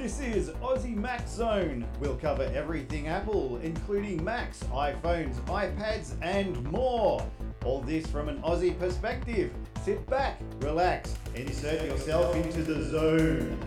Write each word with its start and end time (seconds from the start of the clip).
This 0.00 0.20
is 0.20 0.48
Aussie 0.62 0.96
Mac 0.96 1.28
Zone. 1.28 1.86
We'll 2.00 2.16
cover 2.16 2.50
everything 2.54 3.08
Apple, 3.08 3.58
including 3.58 4.24
Macs, 4.24 4.64
iPhones, 4.72 5.38
iPads, 5.42 6.14
and 6.22 6.64
more. 6.64 7.22
All 7.66 7.82
this 7.82 8.06
from 8.06 8.30
an 8.30 8.40
Aussie 8.40 8.78
perspective. 8.78 9.52
Sit 9.84 10.08
back, 10.08 10.40
relax, 10.60 11.14
and 11.34 11.46
insert 11.46 11.84
yourself 11.84 12.34
into 12.34 12.62
the 12.62 12.82
zone. 12.84 13.58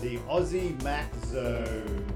The 0.00 0.18
Aussie 0.28 0.80
Mac 0.84 1.12
Zone. 1.24 2.06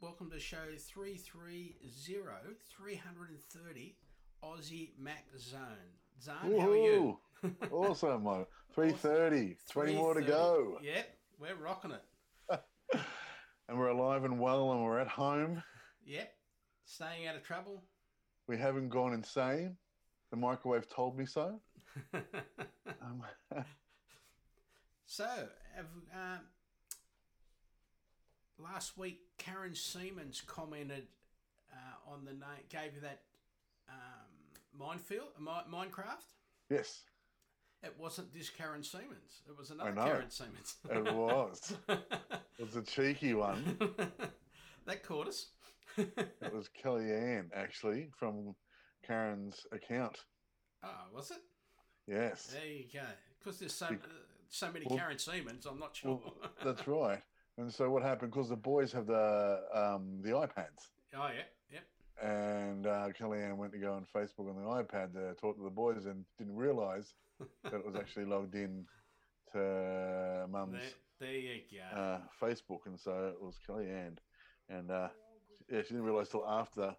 Welcome 0.00 0.28
to 0.32 0.40
show 0.40 0.56
330 0.76 1.76
330 1.88 3.94
Aussie 4.42 4.90
Mac 4.98 5.24
Zone. 5.38 5.60
Zone, 6.20 6.60
how 6.60 6.68
are 6.68 6.76
you? 6.76 7.20
Awesome, 7.70 8.24
mate. 8.24 8.46
3.30. 8.76 9.56
20 9.70 9.94
more 9.94 10.14
to 10.14 10.22
go. 10.22 10.78
Yep, 10.82 11.06
we're 11.42 11.54
rocking 11.56 11.92
it. 11.92 12.04
And 13.68 13.78
we're 13.78 13.88
alive 13.88 14.24
and 14.24 14.38
well 14.38 14.72
and 14.72 14.82
we're 14.82 14.98
at 14.98 15.08
home. 15.08 15.62
Yep, 16.04 16.34
staying 16.84 17.26
out 17.26 17.36
of 17.36 17.42
trouble. 17.42 17.84
We 18.48 18.58
haven't 18.58 18.90
gone 18.90 19.14
insane. 19.14 19.76
The 20.30 20.36
microwave 20.36 20.88
told 20.90 21.16
me 21.16 21.24
so. 21.26 21.60
Um, 23.00 23.22
so, 25.06 25.26
have, 25.74 25.86
um, 26.12 26.40
last 28.58 28.96
week 28.98 29.20
Karen 29.38 29.74
Siemens 29.74 30.42
commented 30.46 31.06
uh, 31.72 32.12
on 32.12 32.24
the 32.24 32.32
name, 32.32 32.64
gave 32.68 32.94
you 32.94 33.00
that 33.00 33.22
um, 33.88 34.78
minefield, 34.78 35.28
mi- 35.40 35.72
Minecraft. 35.72 36.34
yes, 36.70 37.02
It 37.82 37.94
wasn't 37.98 38.32
this 38.32 38.48
Karen 38.48 38.84
Siemens. 38.84 39.42
It 39.48 39.58
was 39.58 39.70
another. 39.70 39.92
Karen 39.92 40.30
Siemens. 40.30 40.76
it 40.90 41.14
was. 41.14 41.74
It 41.88 42.66
was 42.66 42.76
a 42.76 42.82
cheeky 42.82 43.34
one. 43.34 43.76
that 44.86 45.02
caught 45.02 45.26
us. 45.26 45.46
It 45.96 46.54
was 46.54 46.68
Kellyanne, 46.82 47.48
actually, 47.54 48.08
from 48.16 48.54
Karen's 49.04 49.66
account. 49.72 50.18
oh, 50.84 50.88
was 51.14 51.32
it? 51.32 51.38
Yes. 52.06 52.46
There 52.52 52.66
you 52.66 52.84
go. 52.92 53.00
Because 53.38 53.58
there's 53.58 53.74
so, 53.74 53.86
uh, 53.86 53.96
so 54.48 54.70
many 54.70 54.86
well- 54.88 54.98
Karen 54.98 55.18
Siemens, 55.18 55.66
I'm 55.66 55.80
not 55.80 55.96
sure. 55.96 56.20
Well, 56.22 56.50
that's 56.64 56.86
right. 56.86 57.20
And 57.58 57.72
so 57.72 57.90
what 57.90 58.02
happened? 58.02 58.32
Because 58.32 58.48
the 58.48 58.56
boys 58.56 58.92
have 58.92 59.06
the 59.06 59.60
um, 59.74 60.20
the 60.22 60.30
iPads, 60.30 60.88
oh, 61.14 61.28
yeah, 61.28 61.42
yep. 61.70 61.82
and 62.22 62.86
uh, 62.86 63.08
Kellyanne 63.10 63.56
went 63.58 63.72
to 63.72 63.78
go 63.78 63.92
on 63.92 64.06
Facebook 64.14 64.48
on 64.48 64.56
the 64.56 64.62
iPad 64.62 65.12
to 65.12 65.34
talk 65.34 65.56
to 65.56 65.62
the 65.62 65.68
boys, 65.68 66.06
and 66.06 66.24
didn't 66.38 66.56
realise 66.56 67.12
that 67.64 67.84
was 67.84 67.94
actually 67.96 68.24
logged 68.26 68.54
in 68.54 68.86
to 69.52 70.46
Mum's 70.50 70.78
There, 71.20 71.28
there 71.28 71.36
you 71.38 71.60
go. 71.70 71.96
uh, 72.00 72.18
Facebook, 72.40 72.86
and 72.86 72.98
so 72.98 73.32
it 73.34 73.42
was 73.42 73.54
Kellyanne, 73.68 74.16
and 74.68 74.90
uh, 74.90 75.08
yeah, 75.70 75.82
she 75.82 75.88
didn't 75.88 76.02
realise 76.04 76.28
till 76.28 76.46
after, 76.46 76.94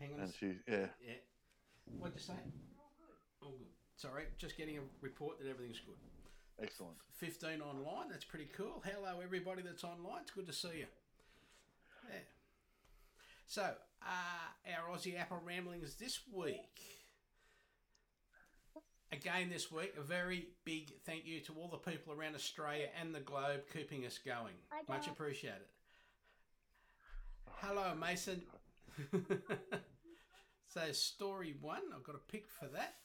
Hang 0.00 0.14
on. 0.14 0.20
and 0.20 0.34
she 0.38 0.46
yeah, 0.66 0.86
yeah. 1.06 1.14
What'd 1.98 2.16
you 2.16 2.22
say? 2.22 2.34
All 3.42 3.50
good. 3.52 3.66
Sorry, 3.96 4.24
just 4.38 4.56
getting 4.56 4.78
a 4.78 4.80
report 5.00 5.38
that 5.40 5.48
everything's 5.48 5.80
good. 5.80 5.96
excellent. 6.62 6.96
15 7.16 7.60
online, 7.60 8.08
that's 8.10 8.24
pretty 8.24 8.48
cool. 8.56 8.82
Hello, 8.84 9.20
everybody 9.22 9.62
that's 9.62 9.84
online. 9.84 10.22
It's 10.22 10.30
good 10.30 10.46
to 10.46 10.52
see 10.52 10.68
you. 10.78 10.86
Yeah. 12.10 12.18
So, 13.46 13.62
uh, 14.02 14.76
our 14.76 14.94
Aussie 14.96 15.18
Apple 15.18 15.40
ramblings 15.44 15.94
this 15.94 16.20
week. 16.32 16.56
Again, 19.10 19.48
this 19.50 19.72
week, 19.72 19.94
a 19.98 20.02
very 20.02 20.48
big 20.64 20.92
thank 21.06 21.24
you 21.24 21.40
to 21.40 21.52
all 21.54 21.68
the 21.68 21.78
people 21.78 22.12
around 22.12 22.34
Australia 22.34 22.88
and 23.00 23.14
the 23.14 23.20
globe 23.20 23.62
keeping 23.72 24.04
us 24.04 24.18
going. 24.18 24.52
Much 24.86 25.06
appreciated. 25.06 25.62
Hello, 27.62 27.94
Mason. 27.98 28.42
so, 30.68 30.92
story 30.92 31.54
one, 31.60 31.80
I've 31.96 32.02
got 32.04 32.16
a 32.16 32.30
pick 32.30 32.48
for 32.50 32.66
that. 32.68 32.96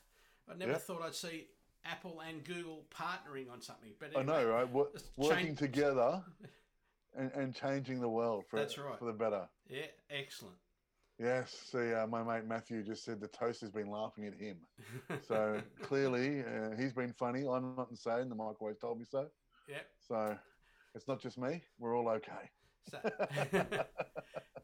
I 0.52 0.56
never 0.56 0.74
Yeah. 0.74 0.78
thought 0.78 1.02
I'd 1.04 1.16
see 1.16 1.48
Apple 1.86 2.22
and 2.28 2.44
Google 2.44 2.86
partnering 2.94 3.50
on 3.50 3.62
something, 3.62 3.94
but 3.98 4.16
I 4.18 4.24
know, 4.24 4.46
right? 4.46 4.68
Wo- 4.70 4.90
It's 4.94 5.06
working 5.16 5.46
change- 5.48 5.60
together 5.60 6.22
and, 7.16 7.32
and 7.32 7.56
changing 7.56 8.02
the 8.02 8.10
world 8.10 8.44
for 8.50 8.58
That's 8.58 8.78
right. 8.78 9.00
for 9.00 9.06
the 9.06 9.14
better. 9.14 9.48
Yeah, 9.70 9.86
excellent. 10.10 10.58
Yes, 11.20 11.56
see, 11.72 11.94
uh, 11.94 12.08
my 12.08 12.24
mate 12.24 12.48
Matthew 12.48 12.84
just 12.84 13.06
said 13.06 13.22
the 13.22 13.28
toast 13.28 13.62
has 13.62 13.70
been 13.70 13.90
laughing 13.90 14.26
at 14.26 14.34
him. 14.34 14.58
So 15.28 15.62
clearly, 15.82 16.42
uh, 16.42 16.76
he's 16.78 16.94
been 16.94 17.14
funny. 17.14 17.46
I'm 17.48 17.76
not 17.76 17.92
insane. 17.92 18.30
The 18.30 18.36
microwave 18.36 18.80
told 18.80 19.00
me 19.00 19.06
so. 19.10 19.28
Yep. 19.68 19.86
So 20.08 20.38
it's 20.96 21.08
not 21.08 21.22
just 21.22 21.38
me. 21.38 21.62
We're 21.78 21.96
all 21.96 22.10
okay. 22.10 22.50
So, 22.90 22.98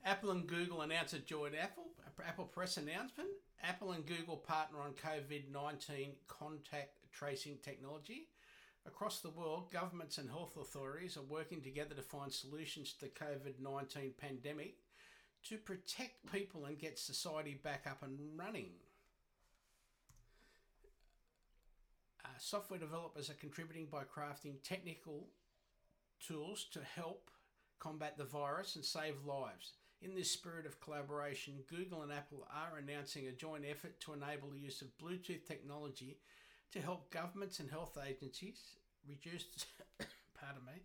Apple 0.06 0.32
and 0.32 0.48
Google 0.48 0.82
announce 0.82 1.14
a 1.14 1.20
joint 1.20 1.54
Apple 1.60 1.86
Apple 2.28 2.46
press 2.46 2.78
announcement. 2.78 3.30
Apple 3.64 3.92
and 3.92 4.06
Google 4.06 4.38
partner 4.38 4.80
on 4.82 4.94
COVID 4.94 5.52
nineteen 5.52 6.14
contact 6.28 6.94
tracing 7.12 7.58
technology. 7.64 8.28
Across 8.86 9.22
the 9.22 9.30
world, 9.30 9.72
governments 9.72 10.18
and 10.18 10.30
health 10.30 10.58
authorities 10.58 11.16
are 11.16 11.24
working 11.24 11.62
together 11.62 11.94
to 11.94 12.02
find 12.02 12.32
solutions 12.32 12.94
to 12.94 13.06
the 13.06 13.12
COVID 13.12 13.62
nineteen 13.62 14.14
pandemic 14.20 14.76
to 15.48 15.58
protect 15.58 16.32
people 16.32 16.66
and 16.66 16.78
get 16.78 17.00
society 17.00 17.60
back 17.64 17.86
up 17.88 18.04
and 18.04 18.20
running. 18.36 18.72
Uh, 22.24 22.28
software 22.38 22.80
developers 22.80 23.30
are 23.30 23.36
contributing 23.36 23.88
by 23.92 24.04
crafting 24.04 24.62
technical 24.64 25.28
tools 26.26 26.68
to 26.72 26.80
help 26.96 27.30
combat 27.80 28.18
the 28.18 28.26
virus 28.26 28.76
and 28.76 28.84
save 28.84 29.16
lives. 29.26 29.74
In 30.02 30.16
this 30.16 30.32
spirit 30.32 30.66
of 30.66 30.80
collaboration, 30.80 31.56
Google 31.70 32.04
and 32.04 32.12
Apple 32.12 32.48
are 32.54 32.78
announcing 32.78 33.28
a 33.28 33.32
joint 33.32 33.64
effort 33.70 34.00
to 34.02 34.14
enable 34.14 34.50
the 34.50 34.60
use 34.60 34.82
of 34.82 34.98
Bluetooth 34.98 35.46
technology 35.46 36.18
to 36.72 36.82
help 36.82 37.12
governments 37.12 37.60
and 37.60 37.70
health 37.70 37.98
agencies 38.08 38.60
reduce 39.08 39.46
pardon 40.40 40.64
me, 40.66 40.82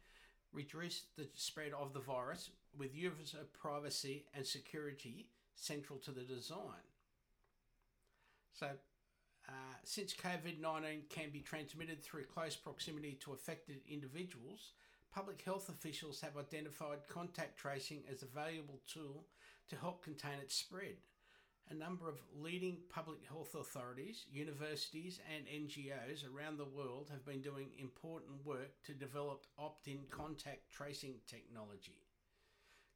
reduce 0.52 1.02
the 1.16 1.28
spread 1.34 1.72
of 1.78 1.92
the 1.92 2.00
virus 2.00 2.50
with 2.78 2.94
user 2.94 3.38
privacy 3.58 4.24
and 4.34 4.46
security 4.46 5.28
central 5.54 5.98
to 6.00 6.10
the 6.10 6.22
design. 6.22 6.84
So 8.52 8.68
uh, 9.48 9.52
since 9.82 10.14
COVID 10.14 10.60
19 10.60 11.02
can 11.10 11.30
be 11.30 11.40
transmitted 11.40 12.02
through 12.02 12.24
close 12.24 12.56
proximity 12.56 13.18
to 13.20 13.32
affected 13.32 13.80
individuals, 13.88 14.72
public 15.12 15.42
health 15.42 15.68
officials 15.68 16.20
have 16.20 16.36
identified 16.36 17.06
contact 17.08 17.58
tracing 17.58 18.02
as 18.10 18.22
a 18.22 18.26
valuable 18.26 18.80
tool 18.86 19.26
to 19.68 19.76
help 19.76 20.02
contain 20.02 20.38
its 20.40 20.54
spread. 20.54 20.96
A 21.70 21.74
number 21.74 22.08
of 22.08 22.20
leading 22.38 22.76
public 22.90 23.24
health 23.26 23.54
authorities, 23.54 24.26
universities, 24.30 25.20
and 25.34 25.46
NGOs 25.46 26.24
around 26.30 26.58
the 26.58 26.66
world 26.66 27.08
have 27.10 27.24
been 27.24 27.40
doing 27.40 27.68
important 27.78 28.44
work 28.44 28.82
to 28.84 28.92
develop 28.92 29.46
opt 29.58 29.88
in 29.88 30.00
contact 30.10 30.70
tracing 30.70 31.14
technology. 31.26 32.03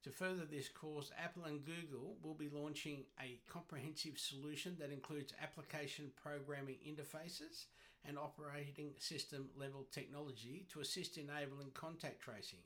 To 0.05 0.11
further 0.11 0.45
this 0.45 0.69
cause, 0.69 1.11
Apple 1.19 1.45
and 1.45 1.65
Google 1.65 2.17
will 2.23 2.35
be 2.35 2.49
launching 2.53 3.05
a 3.21 3.41
comprehensive 3.51 4.19
solution 4.19 4.77
that 4.79 4.93
includes 4.93 5.33
application 5.43 6.13
programming 6.23 6.77
interfaces 6.87 7.65
and 8.07 8.17
operating 8.17 8.93
system 8.99 9.49
level 9.57 9.87
technology 9.91 10.67
to 10.73 10.81
assist 10.81 11.19
enabling 11.19 11.71
contact 11.75 12.21
tracing. 12.21 12.61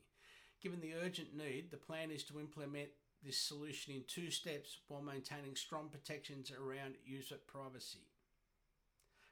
Given 0.63 0.81
the 0.81 0.95
urgent 1.03 1.35
need, 1.35 1.71
the 1.71 1.79
plan 1.79 2.11
is 2.11 2.23
to 2.25 2.39
implement 2.39 2.91
this 3.25 3.39
solution 3.39 3.95
in 3.95 4.03
two 4.07 4.31
steps 4.31 4.79
while 4.89 5.03
maintaining 5.03 5.57
strong 5.57 5.89
protections 5.89 6.53
around 6.53 6.95
user 7.05 7.37
privacy. 7.47 8.07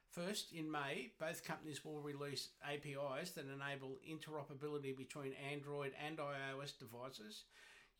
First, 0.09 0.51
in 0.51 0.69
May, 0.69 1.11
both 1.19 1.45
companies 1.45 1.85
will 1.85 2.01
release 2.01 2.49
APIs 2.65 3.31
that 3.31 3.45
enable 3.45 3.95
interoperability 4.09 4.97
between 4.97 5.33
Android 5.51 5.93
and 6.05 6.17
iOS 6.17 6.77
devices 6.77 7.43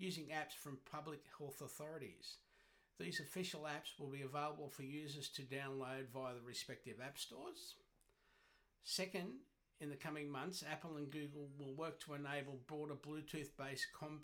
using 0.01 0.25
apps 0.25 0.53
from 0.53 0.80
public 0.92 1.21
health 1.38 1.62
authorities. 1.62 2.38
These 3.00 3.19
official 3.19 3.62
apps 3.62 4.00
will 4.00 4.09
be 4.09 4.21
available 4.21 4.69
for 4.69 4.83
users 4.83 5.30
to 5.30 5.42
download 5.44 6.09
via 6.13 6.33
the 6.33 6.42
respective 6.45 6.95
app 7.03 7.18
stores. 7.18 7.75
Second, 8.83 9.30
in 9.80 9.89
the 9.89 9.95
coming 9.95 10.30
months, 10.30 10.63
Apple 10.69 10.98
and 10.98 11.09
Google 11.09 11.50
will 11.57 11.74
work 11.74 12.00
to 12.01 12.13
enable 12.13 12.59
broader 12.68 12.95
Bluetooth 12.95 13.50
based 13.57 13.88
com- 13.98 14.21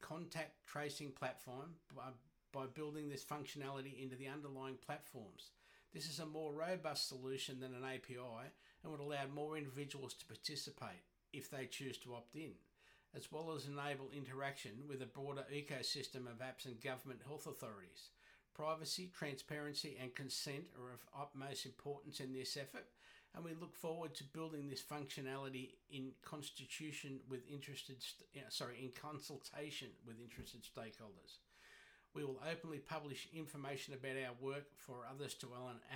contact 0.00 0.64
tracing 0.66 1.10
platform 1.10 1.74
by, 1.94 2.10
by 2.52 2.66
building 2.66 3.08
this 3.08 3.24
functionality 3.24 4.02
into 4.02 4.16
the 4.16 4.28
underlying 4.28 4.76
platforms. 4.84 5.50
This 5.92 6.08
is 6.08 6.20
a 6.20 6.26
more 6.26 6.52
robust 6.52 7.08
solution 7.08 7.58
than 7.58 7.74
an 7.74 7.84
API 7.84 8.52
and 8.82 8.92
would 8.92 9.00
allow 9.00 9.26
more 9.34 9.56
individuals 9.56 10.14
to 10.14 10.26
participate 10.26 11.02
if 11.32 11.50
they 11.50 11.66
choose 11.66 11.98
to 11.98 12.14
opt 12.14 12.36
in, 12.36 12.52
as 13.16 13.32
well 13.32 13.52
as 13.52 13.66
enable 13.66 14.10
interaction 14.14 14.72
with 14.88 15.02
a 15.02 15.06
broader 15.06 15.44
ecosystem 15.52 16.26
of 16.30 16.38
apps 16.38 16.64
and 16.64 16.80
government 16.80 17.20
health 17.26 17.46
authorities. 17.46 18.10
Privacy, 18.54 19.10
transparency, 19.16 19.96
and 20.00 20.14
consent 20.14 20.64
are 20.78 20.92
of 20.92 21.00
utmost 21.18 21.66
importance 21.66 22.20
in 22.20 22.32
this 22.32 22.56
effort, 22.56 22.86
and 23.34 23.44
we 23.44 23.52
look 23.60 23.74
forward 23.74 24.14
to 24.14 24.24
building 24.24 24.68
this 24.68 24.82
functionality 24.82 25.70
in 25.90 26.10
constitution 26.22 27.20
with 27.28 27.48
interested 27.50 27.96
st- 28.02 28.52
sorry 28.52 28.78
in 28.82 28.90
consultation 28.90 29.88
with 30.06 30.20
interested 30.20 30.62
stakeholders. 30.62 31.38
We 32.12 32.24
will 32.24 32.42
openly 32.50 32.78
publish 32.78 33.28
information 33.32 33.94
about 33.94 34.16
our 34.16 34.34
work 34.40 34.66
for 34.76 35.06
others 35.08 35.34
to 35.34 35.48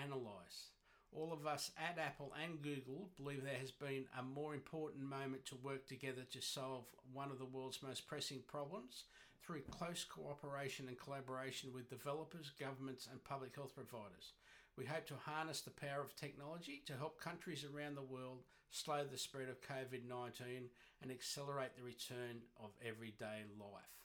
analyse. 0.05 0.73
All 1.14 1.32
of 1.32 1.46
us 1.46 1.70
at 1.78 1.96
Apple 1.96 2.32
and 2.43 2.61
Google 2.61 3.08
believe 3.16 3.44
there 3.44 3.55
has 3.61 3.70
been 3.70 4.06
a 4.19 4.22
more 4.22 4.52
important 4.52 5.05
moment 5.05 5.46
to 5.46 5.55
work 5.62 5.87
together 5.87 6.22
to 6.32 6.43
solve 6.43 6.87
one 7.12 7.31
of 7.31 7.38
the 7.38 7.44
world's 7.44 7.84
most 7.84 8.08
pressing 8.08 8.43
problems 8.49 9.05
through 9.40 9.62
close 9.70 10.05
cooperation 10.05 10.88
and 10.88 10.99
collaboration 10.99 11.70
with 11.72 11.88
developers, 11.88 12.50
governments, 12.58 13.08
and 13.11 13.22
public 13.22 13.55
health 13.55 13.76
providers. 13.76 14.32
We 14.76 14.87
hope 14.87 15.06
to 15.06 15.14
harness 15.14 15.61
the 15.61 15.70
power 15.70 16.02
of 16.02 16.16
technology 16.16 16.82
to 16.87 16.96
help 16.96 17.20
countries 17.20 17.64
around 17.64 17.94
the 17.94 18.02
world 18.02 18.43
slow 18.70 19.05
the 19.05 19.17
spread 19.17 19.49
of 19.49 19.60
COVID 19.60 20.08
19 20.08 20.69
and 21.00 21.10
accelerate 21.12 21.76
the 21.76 21.84
return 21.84 22.43
of 22.60 22.70
everyday 22.84 23.44
life. 23.56 24.03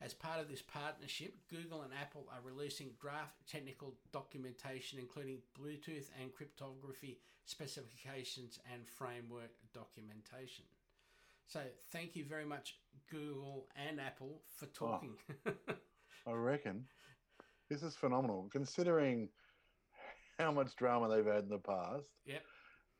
As 0.00 0.12
part 0.12 0.40
of 0.40 0.48
this 0.48 0.60
partnership, 0.60 1.34
Google 1.48 1.82
and 1.82 1.92
Apple 1.98 2.26
are 2.30 2.40
releasing 2.44 2.90
draft 3.00 3.34
technical 3.50 3.94
documentation, 4.12 4.98
including 4.98 5.38
Bluetooth 5.58 6.10
and 6.20 6.34
cryptography 6.34 7.18
specifications 7.46 8.58
and 8.72 8.86
framework 8.86 9.50
documentation. 9.72 10.64
So, 11.46 11.60
thank 11.92 12.14
you 12.14 12.24
very 12.24 12.44
much, 12.44 12.78
Google 13.10 13.68
and 13.76 14.00
Apple, 14.00 14.42
for 14.56 14.66
talking. 14.66 15.14
Oh, 15.46 15.52
I 16.26 16.32
reckon 16.32 16.84
this 17.70 17.82
is 17.82 17.94
phenomenal, 17.94 18.48
considering 18.52 19.28
how 20.38 20.52
much 20.52 20.76
drama 20.76 21.08
they've 21.08 21.24
had 21.24 21.44
in 21.44 21.48
the 21.48 21.58
past. 21.58 22.04
Yep. 22.26 22.42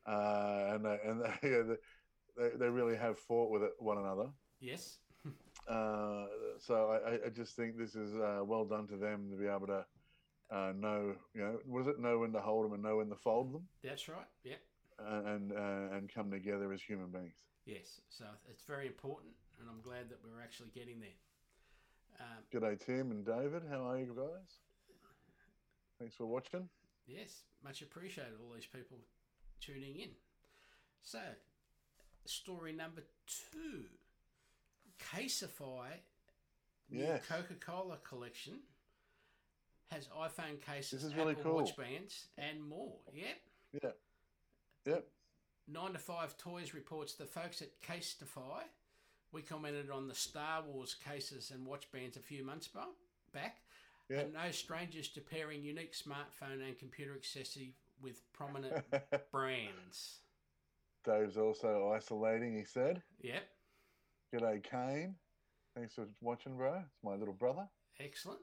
Uh, 0.07 0.71
and 0.73 0.85
they, 0.85 0.97
and 1.05 1.21
they, 1.21 1.75
they, 2.37 2.57
they 2.57 2.69
really 2.69 2.95
have 2.95 3.19
fought 3.19 3.51
with 3.51 3.63
it, 3.63 3.73
one 3.79 3.97
another. 3.97 4.29
Yes. 4.59 4.97
Uh, 5.69 6.25
so 6.59 6.99
I, 7.05 7.27
I 7.27 7.29
just 7.29 7.55
think 7.55 7.77
this 7.77 7.95
is 7.95 8.15
uh, 8.15 8.43
well 8.43 8.65
done 8.65 8.87
to 8.87 8.97
them 8.97 9.29
to 9.31 9.35
be 9.37 9.47
able 9.47 9.67
to 9.67 9.85
uh, 10.49 10.71
know, 10.77 11.13
you 11.33 11.41
know, 11.41 11.59
what 11.65 11.81
is 11.81 11.87
it? 11.87 11.99
Know 11.99 12.19
when 12.19 12.31
to 12.33 12.39
hold 12.39 12.65
them 12.65 12.73
and 12.73 12.83
know 12.83 12.97
when 12.97 13.09
to 13.09 13.15
fold 13.15 13.53
them. 13.53 13.67
That's 13.83 14.07
right. 14.07 14.27
Yep. 14.43 14.59
And 14.99 15.51
uh, 15.51 15.95
and 15.95 16.11
come 16.11 16.31
together 16.31 16.71
as 16.73 16.81
human 16.81 17.07
beings. 17.07 17.35
Yes. 17.65 18.01
So 18.09 18.25
it's 18.49 18.63
very 18.63 18.87
important, 18.87 19.33
and 19.59 19.69
I'm 19.69 19.81
glad 19.81 20.09
that 20.09 20.17
we're 20.23 20.41
actually 20.41 20.71
getting 20.73 20.99
there. 20.99 21.09
Um, 22.19 22.43
G'day, 22.51 22.83
Tim 22.83 23.11
and 23.11 23.25
David. 23.25 23.63
How 23.69 23.89
are 23.89 23.99
you 23.99 24.15
guys? 24.15 24.57
Thanks 25.99 26.15
for 26.15 26.25
watching. 26.25 26.69
Yes, 27.05 27.43
much 27.63 27.81
appreciated. 27.81 28.33
All 28.41 28.53
these 28.53 28.65
people 28.65 28.97
tuning 29.61 29.95
in. 29.99 30.09
So, 31.01 31.19
story 32.25 32.73
number 32.73 33.03
two 33.27 33.85
Casetify, 34.99 35.87
yes. 36.89 37.21
Coca 37.27 37.53
Cola 37.59 37.97
collection, 38.07 38.59
has 39.91 40.07
iPhone 40.07 40.61
cases, 40.61 40.91
this 40.91 41.03
is 41.03 41.15
really 41.15 41.31
Apple 41.31 41.43
cool. 41.43 41.55
Watch 41.55 41.75
bands, 41.77 42.27
and 42.37 42.61
more. 42.61 42.97
Yep. 43.13 43.81
Yeah. 43.83 43.89
Yep. 44.85 45.07
9 45.69 45.93
to 45.93 45.99
5 45.99 46.37
Toys 46.37 46.73
reports 46.73 47.13
the 47.13 47.25
folks 47.25 47.61
at 47.61 47.81
Casetify. 47.81 48.63
We 49.33 49.41
commented 49.41 49.89
on 49.89 50.07
the 50.07 50.15
Star 50.15 50.63
Wars 50.63 50.93
cases 50.95 51.51
and 51.53 51.65
watch 51.65 51.91
bands 51.91 52.15
a 52.15 52.21
few 52.21 52.43
months 52.43 52.69
back. 53.33 53.57
Yeah. 54.09 54.19
And 54.19 54.33
no 54.33 54.51
strangers 54.51 55.09
to 55.09 55.21
pairing 55.21 55.63
unique 55.63 55.93
smartphone 55.93 56.65
and 56.65 56.79
computer 56.79 57.13
accessory 57.13 57.73
with 58.01 58.21
prominent 58.31 58.83
brands. 59.31 60.19
Dave's 61.03 61.37
also 61.37 61.91
isolating, 61.93 62.55
he 62.55 62.63
said. 62.63 63.01
Yep. 63.21 63.43
G'day, 64.33 64.61
Kane. 64.61 65.15
Thanks 65.73 65.95
for 65.95 66.05
watching, 66.21 66.57
bro. 66.57 66.75
It's 66.75 67.03
my 67.03 67.15
little 67.15 67.33
brother. 67.33 67.67
Excellent. 67.99 68.41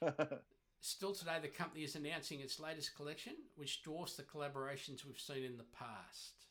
Still 0.80 1.12
today, 1.12 1.36
the 1.42 1.48
company 1.48 1.84
is 1.84 1.96
announcing 1.96 2.40
its 2.40 2.58
latest 2.58 2.96
collection, 2.96 3.34
which 3.56 3.82
dwarfs 3.82 4.14
the 4.14 4.22
collaborations 4.22 5.04
we've 5.04 5.20
seen 5.20 5.44
in 5.44 5.58
the 5.58 5.64
past. 5.78 6.46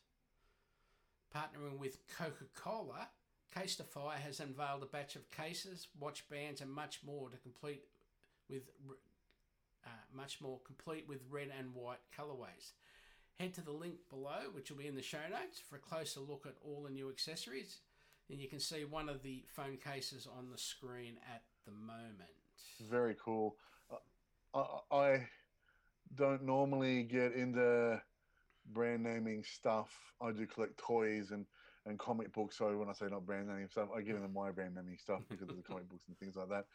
Partnering 1.34 1.78
with 1.78 1.98
Coca 2.16 2.44
Cola, 2.54 3.08
Casetify 3.56 4.14
has 4.14 4.38
unveiled 4.38 4.82
a 4.82 4.86
batch 4.86 5.16
of 5.16 5.28
cases, 5.30 5.88
watch 5.98 6.28
bands, 6.28 6.60
and 6.60 6.70
much 6.70 7.00
more 7.04 7.30
to 7.30 7.36
complete 7.38 7.82
with 8.48 8.62
uh, 9.84 9.88
much 10.14 10.40
more 10.40 10.60
complete 10.64 11.06
with 11.08 11.20
red 11.30 11.48
and 11.58 11.74
white 11.74 11.98
colorways. 12.16 12.72
Head 13.40 13.54
to 13.54 13.60
the 13.60 13.72
link 13.72 13.96
below, 14.08 14.50
which 14.52 14.70
will 14.70 14.78
be 14.78 14.86
in 14.86 14.94
the 14.94 15.02
show 15.02 15.18
notes, 15.30 15.60
for 15.68 15.76
a 15.76 15.80
closer 15.80 16.20
look 16.20 16.44
at 16.46 16.54
all 16.64 16.82
the 16.82 16.90
new 16.90 17.08
accessories. 17.08 17.78
And 18.30 18.40
you 18.40 18.48
can 18.48 18.60
see 18.60 18.84
one 18.84 19.08
of 19.08 19.22
the 19.22 19.44
phone 19.48 19.78
cases 19.78 20.26
on 20.26 20.50
the 20.50 20.58
screen 20.58 21.14
at 21.34 21.42
the 21.64 21.72
moment. 21.72 22.30
Very 22.90 23.16
cool. 23.22 23.56
I, 24.54 24.64
I 24.90 25.26
don't 26.14 26.42
normally 26.44 27.04
get 27.04 27.32
into 27.32 28.00
brand 28.72 29.02
naming 29.02 29.44
stuff. 29.44 29.90
I 30.20 30.32
do 30.32 30.46
collect 30.46 30.76
toys 30.76 31.30
and, 31.30 31.46
and 31.86 31.98
comic 31.98 32.32
books. 32.32 32.58
So 32.58 32.76
when 32.76 32.88
I 32.88 32.92
say 32.92 33.06
not 33.10 33.24
brand 33.24 33.48
naming 33.48 33.68
stuff, 33.68 33.88
I 33.96 34.02
get 34.02 34.16
into 34.16 34.28
my 34.28 34.50
brand 34.50 34.74
naming 34.74 34.98
stuff 34.98 35.22
because 35.30 35.48
of 35.48 35.56
the 35.56 35.62
comic 35.62 35.88
books 35.88 36.04
and 36.08 36.18
things 36.18 36.36
like 36.36 36.48
that. 36.50 36.66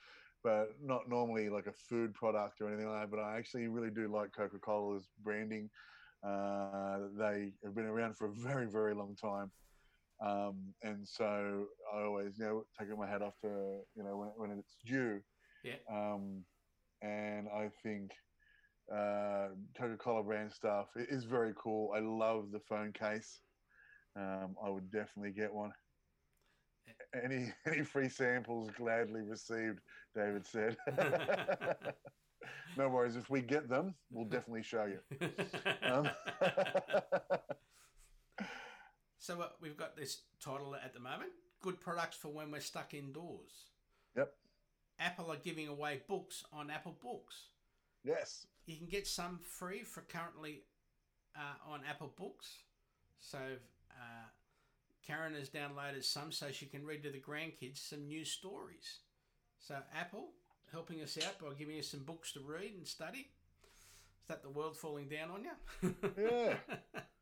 But 0.44 0.76
not 0.82 1.08
normally 1.08 1.50
like 1.50 1.68
a 1.68 1.72
food 1.72 2.14
product 2.14 2.62
or 2.62 2.68
anything 2.68 2.90
like 2.90 3.02
that. 3.02 3.12
But 3.12 3.22
I 3.22 3.38
actually 3.38 3.68
really 3.68 3.92
do 3.92 4.08
like 4.08 4.34
Coca 4.36 4.58
Cola's 4.58 5.08
branding. 5.24 5.70
Uh, 6.24 7.00
they 7.18 7.54
have 7.64 7.76
been 7.76 7.86
around 7.86 8.18
for 8.18 8.26
a 8.26 8.32
very, 8.32 8.66
very 8.66 8.96
long 8.96 9.16
time. 9.16 9.52
Um, 10.24 10.74
and 10.82 11.08
so 11.08 11.68
I 11.94 12.02
always, 12.02 12.38
you 12.38 12.46
know, 12.46 12.64
taking 12.80 12.98
my 12.98 13.08
hat 13.08 13.22
off 13.22 13.34
to, 13.42 13.82
you 13.96 14.04
know, 14.04 14.18
when, 14.18 14.30
when 14.50 14.58
it's 14.58 14.78
due. 14.86 15.22
Yeah. 15.64 15.76
Um, 15.92 16.46
and 17.02 17.50
I 17.50 17.70
think 17.84 18.12
uh, 18.92 19.50
Coca 19.78 19.98
Cola 19.98 20.24
brand 20.24 20.52
stuff 20.52 20.88
is 20.96 21.26
very 21.26 21.54
cool. 21.58 21.92
I 21.96 22.00
love 22.00 22.52
the 22.52 22.60
phone 22.60 22.94
case. 22.94 23.42
Um, 24.16 24.56
I 24.64 24.70
would 24.70 24.92
definitely 24.92 25.32
get 25.32 25.54
one. 25.54 25.74
Any 27.14 27.54
any 27.66 27.84
free 27.84 28.10
samples 28.10 28.70
gladly 28.78 29.22
received, 29.22 29.80
David 30.16 30.46
said. 30.46 30.78
no 32.78 32.90
worries. 32.90 33.16
If 33.16 33.30
we 33.30 33.42
get 33.42 33.68
them, 33.68 33.96
we'll 34.12 34.30
definitely 34.30 34.64
show 34.64 34.86
you. 34.86 35.00
Um, 35.84 36.10
so 39.24 39.40
uh, 39.40 39.48
we've 39.62 39.78
got 39.78 39.96
this 39.96 40.24
title 40.42 40.76
at 40.76 40.94
the 40.94 41.00
moment 41.00 41.32
Good 41.62 41.80
Products 41.80 42.18
for 42.18 42.28
When 42.28 42.52
We're 42.52 42.60
Stuck 42.60 42.94
Indoors. 42.94 43.70
Yep. 44.18 44.34
Apple 45.00 45.32
are 45.32 45.38
giving 45.38 45.70
away 45.70 46.02
books 46.10 46.44
on 46.52 46.70
Apple 46.70 46.98
Books. 47.02 47.46
Yes. 48.04 48.48
You 48.66 48.76
can 48.76 48.88
get 48.88 49.08
some 49.08 49.40
free 49.42 49.84
for 49.84 50.02
currently 50.02 50.64
uh, 51.38 51.72
on 51.72 51.80
Apple 51.90 52.12
Books. 52.18 52.64
So 53.22 53.38
uh, 53.92 54.28
Karen 55.08 55.36
has 55.36 55.48
downloaded 55.48 56.04
some 56.04 56.34
so 56.34 56.48
she 56.52 56.66
can 56.66 56.86
read 56.86 57.02
to 57.04 57.10
the 57.10 57.22
grandkids 57.22 57.78
some 57.78 58.06
new 58.06 58.26
stories. 58.26 59.00
So 59.58 59.76
Apple 59.98 60.32
helping 60.70 61.02
us 61.02 61.18
out 61.26 61.40
by 61.40 61.56
giving 61.58 61.80
us 61.80 61.88
some 61.88 62.04
books 62.04 62.34
to 62.34 62.42
read 62.42 62.74
and 62.76 62.86
study. 62.86 63.30
Is 64.22 64.28
that 64.28 64.44
the 64.44 64.50
world 64.50 64.76
falling 64.76 65.08
down 65.08 65.32
on 65.32 65.46
you? 65.46 65.96
yeah. 66.22 66.56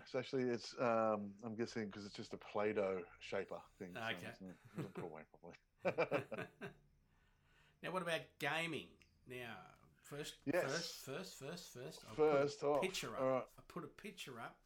It's 0.00 0.14
actually 0.14 0.44
it's 0.44 0.74
um, 0.80 1.30
I'm 1.44 1.54
guessing 1.56 1.86
because 1.86 2.04
it's 2.06 2.14
just 2.14 2.32
a 2.34 2.36
Play-Doh 2.36 3.00
shaper 3.20 3.56
thing. 3.78 3.88
Okay. 3.96 4.16
So 4.38 4.46
it 4.46 4.54
doesn't 4.76 4.94
put 4.94 5.04
away 5.04 5.22
properly. 5.30 6.16
now, 7.82 7.90
what 7.92 8.02
about 8.02 8.20
gaming? 8.38 8.86
Now, 9.28 9.56
first, 10.04 10.34
Yes. 10.46 10.62
first, 10.64 11.04
first, 11.04 11.38
first, 11.38 11.72
first. 11.74 12.00
I'll 12.08 12.14
First 12.14 12.60
put 12.60 12.66
a 12.66 12.70
off, 12.70 12.82
picture 12.82 13.08
up. 13.16 13.20
right. 13.22 13.42
I 13.58 13.62
put 13.68 13.84
a 13.84 13.88
picture 13.88 14.40
up 14.40 14.56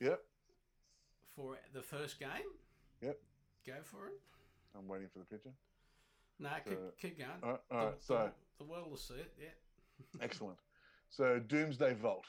Yep. 0.00 0.20
for 1.34 1.56
the 1.72 1.82
first 1.82 2.18
game. 2.20 2.28
Yep. 3.02 3.18
Go 3.66 3.72
for 3.82 4.08
it. 4.08 4.20
I'm 4.76 4.86
waiting 4.88 5.08
for 5.12 5.20
the 5.20 5.24
picture. 5.24 5.52
No, 6.38 6.50
keep, 6.68 6.72
Uh, 6.78 6.90
keep 7.00 7.18
going. 7.18 7.30
all 7.42 7.50
right, 7.50 7.60
all 7.70 7.90
the, 7.90 7.96
so- 8.00 8.32
the, 8.58 8.64
the 8.64 8.70
world 8.70 8.90
will 8.90 8.96
see 8.96 9.14
it. 9.14 9.32
Yeah. 9.40 9.48
Excellent. 10.20 10.58
So 11.10 11.38
Doomsday 11.38 11.94
Vault. 11.94 12.26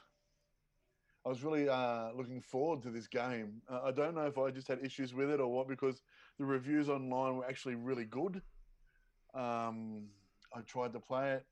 I 1.25 1.29
was 1.29 1.43
really 1.43 1.67
uh, 1.67 2.11
looking 2.15 2.41
forward 2.41 2.83
to 2.83 2.91
this 2.91 3.07
game. 3.07 3.61
Uh, 3.67 3.81
I 3.85 3.91
don't 3.91 4.13
know 4.13 4.27
if 4.27 4.37
I 4.37 4.51
just 4.51 4.67
had 4.67 4.83
issues 4.83 5.13
with 5.13 5.31
it 5.31 5.39
or 5.39 5.51
what, 5.51 5.67
because 5.67 6.01
the 6.37 6.45
reviews 6.45 6.87
online 6.87 7.37
were 7.37 7.47
actually 7.47 7.75
really 7.75 8.05
good. 8.05 8.41
Um, 9.33 10.07
I 10.55 10.61
tried 10.61 10.93
to 10.93 10.99
play 10.99 11.33
it 11.33 11.45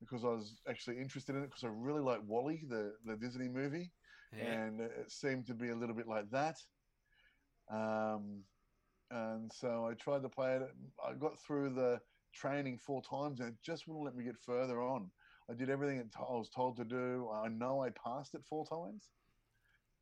because 0.00 0.24
I 0.24 0.28
was 0.28 0.60
actually 0.68 0.98
interested 0.98 1.34
in 1.34 1.42
it 1.42 1.46
because 1.48 1.64
I 1.64 1.68
really 1.68 2.00
like 2.00 2.20
WALL-E, 2.26 2.64
the 2.68 2.94
the 3.04 3.16
Disney 3.16 3.48
movie, 3.48 3.90
Yeah. 4.32 4.44
and 4.52 4.80
it 4.80 5.10
seemed 5.10 5.46
to 5.48 5.54
be 5.54 5.70
a 5.70 5.76
little 5.76 5.94
bit 5.94 6.06
like 6.06 6.30
that. 6.30 6.56
Um, 7.70 8.44
and 9.10 9.52
so 9.52 9.86
I 9.90 9.94
tried 9.94 10.22
to 10.22 10.28
play 10.28 10.54
it. 10.56 10.62
I 11.04 11.14
got 11.14 11.38
through 11.40 11.70
the 11.74 12.00
training 12.32 12.78
four 12.78 13.02
times, 13.02 13.40
and 13.40 13.48
it 13.50 13.56
just 13.62 13.86
wouldn't 13.88 14.04
let 14.04 14.14
me 14.14 14.24
get 14.24 14.38
further 14.38 14.80
on. 14.80 15.10
I 15.50 15.54
did 15.54 15.68
everything 15.68 16.08
I 16.16 16.20
was 16.32 16.48
told 16.48 16.76
to 16.76 16.84
do. 16.84 17.28
I 17.34 17.48
know 17.48 17.82
I 17.82 17.90
passed 17.90 18.34
it 18.34 18.42
four 18.48 18.64
times, 18.64 19.08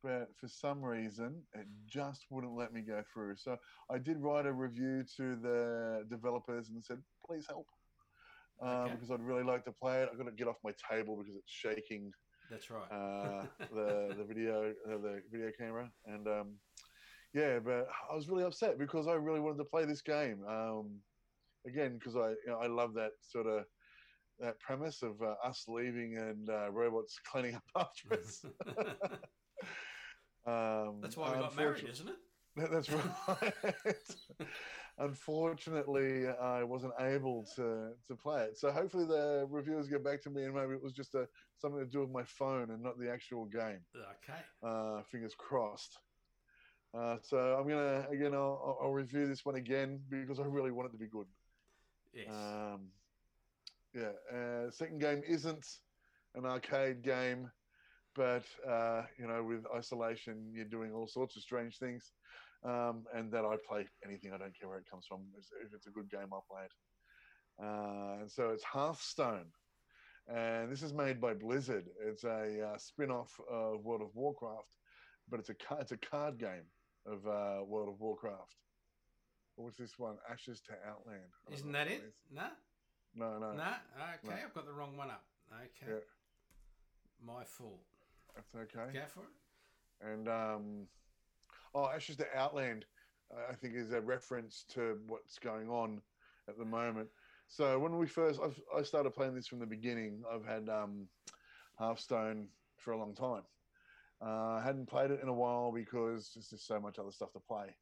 but 0.03 0.29
for 0.39 0.47
some 0.47 0.83
reason, 0.83 1.41
it 1.53 1.65
just 1.87 2.25
wouldn't 2.29 2.55
let 2.55 2.71
me 2.71 2.81
go 2.81 3.01
through. 3.11 3.37
So 3.37 3.57
I 3.89 3.97
did 3.97 4.19
write 4.19 4.45
a 4.45 4.53
review 4.53 5.03
to 5.17 5.35
the 5.35 6.05
developers 6.09 6.69
and 6.69 6.83
said, 6.83 7.01
please 7.25 7.47
help. 7.47 7.67
Um, 8.61 8.69
Okay. 8.69 8.93
Because 8.93 9.11
I'd 9.11 9.21
really 9.21 9.43
like 9.43 9.63
to 9.65 9.71
play 9.71 10.03
it. 10.03 10.09
I've 10.11 10.17
got 10.17 10.25
to 10.25 10.31
get 10.31 10.47
off 10.47 10.57
my 10.63 10.73
table 10.91 11.17
because 11.17 11.35
it's 11.35 11.51
shaking 11.51 12.11
That's 12.49 12.69
right. 12.69 12.91
uh, 12.91 13.45
the 13.73 14.13
the 14.17 14.25
video 14.27 14.73
uh, 14.87 14.97
the 14.97 15.21
video 15.31 15.49
camera 15.57 15.89
and 16.05 16.27
um, 16.27 16.59
yeah 17.33 17.59
but 17.59 17.87
I 18.11 18.15
was 18.15 18.27
really 18.27 18.43
upset 18.43 18.77
because 18.77 19.07
I 19.07 19.13
really 19.13 19.39
wanted 19.39 19.59
to 19.59 19.63
play 19.63 19.85
this 19.85 20.01
game 20.01 20.43
um, 20.45 20.99
again 21.65 21.93
because 21.97 22.15
I 22.17 22.31
you 22.31 22.47
know, 22.47 22.59
I 22.59 22.67
love 22.67 22.93
that 22.95 23.11
sort 23.21 23.47
of 23.47 23.63
that 24.39 24.59
premise 24.59 25.01
of 25.01 25.21
uh, 25.21 25.35
us 25.43 25.65
leaving 25.67 26.17
and 26.17 26.49
uh, 26.49 26.71
robots 26.71 27.19
cleaning 27.31 27.55
up 27.55 27.63
after 27.75 28.13
us. 28.13 28.45
um, 30.45 30.99
That's 31.01 31.17
why 31.17 31.33
we 31.35 31.39
got 31.41 31.55
married, 31.55 31.85
isn't 31.89 32.07
it? 32.09 32.15
That's 32.71 32.89
right. 32.89 33.53
Unfortunately, 34.97 36.27
I 36.27 36.63
wasn't 36.63 36.93
able 36.99 37.45
to 37.55 37.91
to 38.07 38.15
play 38.15 38.43
it. 38.43 38.57
So 38.57 38.69
hopefully 38.71 39.05
the 39.05 39.47
reviewers 39.49 39.87
get 39.87 40.03
back 40.03 40.21
to 40.23 40.29
me 40.29 40.43
and 40.43 40.53
maybe 40.53 40.73
it 40.73 40.83
was 40.83 40.91
just 40.91 41.15
a 41.15 41.27
something 41.57 41.79
to 41.79 41.85
do 41.85 42.01
with 42.01 42.09
my 42.09 42.23
phone 42.23 42.71
and 42.71 42.83
not 42.83 42.99
the 42.99 43.09
actual 43.09 43.45
game. 43.45 43.79
Okay. 43.95 44.39
Uh, 44.61 45.01
fingers 45.03 45.35
crossed. 45.37 45.99
Uh, 46.93 47.17
so 47.21 47.37
I'm 47.37 47.67
gonna 47.67 48.05
again 48.11 48.33
I'll, 48.33 48.61
I'll- 48.65 48.79
I'll 48.81 48.91
review 48.91 49.25
this 49.27 49.45
one 49.45 49.55
again 49.55 50.01
because 50.09 50.39
I 50.39 50.43
really 50.43 50.71
want 50.71 50.89
it 50.89 50.91
to 50.93 50.97
be 50.97 51.07
good. 51.07 51.27
Yes. 52.13 52.27
Um, 52.29 52.87
yeah, 53.93 54.11
uh, 54.33 54.71
second 54.71 54.99
game 54.99 55.21
isn't 55.27 55.65
an 56.35 56.45
arcade 56.45 57.01
game, 57.01 57.49
but 58.15 58.43
uh, 58.67 59.03
you 59.17 59.27
know, 59.27 59.43
with 59.43 59.65
isolation, 59.75 60.51
you're 60.53 60.65
doing 60.65 60.91
all 60.93 61.07
sorts 61.07 61.35
of 61.35 61.41
strange 61.41 61.77
things. 61.77 62.11
Um, 62.61 63.05
and 63.15 63.31
that 63.31 63.45
I 63.45 63.55
play 63.65 63.87
anything. 64.03 64.33
I 64.33 64.37
don't 64.37 64.53
care 64.59 64.67
where 64.67 64.79
it 64.79 64.89
comes 64.91 65.05
from. 65.07 65.21
If 65.65 65.73
it's 65.73 65.87
a 65.87 65.91
good 65.91 66.09
game, 66.09 66.27
I'll 66.33 66.43
play 66.51 66.63
it. 66.65 66.71
Uh, 67.63 68.21
and 68.21 68.29
so 68.29 68.49
it's 68.49 68.65
Hearthstone, 68.65 69.45
and 70.27 70.69
this 70.69 70.83
is 70.83 70.93
made 70.93 71.21
by 71.21 71.33
Blizzard. 71.33 71.85
It's 72.05 72.25
a 72.25 72.71
uh, 72.73 72.77
spin-off 72.77 73.39
of 73.49 73.85
World 73.85 74.01
of 74.01 74.13
Warcraft, 74.13 74.75
but 75.29 75.39
it's 75.39 75.49
a 75.49 75.55
it's 75.79 75.93
a 75.93 75.97
card 75.97 76.37
game 76.37 76.67
of 77.05 77.25
uh, 77.25 77.63
World 77.65 77.89
of 77.89 77.99
Warcraft. 77.99 78.55
What 79.55 79.65
was 79.65 79.77
this 79.77 79.97
one? 79.97 80.17
Ashes 80.29 80.61
to 80.67 80.73
Outland. 80.87 81.31
Isn't 81.51 81.71
that 81.71 81.87
it? 81.87 82.01
is. 82.07 82.15
No? 83.19 83.37
No, 83.37 83.39
no? 83.39 83.47
Okay, 83.51 83.61
No. 84.23 84.31
I've 84.45 84.53
got 84.53 84.65
the 84.65 84.73
wrong 84.73 84.95
one 84.95 85.09
up. 85.09 85.23
Okay. 85.53 85.91
Yeah. 85.91 87.25
My 87.25 87.43
fault. 87.43 87.81
that's 88.35 88.55
okay. 88.55 88.93
Go 88.93 89.05
for 89.13 89.23
it. 89.23 90.09
And 90.13 90.29
um, 90.29 90.87
oh, 91.75 91.89
Ashes 91.89 92.15
to 92.17 92.25
Outland, 92.35 92.85
uh, 93.33 93.51
I 93.51 93.55
think 93.55 93.75
is 93.75 93.91
a 93.91 93.99
reference 93.99 94.63
to 94.69 94.97
what's 95.07 95.37
going 95.37 95.69
on 95.69 96.01
at 96.47 96.57
the 96.57 96.63
moment. 96.65 97.09
So 97.49 97.77
when 97.79 97.97
we 97.97 98.07
first, 98.07 98.39
I've, 98.41 98.59
I 98.77 98.83
started 98.83 99.11
playing 99.11 99.35
this 99.35 99.47
from 99.47 99.59
the 99.59 99.65
beginning. 99.65 100.23
I've 100.33 100.45
had 100.45 100.69
um, 100.69 101.07
Hearthstone 101.77 102.47
for 102.77 102.93
a 102.93 102.97
long 102.97 103.13
time. 103.13 103.43
Uh, 104.21 104.55
I 104.59 104.61
hadn't 104.63 104.87
played 104.87 105.11
it 105.11 105.19
in 105.21 105.27
a 105.29 105.33
while 105.33 105.71
because 105.71 106.31
there's 106.33 106.49
just 106.49 106.67
so 106.67 106.79
much 106.79 106.99
other 106.99 107.11
stuff 107.11 107.33
to 107.33 107.39
play. 107.39 107.75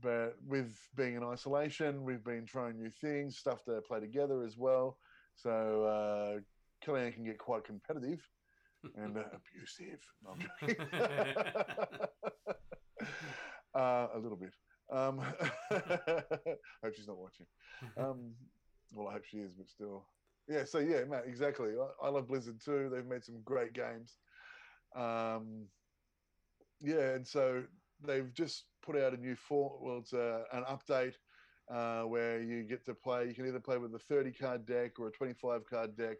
But 0.00 0.36
with 0.46 0.78
being 0.96 1.16
in 1.16 1.24
isolation, 1.24 2.04
we've 2.04 2.24
been 2.24 2.46
trying 2.46 2.78
new 2.78 2.90
things, 2.90 3.38
stuff 3.38 3.64
to 3.64 3.80
play 3.80 4.00
together 4.00 4.44
as 4.44 4.56
well. 4.56 4.98
So 5.34 5.84
uh, 5.84 6.38
Kellyanne 6.84 7.14
can 7.14 7.24
get 7.24 7.38
quite 7.38 7.64
competitive 7.64 8.20
and 8.96 9.16
uh, 9.16 9.24
abusive. 9.32 10.00
No, 10.24 10.32
I'm 10.32 10.40
joking. 10.60 10.76
uh, 13.74 14.08
a 14.14 14.18
little 14.18 14.36
bit. 14.36 14.54
Um, 14.90 15.18
hope 15.70 16.94
she's 16.94 17.08
not 17.08 17.18
watching. 17.18 17.46
Um, 17.96 18.34
well, 18.92 19.08
I 19.08 19.14
hope 19.14 19.24
she 19.24 19.38
is, 19.38 19.52
but 19.56 19.68
still. 19.68 20.06
Yeah, 20.48 20.64
so 20.64 20.78
yeah, 20.78 21.04
Matt, 21.04 21.24
exactly. 21.26 21.72
I, 21.72 22.06
I 22.06 22.08
love 22.08 22.28
Blizzard 22.28 22.60
too. 22.64 22.88
They've 22.92 23.04
made 23.04 23.24
some 23.24 23.42
great 23.44 23.74
games. 23.74 24.18
Um, 24.96 25.66
yeah, 26.80 27.14
and 27.14 27.26
so 27.26 27.64
they've 28.04 28.32
just 28.32 28.64
put 28.82 28.96
out 28.96 29.14
a 29.14 29.16
new 29.16 29.36
form. 29.36 29.72
Well, 29.80 29.98
it's 29.98 30.12
a, 30.12 30.44
an 30.52 30.64
update 30.64 31.14
uh, 31.70 32.02
where 32.02 32.40
you 32.42 32.62
get 32.62 32.84
to 32.86 32.94
play. 32.94 33.26
You 33.26 33.34
can 33.34 33.46
either 33.46 33.60
play 33.60 33.78
with 33.78 33.94
a 33.94 33.98
30 33.98 34.32
card 34.32 34.66
deck 34.66 34.98
or 34.98 35.08
a 35.08 35.12
25 35.12 35.62
card 35.68 35.96
deck. 35.96 36.16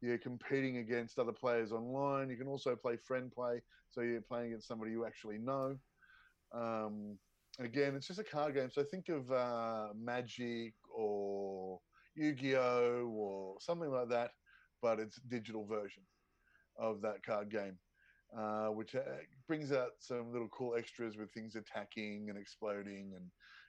You're 0.00 0.18
competing 0.18 0.78
against 0.78 1.18
other 1.18 1.32
players 1.32 1.72
online. 1.72 2.30
You 2.30 2.36
can 2.36 2.48
also 2.48 2.74
play 2.74 2.96
friend 2.96 3.30
play, 3.30 3.60
so 3.90 4.00
you're 4.00 4.22
playing 4.22 4.48
against 4.48 4.68
somebody 4.68 4.92
you 4.92 5.04
actually 5.04 5.38
know. 5.38 5.76
Um, 6.52 7.18
again, 7.58 7.94
it's 7.94 8.06
just 8.06 8.18
a 8.18 8.24
card 8.24 8.54
game. 8.54 8.70
So 8.70 8.82
think 8.82 9.08
of 9.08 9.30
uh, 9.30 9.88
Magic 9.94 10.74
or 10.94 11.80
Yu-Gi-Oh 12.16 13.12
or 13.14 13.56
something 13.60 13.90
like 13.90 14.08
that, 14.08 14.30
but 14.80 14.98
it's 14.98 15.20
digital 15.28 15.66
version 15.66 16.02
of 16.78 17.02
that 17.02 17.22
card 17.22 17.50
game, 17.50 17.78
uh, 18.36 18.68
which 18.68 18.94
uh, 18.94 19.00
brings 19.46 19.72
out 19.72 19.90
some 19.98 20.32
little 20.32 20.48
cool 20.48 20.74
extras 20.76 21.16
with 21.16 21.32
things 21.32 21.56
attacking 21.56 22.28
and 22.28 22.38
exploding 22.38 23.12
and 23.16 23.24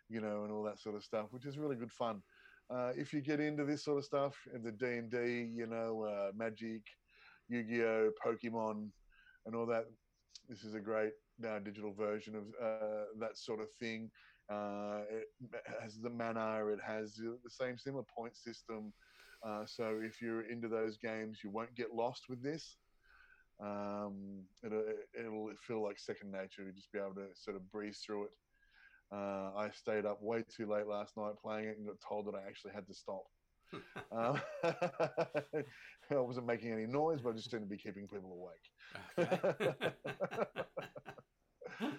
you 0.10 0.22
know 0.22 0.44
and 0.44 0.52
all 0.52 0.64
that 0.64 0.80
sort 0.80 0.96
of 0.96 1.04
stuff, 1.04 1.28
which 1.32 1.46
is 1.46 1.58
really 1.58 1.76
good 1.76 1.92
fun. 1.92 2.22
Uh, 2.70 2.92
if 2.96 3.12
you 3.12 3.22
get 3.22 3.40
into 3.40 3.66
this 3.66 3.84
sort 3.84 3.98
of 3.98 4.06
stuff, 4.06 4.36
in 4.54 4.64
the 4.64 4.72
D 4.72 4.86
and 4.86 5.12
D, 5.12 5.18
you 5.54 5.68
know, 5.68 6.04
uh, 6.04 6.32
Magic, 6.34 6.82
Yu-Gi-Oh, 7.50 8.12
Pokemon, 8.26 8.88
and 9.46 9.56
all 9.56 9.66
that, 9.66 9.86
this 10.48 10.64
is 10.64 10.74
a 10.74 10.80
great 10.80 11.12
uh, 11.46 11.60
digital 11.60 11.92
version 11.92 12.36
of 12.36 12.44
uh, 12.64 13.06
that 13.20 13.38
sort 13.38 13.60
of 13.60 13.70
thing. 13.72 14.10
Uh, 14.50 15.02
it 15.10 15.28
has 15.82 15.98
the 15.98 16.10
mana, 16.10 16.66
it 16.68 16.80
has 16.86 17.16
the 17.16 17.50
same 17.50 17.78
similar 17.78 18.04
point 18.04 18.36
system. 18.36 18.94
So 19.66 20.00
if 20.02 20.22
you're 20.22 20.50
into 20.50 20.68
those 20.68 20.98
games, 20.98 21.40
you 21.44 21.50
won't 21.50 21.76
get 21.76 21.94
lost 21.94 22.30
with 22.30 22.42
this. 22.44 22.78
Um, 23.62 24.44
it'll, 24.66 24.84
it'll 25.18 25.52
feel 25.68 25.84
like 25.84 26.00
second 26.00 26.32
nature. 26.32 26.64
You 26.64 26.72
just 26.72 26.92
be 26.92 27.00
able 27.00 27.14
to 27.16 27.28
sort 27.36 27.56
of 27.56 27.72
breeze 27.72 28.00
through 28.04 28.26
it. 28.26 28.32
Uh, 29.12 29.52
I 29.56 29.70
stayed 29.74 30.06
up 30.06 30.22
way 30.22 30.44
too 30.44 30.66
late 30.66 30.88
last 30.88 31.18
night 31.18 31.34
playing 31.42 31.68
it 31.68 31.78
and 31.78 31.86
got 31.86 31.98
told 32.08 32.28
that 32.28 32.36
I 32.36 32.48
actually 32.48 32.72
had 32.74 32.88
to 32.88 32.94
stop. 32.94 33.24
um, 34.12 34.42
I 34.64 36.16
wasn't 36.16 36.48
making 36.48 36.72
any 36.72 36.86
noise, 36.86 37.22
but 37.22 37.32
I 37.32 37.34
just 37.34 37.52
seemed 37.52 37.64
to 37.64 37.70
be 37.70 37.78
keeping 37.78 38.08
people 38.08 38.32
awake. 38.34 38.72
Okay. 39.20 39.64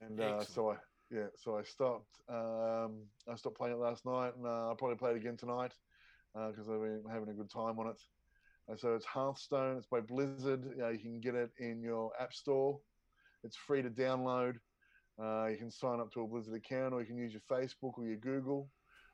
and 0.00 0.20
uh, 0.20 0.44
so 0.44 0.70
I 0.70 0.76
yeah, 1.10 1.26
so 1.36 1.58
I 1.58 1.62
stopped. 1.62 2.20
Um, 2.28 3.02
I 3.28 3.36
stopped 3.36 3.58
playing 3.58 3.74
it 3.74 3.78
last 3.78 4.06
night, 4.06 4.34
and 4.36 4.46
uh, 4.46 4.68
I'll 4.68 4.76
probably 4.76 4.96
play 4.96 5.10
it 5.10 5.16
again 5.18 5.36
tonight 5.36 5.72
because 6.34 6.68
I've 6.68 6.80
been 6.80 7.04
having 7.10 7.28
a 7.28 7.34
good 7.34 7.50
time 7.50 7.78
on 7.78 7.88
it. 7.88 8.00
Uh, 8.70 8.76
so 8.76 8.94
it's 8.94 9.04
Hearthstone. 9.04 9.76
It's 9.76 9.86
by 9.86 10.00
Blizzard. 10.00 10.64
Uh, 10.80 10.88
you 10.90 10.98
can 10.98 11.20
get 11.20 11.34
it 11.34 11.50
in 11.58 11.82
your 11.82 12.12
app 12.18 12.32
store. 12.32 12.78
It's 13.44 13.56
free 13.56 13.82
to 13.82 13.90
download. 13.90 14.54
Uh, 15.22 15.46
you 15.46 15.56
can 15.56 15.70
sign 15.70 16.00
up 16.00 16.12
to 16.12 16.22
a 16.22 16.26
Blizzard 16.26 16.54
account, 16.54 16.94
or 16.94 17.00
you 17.00 17.06
can 17.06 17.16
use 17.16 17.32
your 17.32 17.42
Facebook 17.50 17.98
or 17.98 18.06
your 18.06 18.16
Google 18.16 18.68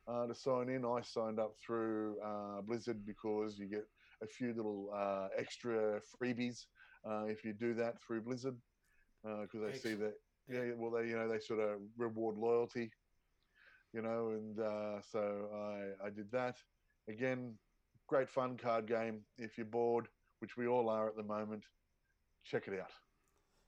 uh, 0.07 0.27
to 0.27 0.35
sign 0.35 0.69
in. 0.69 0.85
I 0.85 1.01
signed 1.01 1.39
up 1.39 1.55
through 1.65 2.17
uh, 2.23 2.61
Blizzard 2.61 3.05
because 3.05 3.57
you 3.57 3.67
get 3.67 3.85
a 4.23 4.27
few 4.27 4.53
little 4.53 4.91
uh, 4.95 5.27
extra 5.37 5.99
freebies 6.21 6.65
uh, 7.09 7.25
if 7.25 7.43
you 7.43 7.53
do 7.53 7.73
that 7.75 7.95
through 8.01 8.21
Blizzard 8.21 8.55
because 9.23 9.61
they 9.61 9.77
see 9.77 9.95
that 9.95 10.13
yeah, 10.49 10.63
yeah, 10.63 10.73
well, 10.77 10.91
they 10.91 11.07
you 11.07 11.15
know 11.15 11.29
they 11.29 11.39
sort 11.39 11.59
of 11.59 11.79
reward 11.97 12.35
loyalty, 12.37 12.91
you 13.93 14.01
know, 14.01 14.31
and 14.31 14.59
uh, 14.59 14.99
so 15.01 15.47
I 15.53 16.07
I 16.07 16.09
did 16.09 16.31
that 16.31 16.55
again. 17.07 17.53
Great 18.09 18.27
fun 18.27 18.57
card 18.57 18.87
game. 18.87 19.19
If 19.37 19.55
you're 19.55 19.65
bored, 19.67 20.07
which 20.39 20.57
we 20.57 20.65
all 20.65 20.89
are 20.89 21.07
at 21.07 21.15
the 21.15 21.21
moment, 21.23 21.63
check 22.43 22.67
it 22.67 22.73
out. 22.79 22.89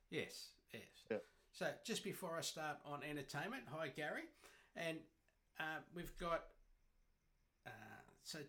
Yes, 0.09 0.47
yes. 0.73 0.81
Yeah. 1.11 1.17
So 1.51 1.67
just 1.85 2.03
before 2.03 2.35
I 2.37 2.41
start 2.41 2.77
on 2.83 3.01
entertainment, 3.07 3.63
hi 3.71 3.89
Gary, 3.95 4.23
and 4.75 4.97
uh, 5.59 5.81
we've 5.95 6.17
got 6.17 6.45
uh, 7.67 7.69
so 8.23 8.39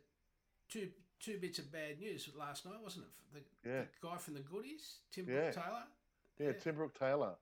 two 0.71 0.89
two 1.21 1.37
bits 1.39 1.59
of 1.59 1.71
bad 1.71 2.01
news 2.01 2.27
last 2.39 2.65
night, 2.65 2.81
wasn't 2.83 3.05
it? 3.05 3.45
The, 3.63 3.69
Yeah. 3.71 3.81
the 3.83 4.09
guy 4.09 4.17
from 4.17 4.33
the 4.35 4.41
Goodies, 4.41 4.97
Tim 5.13 5.27
Yeah. 5.29 5.51
Brooke 5.51 5.55
Taylor. 5.55 5.83
Yeah, 6.39 6.47
Yeah. 6.47 6.53
Tim 6.55 6.75
Brooke 6.77 6.99
Taylor. 6.99 7.35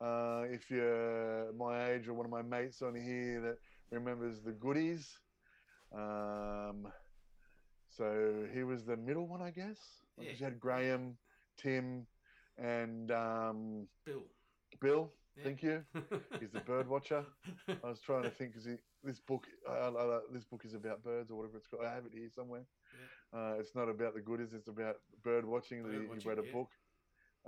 Uh, 0.00 0.44
if 0.48 0.70
you're 0.70 1.52
my 1.54 1.90
age 1.90 2.06
or 2.06 2.14
one 2.14 2.24
of 2.26 2.30
my 2.30 2.42
mates 2.42 2.82
on 2.82 2.94
here 2.94 3.40
that 3.40 3.58
remembers 3.90 4.42
the 4.42 4.52
goodies, 4.52 5.18
um, 5.92 6.86
so 7.96 8.44
he 8.52 8.62
was 8.62 8.84
the 8.84 8.96
middle 8.96 9.26
one, 9.26 9.42
I 9.42 9.50
guess. 9.50 9.78
Yeah. 10.18 10.30
You 10.36 10.44
had 10.44 10.60
Graham, 10.60 11.16
Tim, 11.56 12.06
and 12.58 13.10
um, 13.10 13.86
Bill. 14.04 14.22
Bill. 14.80 15.12
Yeah. 15.36 15.44
Thank 15.44 15.62
you. 15.62 15.82
He's 16.40 16.50
the 16.50 16.60
bird 16.60 16.88
watcher. 16.88 17.24
I 17.68 17.88
was 17.88 18.00
trying 18.00 18.22
to 18.22 18.30
think 18.30 18.52
because 18.52 18.68
this 19.04 19.20
book, 19.20 19.46
uh, 19.68 19.90
this 20.32 20.44
book 20.44 20.62
is 20.64 20.74
about 20.74 21.02
birds 21.02 21.30
or 21.30 21.36
whatever 21.36 21.58
it's 21.58 21.66
called. 21.66 21.84
I 21.84 21.94
have 21.94 22.06
it 22.06 22.12
here 22.14 22.30
somewhere. 22.34 22.64
Uh, 23.34 23.54
it's 23.58 23.74
not 23.74 23.88
about 23.88 24.14
the 24.14 24.20
goodies. 24.20 24.54
It's 24.54 24.68
about 24.68 24.96
bird 25.22 25.44
watching. 25.44 25.82
Bird 25.82 25.92
he, 25.92 26.00
he 26.00 26.06
watching, 26.06 26.28
read 26.28 26.38
a 26.38 26.46
yeah. 26.46 26.52
book. 26.52 26.70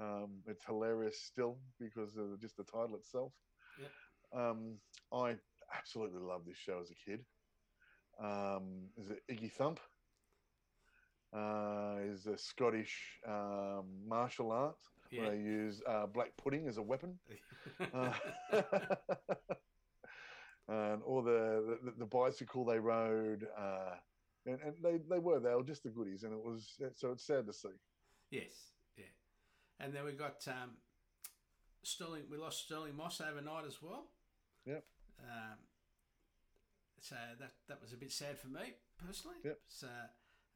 Um, 0.00 0.28
it's 0.46 0.64
hilarious 0.64 1.18
still 1.20 1.56
because 1.80 2.16
of 2.16 2.40
just 2.40 2.56
the 2.56 2.64
title 2.64 2.94
itself. 2.94 3.32
Yep. 3.80 4.40
Um, 4.40 4.74
I 5.12 5.36
absolutely 5.76 6.20
loved 6.20 6.46
this 6.46 6.56
show 6.56 6.78
as 6.80 6.90
a 6.90 7.10
kid. 7.10 7.24
Um, 8.22 8.88
is 8.96 9.10
it 9.10 9.22
Ecky 9.30 9.50
Thump? 9.50 9.80
Uh, 11.32 11.96
is 12.10 12.26
a 12.26 12.38
Scottish 12.38 13.20
um, 13.26 13.84
martial 14.06 14.50
art 14.50 14.78
Yeah. 15.10 15.20
where 15.22 15.30
they 15.32 15.38
use 15.42 15.82
uh, 15.86 16.06
black 16.06 16.32
pudding 16.36 16.66
as 16.68 16.78
a 16.78 16.82
weapon. 16.82 17.18
Uh, 17.94 18.12
and 20.68 21.02
all 21.02 21.22
the, 21.22 21.78
the 21.84 21.92
the 21.98 22.04
bicycle 22.06 22.64
they 22.64 22.78
rode, 22.78 23.46
uh, 23.58 23.94
and, 24.46 24.58
and 24.64 24.74
they, 24.82 24.98
they 25.08 25.18
were 25.18 25.40
they 25.40 25.54
were 25.54 25.62
just 25.62 25.82
the 25.82 25.90
goodies, 25.90 26.24
and 26.24 26.32
it 26.32 26.42
was 26.42 26.76
so 26.94 27.12
it's 27.12 27.26
sad 27.26 27.46
to 27.46 27.52
see. 27.52 27.68
Yes, 28.30 28.72
yeah. 28.96 29.04
And 29.80 29.92
then 29.94 30.04
we 30.04 30.12
got 30.12 30.46
um, 30.48 30.72
Stirling. 31.82 32.24
We 32.30 32.36
lost 32.36 32.64
Stirling 32.64 32.96
Moss 32.96 33.20
overnight 33.20 33.64
as 33.66 33.80
well. 33.82 34.06
Yep. 34.66 34.84
Um, 35.20 35.58
so 37.00 37.16
that 37.40 37.52
that 37.68 37.80
was 37.80 37.92
a 37.92 37.96
bit 37.96 38.12
sad 38.12 38.38
for 38.38 38.48
me 38.48 38.74
personally. 39.04 39.36
Yep. 39.44 39.58
So, 39.68 39.88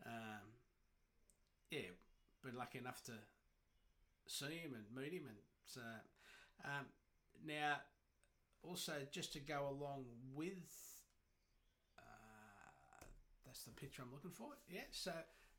um, 0.07 0.49
yeah, 1.73 1.91
been 2.45 2.57
lucky 2.57 2.79
enough 2.79 3.03
to 3.05 3.13
see 4.27 4.59
him 4.59 4.75
and 4.75 4.85
meet 4.95 5.13
him, 5.13 5.27
and 5.27 5.37
so 5.65 5.81
um, 6.65 6.87
now 7.45 7.77
also 8.63 8.93
just 9.11 9.33
to 9.33 9.41
go 9.41 9.69
along 9.71 10.05
with. 10.35 11.03
Uh, 11.99 13.05
that's 13.47 13.65
the 13.65 13.71
picture 13.71 14.03
I'm 14.03 14.13
looking 14.13 14.31
for. 14.31 14.49
Yeah. 14.69 14.83
So 14.91 15.13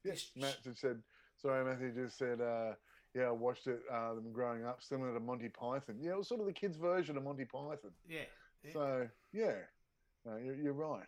Yes, 0.04 0.32
Matt 0.36 0.58
just 0.64 0.82
said. 0.82 1.02
Sorry, 1.42 1.64
Matthew 1.66 1.92
just 1.92 2.18
said. 2.18 2.42
Uh, 2.42 2.74
yeah, 3.16 3.24
I 3.24 3.32
watched 3.32 3.68
it. 3.68 3.82
Uh, 3.92 4.16
them 4.16 4.32
growing 4.32 4.66
up, 4.66 4.82
similar 4.82 5.14
to 5.14 5.20
Monty 5.20 5.50
Python. 5.50 5.98
Yeah, 6.00 6.12
it 6.12 6.18
was 6.18 6.28
sort 6.28 6.42
of 6.42 6.48
the 6.48 6.54
kids' 6.54 6.78
version 6.78 7.18
of 7.18 7.24
Monty 7.24 7.46
Python. 7.46 7.92
Yeah. 8.08 8.20
yeah. 8.64 8.72
So 8.74 9.08
yeah, 9.32 9.56
no, 10.26 10.38
you're, 10.38 10.56
you're 10.56 10.74
right. 10.74 11.08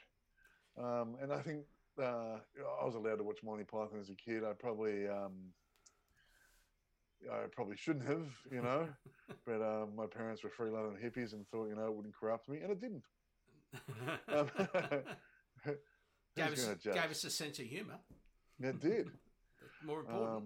Um, 0.78 1.16
and 1.22 1.32
I 1.32 1.42
think 1.42 1.66
uh, 2.00 2.38
I 2.82 2.86
was 2.86 2.96
allowed 2.96 3.18
to 3.18 3.24
watch 3.24 3.40
Monty 3.44 3.64
Python 3.64 4.00
as 4.00 4.10
a 4.10 4.16
kid. 4.16 4.44
I 4.44 4.54
probably 4.54 5.08
um, 5.08 5.54
I 7.32 7.48
probably 7.52 7.76
shouldn't 7.76 8.08
have, 8.08 8.28
you 8.52 8.62
know. 8.62 8.88
but 9.46 9.62
uh, 9.62 9.86
my 9.96 10.06
parents 10.06 10.44
were 10.44 10.50
freeloading 10.50 11.02
hippies 11.04 11.34
and 11.34 11.48
thought, 11.48 11.70
you 11.70 11.76
know, 11.76 11.88
it 11.88 11.94
wouldn't 11.94 12.16
corrupt 12.16 12.50
me, 12.50 12.60
and 12.60 12.72
it 12.72 12.82
didn't. 12.82 13.04
Um, 14.28 14.50
gave, 16.36 16.52
us, 16.52 16.76
gave 16.84 17.12
us 17.12 17.24
a 17.24 17.30
sense 17.30 17.60
of 17.60 17.66
humour. 17.66 18.00
It 18.62 18.80
did. 18.80 19.10
More 19.86 20.02
important. 20.02 20.30
Um, 20.30 20.44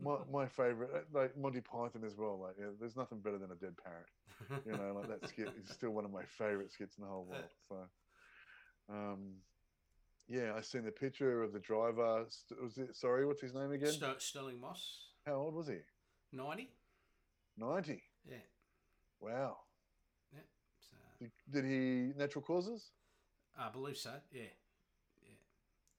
my 0.00 0.16
my 0.30 0.46
favorite, 0.46 0.90
uh, 0.94 1.18
like 1.18 1.36
Monty 1.36 1.60
Python 1.60 2.04
as 2.06 2.16
well. 2.16 2.38
Like, 2.40 2.54
yeah, 2.58 2.66
there's 2.78 2.96
nothing 2.96 3.18
better 3.18 3.38
than 3.38 3.50
a 3.50 3.56
dead 3.56 3.74
parrot. 3.82 4.62
You 4.64 4.72
know, 4.72 4.94
like 5.00 5.08
that 5.08 5.28
skit 5.28 5.48
is 5.62 5.70
still 5.74 5.90
one 5.90 6.04
of 6.04 6.12
my 6.12 6.22
favorite 6.22 6.70
skits 6.70 6.96
in 6.96 7.04
the 7.04 7.10
whole 7.10 7.24
world. 7.24 7.42
So, 7.68 7.76
um, 8.88 9.34
yeah, 10.28 10.52
I 10.56 10.60
seen 10.60 10.84
the 10.84 10.90
picture 10.90 11.42
of 11.42 11.52
the 11.52 11.58
driver. 11.58 12.24
Was 12.62 12.78
it? 12.78 12.96
Sorry, 12.96 13.26
what's 13.26 13.42
his 13.42 13.54
name 13.54 13.72
again? 13.72 13.92
Ster- 13.92 14.14
Stirling 14.18 14.60
Moss, 14.60 15.06
How 15.26 15.34
old 15.34 15.54
was 15.54 15.68
he? 15.68 15.78
90. 16.32 16.70
Ninety. 17.56 18.02
Yeah. 18.28 18.36
Wow. 19.20 19.56
So, 20.80 20.96
Did, 21.20 21.30
did 21.50 21.64
he 21.64 22.12
natural 22.16 22.42
causes? 22.42 22.90
I 23.58 23.70
believe 23.70 23.96
so. 23.96 24.12
Yeah. 24.30 24.42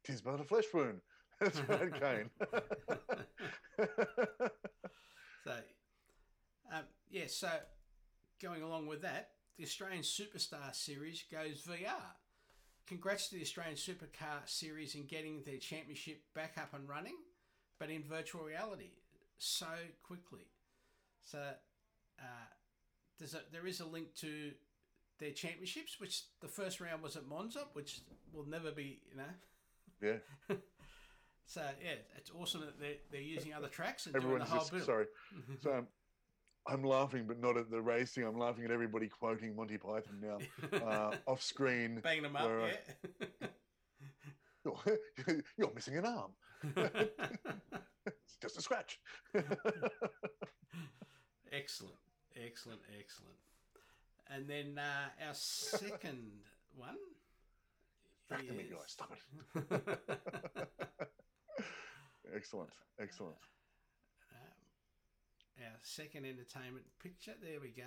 Tis 0.05 0.21
but 0.21 0.39
a 0.39 0.43
flesh 0.43 0.65
wound. 0.73 1.01
That's 1.41 1.59
right, 1.67 1.91
Kane. 1.99 2.29
So, 5.45 5.51
um, 6.73 6.83
yeah, 7.09 7.23
so 7.27 7.47
going 8.41 8.61
along 8.61 8.87
with 8.87 9.01
that, 9.03 9.29
the 9.57 9.63
Australian 9.63 10.03
Superstar 10.03 10.75
Series 10.75 11.23
goes 11.31 11.63
VR. 11.65 11.95
Congrats 12.89 13.29
to 13.29 13.35
the 13.35 13.41
Australian 13.41 13.75
Supercar 13.75 14.41
Series 14.45 14.95
in 14.95 15.05
getting 15.05 15.43
their 15.45 15.57
championship 15.57 16.23
back 16.33 16.55
up 16.57 16.73
and 16.73 16.89
running, 16.89 17.13
but 17.79 17.91
in 17.91 18.03
virtual 18.03 18.41
reality 18.41 18.93
so 19.37 19.67
quickly. 20.01 20.47
So, 21.21 21.37
uh, 21.37 22.47
there's 23.19 23.35
a, 23.35 23.41
there 23.51 23.67
is 23.67 23.79
a 23.79 23.85
link 23.85 24.15
to 24.21 24.51
their 25.19 25.31
championships, 25.31 25.99
which 25.99 26.23
the 26.41 26.47
first 26.47 26.81
round 26.81 27.03
was 27.03 27.15
at 27.15 27.27
Monza, 27.27 27.67
which 27.73 28.01
will 28.33 28.47
never 28.47 28.71
be, 28.71 29.01
you 29.11 29.17
know. 29.17 30.17
yeah. 30.49 30.55
So 31.45 31.61
yeah, 31.83 31.95
it's 32.15 32.29
awesome 32.39 32.61
that 32.61 32.79
they're, 32.79 32.97
they're 33.11 33.21
using 33.21 33.55
other 33.55 33.69
tracks 33.69 34.05
and 34.05 34.13
doing 34.13 34.37
the 34.37 34.45
whole 34.45 34.59
just 34.59 34.71
bill. 34.71 34.85
sorry. 34.85 35.05
So 35.63 35.71
I'm, 35.71 35.87
I'm 36.67 36.83
laughing, 36.83 37.25
but 37.27 37.39
not 37.39 37.57
at 37.57 37.69
the 37.71 37.81
racing. 37.81 38.23
I'm 38.23 38.37
laughing 38.37 38.65
at 38.65 38.71
everybody 38.71 39.07
quoting 39.07 39.55
Monty 39.55 39.77
Python 39.77 40.21
now, 40.21 40.37
uh, 40.85 41.15
off 41.25 41.41
screen. 41.41 41.99
Banging 42.01 42.23
them 42.23 42.35
up, 42.35 42.43
I- 42.49 42.73
yeah. 43.41 43.47
You're, 44.65 44.77
you're 45.57 45.71
missing 45.73 45.97
an 45.97 46.05
arm. 46.05 46.31
It's 46.75 48.35
just 48.41 48.57
a 48.57 48.61
scratch. 48.61 48.99
excellent, 51.51 51.95
excellent, 52.35 52.81
excellent. 52.99 53.35
And 54.31 54.47
then 54.47 54.77
uh, 54.77 55.27
our 55.27 55.33
second 55.33 56.29
one. 56.75 56.97
Me, 58.31 58.63
is- 58.63 58.69
guys. 58.69 58.81
Stop 58.87 59.11
it. 59.13 59.81
excellent. 62.35 62.69
Excellent. 63.01 63.35
Our 65.59 65.77
second 65.81 66.25
entertainment 66.25 66.85
picture. 67.01 67.33
There 67.41 67.59
we 67.61 67.69
go. 67.69 67.83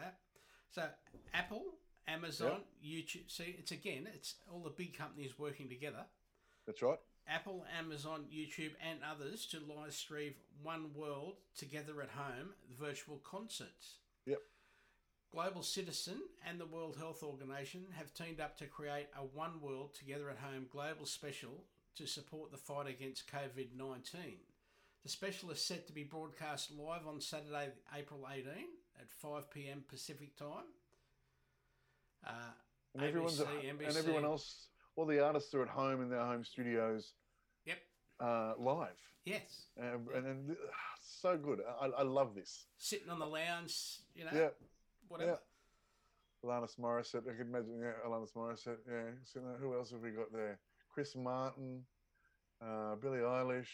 So 0.71 0.85
Apple, 1.35 1.63
Amazon, 2.09 2.61
YouTube. 2.85 3.31
See, 3.31 3.57
it's 3.59 3.73
again, 3.73 4.09
it's 4.15 4.35
all 4.51 4.61
the 4.61 4.71
big 4.71 4.97
companies 4.97 5.39
working 5.39 5.69
together. 5.69 6.05
That's 6.67 6.83
right. 6.83 6.99
Apple, 7.29 7.65
Amazon, 7.79 8.25
YouTube, 8.35 8.73
and 8.81 8.99
others 9.09 9.47
to 9.47 9.59
live 9.61 9.93
stream 9.93 10.35
One 10.63 10.91
World 10.95 11.35
Together 11.57 12.03
at 12.03 12.11
Home 12.11 12.51
virtual 12.79 13.19
concerts. 13.19 13.97
Yep. 14.27 14.41
Global 15.31 15.63
Citizen 15.63 16.21
and 16.47 16.61
the 16.61 16.67
World 16.67 16.97
Health 16.99 17.23
Organization 17.23 17.87
have 17.97 18.13
teamed 18.13 18.41
up 18.41 18.59
to 18.59 18.67
create 18.67 19.07
a 19.17 19.21
One 19.21 19.61
World 19.61 19.95
Together 19.95 20.29
at 20.31 20.39
Home 20.39 20.67
global 20.71 21.07
special 21.07 21.65
to 21.97 22.07
support 22.07 22.51
the 22.51 22.59
fight 22.59 22.89
against 22.89 23.31
COVID 23.31 23.69
19. 23.77 24.23
The 25.03 25.09
special 25.09 25.51
is 25.51 25.61
set 25.61 25.87
to 25.89 25.93
be 25.93 26.05
broadcast 26.05 26.71
live 26.71 27.07
on 27.09 27.21
Saturday, 27.21 27.71
April 27.97 28.27
18 28.33 28.45
at 29.01 29.11
5 29.11 29.51
pm 29.51 29.83
Pacific 29.89 30.37
time. 30.37 30.69
Uh, 32.25 32.31
And 32.95 33.03
everyone's 33.03 33.41
at, 33.41 33.49
ABC, 33.49 33.89
and 33.89 33.97
everyone 33.97 34.25
else, 34.25 34.69
all 34.95 35.07
the 35.07 35.25
artists 35.25 35.53
are 35.55 35.63
at 35.63 35.69
home 35.69 36.03
in 36.03 36.09
their 36.09 36.25
home 36.25 36.45
studios. 36.45 37.15
Yep. 37.65 37.79
Uh, 38.21 38.53
live, 38.59 38.99
yes. 39.25 39.67
and 39.77 40.07
and, 40.15 40.27
and 40.27 40.51
uh, 40.53 40.55
so 41.01 41.37
good. 41.37 41.61
I, 41.81 41.87
I 41.87 42.03
love 42.03 42.35
this. 42.37 42.67
Sitting 42.79 43.11
on 43.11 43.19
the 43.19 43.27
lounge, 43.27 43.99
you 44.15 44.25
know, 44.25 44.31
Yeah. 44.33 44.49
whatever. 45.09 45.41
Alanis 46.45 46.79
Morissette. 46.79 47.29
I 47.29 47.33
could 47.37 47.49
imagine. 47.49 47.81
Yeah, 47.81 47.93
Alanis 48.07 48.33
Morissette. 48.37 48.79
Yeah. 48.89 49.11
So 49.25 49.41
who 49.61 49.75
else 49.75 49.91
have 49.91 50.01
we 50.01 50.11
got 50.11 50.33
there? 50.33 50.59
Chris 50.93 51.17
Martin, 51.17 51.85
uh, 52.61 52.95
Billie 52.97 53.19
Eilish, 53.21 53.73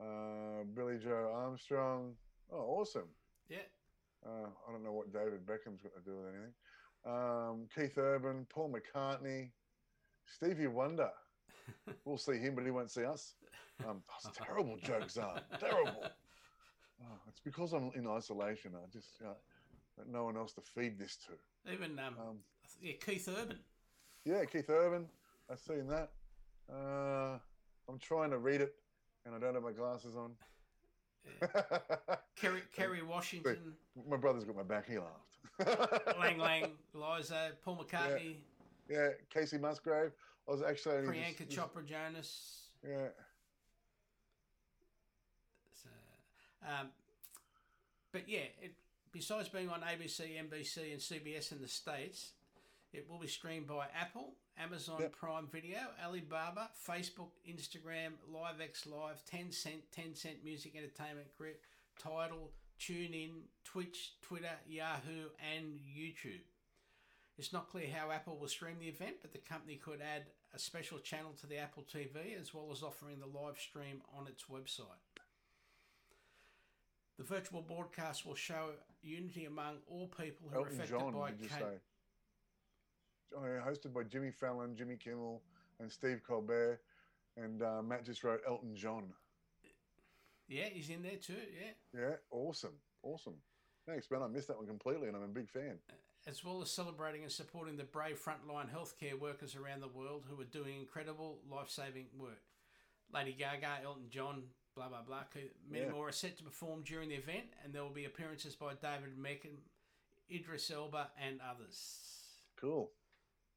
uh, 0.00 0.64
Billie 0.74 0.98
Joe 0.98 1.30
Armstrong. 1.34 2.14
Oh, 2.52 2.78
awesome. 2.80 3.08
Yeah. 3.48 3.58
Uh, 4.26 4.48
I 4.68 4.72
don't 4.72 4.84
know 4.84 4.92
what 4.92 5.12
David 5.12 5.46
Beckham's 5.46 5.80
got 5.82 5.94
to 5.94 6.00
do 6.04 6.16
with 6.16 6.26
anything. 6.34 6.52
Um, 7.06 7.66
Keith 7.74 7.96
Urban, 7.96 8.46
Paul 8.50 8.72
McCartney, 8.74 9.50
Stevie 10.26 10.66
Wonder. 10.66 11.10
We'll 12.04 12.18
see 12.18 12.38
him, 12.38 12.56
but 12.56 12.64
he 12.64 12.72
won't 12.72 12.90
see 12.90 13.04
us. 13.04 13.34
Um, 13.88 14.02
those 14.24 14.32
terrible 14.34 14.76
jokes 14.82 15.16
are 15.16 15.40
terrible. 15.58 16.04
Oh, 17.02 17.16
it's 17.28 17.40
because 17.40 17.72
I'm 17.72 17.90
in 17.94 18.06
isolation. 18.06 18.72
I 18.76 18.86
just 18.92 19.18
got 19.22 19.38
no 20.06 20.24
one 20.24 20.36
else 20.36 20.52
to 20.52 20.60
feed 20.60 20.98
this 20.98 21.16
to. 21.26 21.72
Even 21.72 21.98
um, 21.98 22.14
Um, 22.20 22.36
yeah, 22.82 22.92
Keith 23.02 23.26
Urban. 23.26 23.58
yeah, 24.26 24.44
Keith 24.44 24.68
Urban. 24.68 25.06
I've 25.50 25.60
seen 25.60 25.86
that. 25.86 26.10
Uh, 26.70 27.38
I'm 27.88 27.98
trying 28.00 28.28
to 28.32 28.38
read 28.38 28.60
it, 28.60 28.74
and 29.26 29.34
I 29.34 29.38
don't 29.38 29.54
have 29.54 29.62
my 29.62 29.72
glasses 29.72 30.16
on. 30.16 30.32
Kerry, 32.36 32.62
Kerry 32.74 33.02
Washington, 33.02 33.74
my 34.08 34.16
brother's 34.16 34.44
got 34.44 34.56
my 34.56 34.62
back. 34.62 34.88
He 34.88 34.96
laughed. 34.98 36.16
Lang 36.18 36.38
Lang, 36.38 36.72
Liza, 36.94 37.52
Paul 37.62 37.84
McCartney, 37.84 38.36
Yeah, 38.88 39.08
Kacey 39.34 39.60
Musgrave. 39.60 40.12
I 40.48 40.50
was 40.50 40.62
actually 40.62 40.96
only 40.96 41.18
just- 41.20 41.38
Priyanka 41.38 41.48
Chopra 41.54 41.84
Jonas. 41.84 42.68
Yeah, 42.82 43.08
So, 45.82 45.88
um, 46.66 46.88
but 48.12 48.26
yeah, 48.26 48.46
it, 48.62 48.72
besides 49.12 49.50
being 49.50 49.68
on 49.68 49.80
ABC, 49.82 50.20
NBC, 50.42 50.92
and 50.92 51.00
CBS 51.00 51.52
in 51.52 51.60
the 51.60 51.68
States, 51.68 52.32
it 52.94 53.06
will 53.08 53.18
be 53.18 53.26
streamed 53.28 53.66
by 53.66 53.86
Apple, 53.94 54.32
Amazon 54.58 55.00
Yep. 55.00 55.12
Prime 55.16 55.46
Video, 55.50 55.78
Alibaba, 56.04 56.70
Facebook, 56.86 57.30
Instagram, 57.48 58.12
LiveX 58.32 58.86
Live, 58.86 59.22
Tencent, 59.24 59.82
Tencent 59.96 60.44
Music 60.44 60.74
Entertainment 60.76 61.34
Group, 61.36 61.60
Tidal, 61.98 62.50
TuneIn, 62.78 63.42
Twitch, 63.64 64.14
Twitter, 64.22 64.58
Yahoo, 64.68 65.28
and 65.54 65.78
YouTube. 65.78 66.40
It's 67.38 67.52
not 67.52 67.70
clear 67.70 67.86
how 67.90 68.10
Apple 68.10 68.36
will 68.38 68.48
stream 68.48 68.76
the 68.78 68.88
event, 68.88 69.16
but 69.22 69.32
the 69.32 69.38
company 69.38 69.76
could 69.76 70.00
add 70.02 70.24
a 70.54 70.58
special 70.58 70.98
channel 70.98 71.32
to 71.40 71.46
the 71.46 71.56
Apple 71.56 71.84
TV 71.84 72.38
as 72.38 72.52
well 72.52 72.68
as 72.72 72.82
offering 72.82 73.18
the 73.20 73.26
live 73.26 73.58
stream 73.58 74.02
on 74.16 74.26
its 74.26 74.44
website. 74.44 74.84
The 77.16 77.24
virtual 77.24 77.62
broadcast 77.62 78.26
will 78.26 78.34
show 78.34 78.70
unity 79.02 79.44
among 79.44 79.76
all 79.90 80.08
people 80.08 80.48
who 80.52 80.60
are 80.60 80.66
affected 80.66 80.98
John, 80.98 81.12
by 81.12 81.30
did 81.30 81.40
you 81.42 81.48
ca- 81.48 81.58
say? 81.58 81.64
Oh, 81.64 81.68
yeah, 81.70 81.78
hosted 83.38 83.92
by 83.92 84.02
Jimmy 84.04 84.30
Fallon, 84.30 84.76
Jimmy 84.76 84.96
Kimmel, 84.96 85.42
and 85.78 85.90
Steve 85.90 86.22
Colbert. 86.26 86.80
And 87.36 87.62
uh, 87.62 87.82
Matt 87.82 88.04
just 88.04 88.24
wrote 88.24 88.40
Elton 88.46 88.74
John. 88.74 89.04
Yeah, 90.48 90.64
he's 90.72 90.90
in 90.90 91.02
there 91.02 91.16
too. 91.16 91.34
Yeah, 91.34 92.00
Yeah, 92.00 92.14
awesome. 92.30 92.74
Awesome. 93.02 93.34
Thanks, 93.86 94.10
man. 94.10 94.22
I 94.22 94.26
missed 94.26 94.48
that 94.48 94.56
one 94.56 94.66
completely, 94.66 95.08
and 95.08 95.16
I'm 95.16 95.22
a 95.22 95.28
big 95.28 95.48
fan. 95.48 95.78
as 96.26 96.44
well 96.44 96.60
as 96.60 96.70
celebrating 96.70 97.22
and 97.22 97.32
supporting 97.32 97.76
the 97.76 97.84
brave 97.84 98.18
frontline 98.22 98.68
healthcare 98.68 99.18
workers 99.18 99.56
around 99.56 99.80
the 99.80 99.88
world 99.88 100.24
who 100.28 100.38
are 100.40 100.44
doing 100.44 100.76
incredible 100.78 101.38
life-saving 101.50 102.06
work. 102.18 102.42
Lady 103.12 103.32
Gaga, 103.32 103.78
Elton 103.84 104.08
John, 104.10 104.42
blah 104.74 104.88
blah 104.88 105.02
blah. 105.02 105.22
Many 105.68 105.84
Yeah. 105.86 105.90
more 105.92 106.08
are 106.08 106.12
set 106.12 106.36
to 106.38 106.44
perform 106.44 106.82
during 106.82 107.08
the 107.08 107.14
event, 107.16 107.46
and 107.64 107.72
there 107.72 107.82
will 107.82 107.90
be 107.90 108.04
appearances 108.04 108.54
by 108.54 108.74
David 108.74 109.16
Beckham, 109.18 109.56
Idris 110.30 110.70
Elba, 110.70 111.10
and 111.18 111.40
others. 111.40 112.00
Cool. 112.56 112.90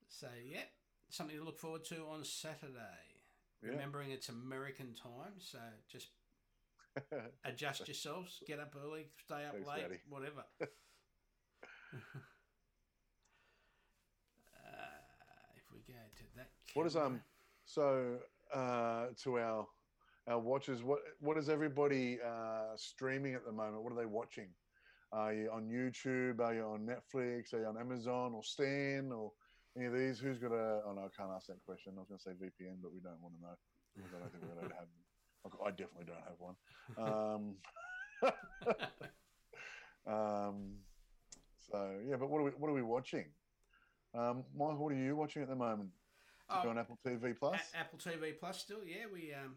So 0.10 0.28
yeah, 0.46 0.64
something 1.10 1.38
to 1.38 1.44
look 1.44 1.60
forward 1.60 1.86
to 1.86 2.06
on 2.12 2.24
Saturday. 2.24 3.22
Yeah. 3.62 3.72
Remembering 3.72 4.12
it's 4.12 4.30
American 4.30 4.94
time, 4.94 5.34
so 5.40 5.60
just 5.90 6.10
adjust 7.46 7.88
yourselves. 7.88 8.42
Get 8.46 8.60
up 8.60 8.76
early, 8.84 9.08
stay 9.26 9.46
up 9.46 9.54
Thanks, 9.54 9.68
late, 9.68 9.82
Daddy. 9.84 10.00
whatever. 10.10 10.44
uh, 10.62 10.68
if 15.56 15.64
we 15.72 15.80
go 15.88 15.94
to 16.18 16.24
that, 16.36 16.50
What 16.74 16.86
is 16.88 16.96
um? 16.96 17.22
So 17.66 18.18
uh, 18.54 19.08
to 19.24 19.40
our 19.40 19.68
our 20.28 20.40
watchers, 20.40 20.84
what 20.84 21.00
what 21.20 21.38
is 21.38 21.48
everybody 21.48 22.20
uh, 22.26 22.76
streaming 22.76 23.34
at 23.34 23.46
the 23.46 23.52
moment? 23.52 23.84
What 23.84 23.94
are 23.94 23.98
they 23.98 24.06
watching? 24.06 24.50
Are 25.14 25.34
you 25.34 25.50
on 25.54 25.70
YouTube? 25.70 26.40
Are 26.40 26.54
you 26.54 26.64
on 26.64 26.88
Netflix? 26.88 27.54
Are 27.54 27.60
you 27.60 27.68
on 27.68 27.78
Amazon 27.78 28.34
or 28.34 28.44
Stan 28.44 29.12
or 29.12 29.32
any 29.76 29.86
of 29.86 29.94
these? 29.94 30.20
Who's 30.20 30.38
got 30.38 30.52
a? 30.52 30.82
Oh 30.86 30.94
no, 30.94 31.02
I 31.02 31.10
can't 31.16 31.32
ask 31.36 31.48
that 31.48 31.64
question. 31.66 31.94
I 31.96 32.00
was 32.00 32.08
going 32.10 32.20
to 32.20 32.24
say 32.24 32.32
VPN, 32.32 32.78
but 32.82 32.94
we 32.94 33.00
don't 33.00 33.20
want 33.22 33.36
to 33.36 33.42
know. 33.42 33.56
I 33.98 34.20
don't 34.20 34.32
think 34.32 34.44
we're 34.44 34.70
to 34.70 34.76
have. 34.76 34.88
I 35.66 35.70
definitely 35.72 36.06
don't 36.06 36.24
have 36.24 36.40
one. 36.40 36.56
Um, 36.98 37.56
um, 40.14 40.56
so 41.70 41.92
yeah, 42.08 42.16
but 42.16 42.30
what 42.30 42.40
are 42.40 42.44
we 42.44 42.52
what 42.52 42.70
are 42.70 42.74
we 42.74 42.82
watching? 42.82 43.26
Um, 44.16 44.44
Michael, 44.56 44.78
what 44.78 44.94
are 44.94 44.96
you 44.98 45.16
watching 45.16 45.42
at 45.42 45.50
the 45.50 45.56
moment? 45.56 45.90
Oh, 46.50 46.70
on 46.70 46.78
Apple 46.78 46.98
TV 47.06 47.36
Plus? 47.38 47.60
A- 47.74 47.78
Apple 47.80 47.98
TV 48.00 48.38
Plus 48.40 48.60
still, 48.60 48.84
yeah. 48.86 49.06
We 49.12 49.34
um, 49.34 49.56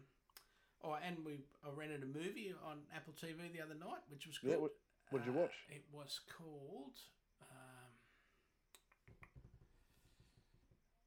oh, 0.83 0.95
and 1.05 1.17
we 1.23 1.39
I 1.65 1.69
rented 1.75 2.01
a 2.03 2.05
movie 2.07 2.53
on 2.65 2.79
Apple 2.95 3.13
TV 3.13 3.51
the 3.53 3.61
other 3.61 3.75
night, 3.75 4.01
which 4.09 4.25
was 4.27 4.37
good. 4.39 4.51
Yeah, 4.51 4.57
what- 4.57 4.71
what 5.09 5.23
did 5.23 5.31
you 5.31 5.39
Uh, 5.39 5.43
watch? 5.43 5.53
It 5.69 5.85
was 5.93 6.19
called. 6.27 6.99
Um, 7.41 7.93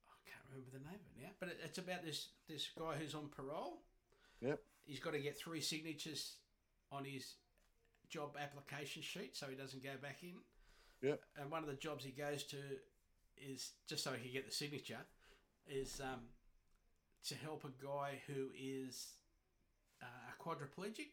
I 0.09 0.17
can't 0.25 0.40
remember 0.51 0.71
the 0.73 0.79
name 0.85 0.99
of 1.01 1.17
it 1.17 1.23
now, 1.23 1.31
but 1.41 1.49
it, 1.49 1.59
it's 1.65 1.79
about 1.79 2.05
this 2.05 2.29
this 2.49 2.69
guy 2.79 2.95
who's 2.99 3.15
on 3.15 3.29
parole. 3.29 3.83
Yep. 4.41 4.61
He's 4.85 5.01
got 5.01 5.13
to 5.13 5.19
get 5.21 5.39
three 5.39 5.61
signatures 5.61 6.37
on 6.91 7.05
his 7.05 7.35
job 8.09 8.37
application 8.41 9.03
sheet 9.03 9.37
so 9.37 9.47
he 9.47 9.55
doesn't 9.55 9.83
go 9.83 9.91
back 10.03 10.19
in. 10.23 10.35
Yep. 11.03 11.21
And 11.41 11.51
one 11.51 11.63
of 11.63 11.69
the 11.69 11.75
jobs 11.77 12.05
he 12.05 12.11
goes 12.11 12.43
to 12.45 12.57
is 13.37 13.73
just 13.89 14.03
so 14.05 14.11
he 14.13 14.25
can 14.25 14.33
get 14.33 14.47
the 14.47 14.53
signature 14.55 14.99
is 15.69 16.01
um, 16.03 16.21
to 17.29 17.35
help 17.37 17.65
a 17.65 17.85
guy 17.85 18.21
who 18.27 18.49
is 18.59 19.09
uh, 20.03 20.07
a 20.07 20.43
quadriplegic. 20.43 21.11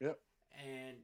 Yep. 0.00 0.18
And 0.66 0.96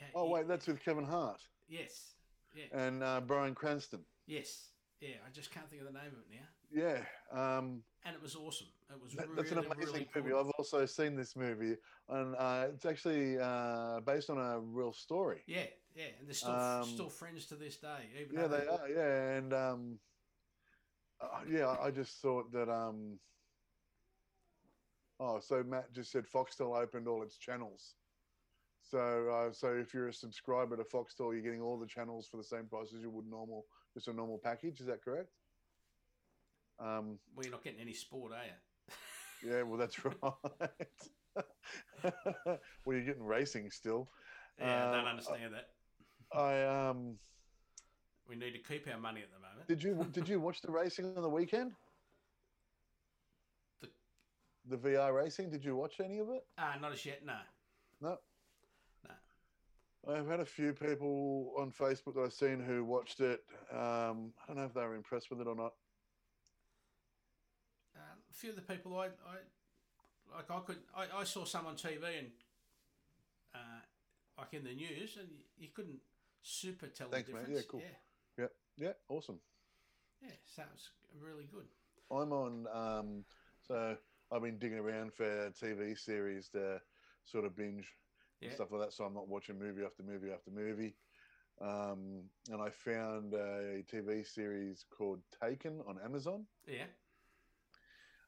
uh, 0.00 0.04
Oh 0.18 0.26
he- 0.26 0.32
wait, 0.34 0.48
that's 0.48 0.66
with 0.66 0.82
Kevin 0.84 1.04
Hart 1.04 1.40
yes, 1.68 2.12
yeah, 2.54 2.64
and 2.86 3.02
uh, 3.02 3.20
Bryan 3.20 3.54
Cranston. 3.54 4.00
yes, 4.26 4.68
yeah. 5.00 5.16
I 5.26 5.30
just 5.32 5.50
can't 5.50 5.68
think 5.70 5.82
of 5.82 5.86
the 5.88 5.98
name 5.98 6.08
of 6.08 6.18
it 6.18 6.30
now. 6.30 6.46
Yeah, 6.70 6.98
um, 7.32 7.82
And 8.04 8.14
it 8.14 8.22
was 8.22 8.36
awesome. 8.36 8.66
It 8.90 9.02
was 9.02 9.12
that- 9.14 9.28
really, 9.28 9.36
that's 9.42 9.52
an 9.52 9.58
amazing 9.58 9.78
really 9.78 10.08
movie. 10.14 10.30
good. 10.30 10.40
I've 10.40 10.50
also 10.58 10.86
seen 10.86 11.16
this 11.16 11.34
movie, 11.36 11.76
and 12.08 12.34
uh, 12.36 12.68
it's 12.72 12.84
actually 12.84 13.38
uh, 13.38 14.00
based 14.00 14.30
on 14.30 14.38
a 14.38 14.60
real 14.60 14.92
story. 14.92 15.42
Yeah, 15.46 15.66
yeah, 15.94 16.04
and 16.18 16.26
they're 16.26 16.34
still 16.34 16.50
Um, 16.50 16.84
still 16.84 17.08
friends 17.08 17.46
to 17.46 17.56
this 17.56 17.76
day. 17.78 18.10
Even 18.20 18.36
Yeah, 18.36 18.46
they 18.46 18.66
are. 18.66 18.88
Yeah, 18.88 19.36
and 19.36 19.52
um, 19.52 20.00
uh, 21.20 21.40
yeah, 21.48 21.76
I 21.80 21.90
just 21.90 22.20
thought 22.20 22.50
that. 22.52 22.68
Um, 22.70 23.18
oh, 25.20 25.40
so 25.40 25.62
Matt 25.62 25.92
just 25.92 26.10
said 26.12 26.24
Foxtel 26.26 26.80
opened 26.80 27.08
all 27.08 27.22
its 27.22 27.36
channels. 27.36 27.94
So, 28.82 29.28
uh, 29.28 29.52
so 29.52 29.74
if 29.74 29.92
you're 29.92 30.08
a 30.08 30.12
subscriber 30.14 30.76
to 30.76 30.84
Foxtel, 30.84 31.32
you're 31.32 31.42
getting 31.42 31.60
all 31.60 31.78
the 31.78 31.86
channels 31.86 32.26
for 32.26 32.38
the 32.38 32.44
same 32.44 32.66
price 32.66 32.92
as 32.94 33.02
you 33.02 33.10
would 33.10 33.26
normal, 33.26 33.66
just 33.92 34.08
a 34.08 34.12
normal 34.14 34.38
package. 34.38 34.80
Is 34.80 34.86
that 34.86 35.02
correct? 35.02 35.30
Um, 36.80 37.18
Well, 37.34 37.44
you're 37.44 37.52
not 37.52 37.64
getting 37.64 37.80
any 37.80 37.92
sport, 37.92 38.32
are 38.32 38.44
you? 38.44 39.50
yeah, 39.50 39.62
well, 39.62 39.78
that's 39.78 40.04
right. 40.04 40.14
well, 42.04 42.58
you're 42.96 43.04
getting 43.04 43.24
racing 43.24 43.70
still. 43.70 44.08
Yeah, 44.58 44.88
I 44.88 44.92
don't 44.92 45.00
Um, 45.02 45.06
understand 45.06 45.54
that. 45.54 45.68
I 46.32 46.62
um, 46.64 47.18
We 48.28 48.36
need 48.36 48.52
to 48.52 48.58
keep 48.58 48.86
our 48.88 48.98
money 48.98 49.22
at 49.22 49.32
the 49.32 49.38
moment. 49.40 49.66
Did 49.68 49.82
you 49.82 50.04
did 50.12 50.28
you 50.28 50.40
watch 50.40 50.60
the 50.60 50.70
racing 50.70 51.16
on 51.16 51.22
the 51.22 51.28
weekend? 51.28 51.72
The- 53.80 53.90
The 54.66 54.76
VR 54.76 55.14
racing. 55.14 55.50
Did 55.50 55.64
you 55.64 55.74
watch 55.76 56.00
any 56.00 56.18
of 56.18 56.28
it? 56.30 56.44
Ah, 56.58 56.76
not 56.80 56.92
as 56.92 57.04
yet. 57.06 57.24
No. 57.24 57.38
No. 58.00 58.18
No. 59.08 60.12
I've 60.14 60.26
had 60.28 60.40
a 60.40 60.44
few 60.44 60.72
people 60.74 61.54
on 61.58 61.72
Facebook 61.72 62.14
that 62.14 62.22
I've 62.24 62.32
seen 62.32 62.60
who 62.60 62.84
watched 62.84 63.20
it. 63.20 63.40
Um, 63.72 64.32
I 64.42 64.46
don't 64.48 64.56
know 64.56 64.64
if 64.64 64.74
they 64.74 64.82
were 64.82 64.94
impressed 64.96 65.30
with 65.30 65.40
it 65.40 65.46
or 65.46 65.54
not. 65.56 65.72
Few 68.38 68.50
of 68.50 68.56
the 68.56 68.62
people 68.62 68.96
I, 68.96 69.06
I 69.06 70.36
like, 70.36 70.48
I 70.48 70.60
could, 70.60 70.76
I, 70.96 71.20
I 71.20 71.24
saw 71.24 71.44
some 71.44 71.66
on 71.66 71.74
TV 71.74 72.04
and 72.18 72.28
uh, 73.52 73.80
like 74.38 74.54
in 74.54 74.62
the 74.62 74.74
news, 74.74 75.16
and 75.18 75.28
you, 75.28 75.42
you 75.58 75.68
couldn't 75.74 75.98
super 76.42 76.86
tell 76.86 77.08
Thanks, 77.08 77.28
the 77.28 77.34
mate. 77.34 77.40
difference. 77.46 77.58
Yeah, 77.58 77.66
cool. 77.68 77.82
Yeah, 78.38 78.46
Yeah, 78.76 78.92
awesome. 79.08 79.40
yeah. 80.22 80.30
sounds 80.46 80.90
really 81.20 81.48
good. 81.52 81.66
I'm 82.12 82.32
on. 82.32 82.66
Um, 82.72 83.24
so 83.66 83.96
I've 84.30 84.42
been 84.42 84.58
digging 84.58 84.78
around 84.78 85.12
for 85.14 85.50
TV 85.60 85.98
series 85.98 86.48
to 86.50 86.80
sort 87.24 87.44
of 87.44 87.56
binge 87.56 87.88
Yeah. 88.40 88.48
and 88.48 88.54
stuff 88.54 88.68
like 88.70 88.82
that. 88.82 88.92
So 88.92 89.02
I'm 89.04 89.14
not 89.14 89.26
watching 89.26 89.58
movie 89.58 89.82
after 89.84 90.04
movie 90.04 90.30
after 90.30 90.52
movie. 90.52 90.94
Um, 91.60 92.22
and 92.52 92.62
I 92.62 92.70
found 92.70 93.34
a 93.34 93.82
TV 93.92 94.24
series 94.24 94.84
called 94.96 95.18
Taken 95.42 95.80
on 95.88 95.98
Amazon. 96.04 96.46
Yeah. 96.68 96.84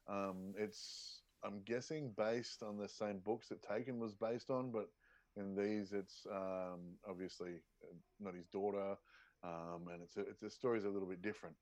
Um, 0.07 0.53
it's 0.57 1.23
I'm 1.43 1.63
guessing 1.63 2.13
based 2.13 2.63
on 2.63 2.77
the 2.77 2.89
same 2.89 3.21
books 3.21 3.49
that 3.49 3.61
Taken 3.63 3.99
was 3.99 4.15
based 4.15 4.49
on, 4.49 4.71
but 4.71 4.89
in 5.35 5.55
these 5.55 5.93
it's 5.93 6.25
um, 6.27 6.99
obviously 7.07 7.63
uh, 7.83 7.95
not 8.19 8.35
his 8.35 8.47
daughter, 8.47 8.97
um, 9.43 9.87
and 9.87 10.03
it's 10.03 10.17
a, 10.17 10.21
it's 10.21 10.41
the 10.41 10.49
story's 10.49 10.85
a 10.85 10.89
little 10.89 11.09
bit 11.09 11.21
different. 11.21 11.57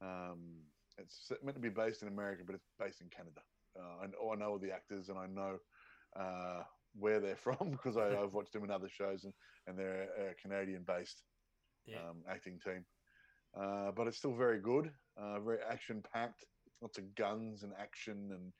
Um, 0.00 0.72
it's 0.98 1.30
meant 1.42 1.56
to 1.56 1.60
be 1.60 1.70
based 1.70 2.02
in 2.02 2.08
America, 2.08 2.44
but 2.44 2.54
it's 2.54 2.70
based 2.78 3.00
in 3.00 3.10
Canada. 3.10 3.42
Uh, 3.76 4.00
and 4.00 4.14
oh, 4.20 4.32
I 4.32 4.36
know 4.36 4.50
all 4.50 4.58
the 4.58 4.72
actors, 4.72 5.08
and 5.08 5.18
I 5.18 5.26
know 5.26 5.58
uh, 6.14 6.64
where 6.92 7.20
they're 7.20 7.36
from 7.44 7.72
because 7.72 7.96
I, 7.96 8.16
I've 8.16 8.32
watched 8.32 8.52
them 8.52 8.64
in 8.64 8.70
other 8.70 8.88
shows, 8.88 9.24
and, 9.24 9.34
and 9.66 9.78
they're 9.78 10.30
a 10.30 10.34
Canadian-based 10.34 11.24
Yeah. 11.86 12.10
um, 12.10 12.24
acting 12.28 12.60
team. 12.60 12.86
Uh, 13.54 13.92
but 13.92 14.08
it's 14.08 14.18
still 14.18 14.36
very 14.36 14.60
good, 14.60 14.98
uh, 15.16 15.40
very 15.40 15.62
action-packed. 15.62 16.44
Lots 16.84 16.98
of 16.98 17.14
guns 17.14 17.62
and 17.62 17.72
action, 17.80 18.28
and 18.30 18.52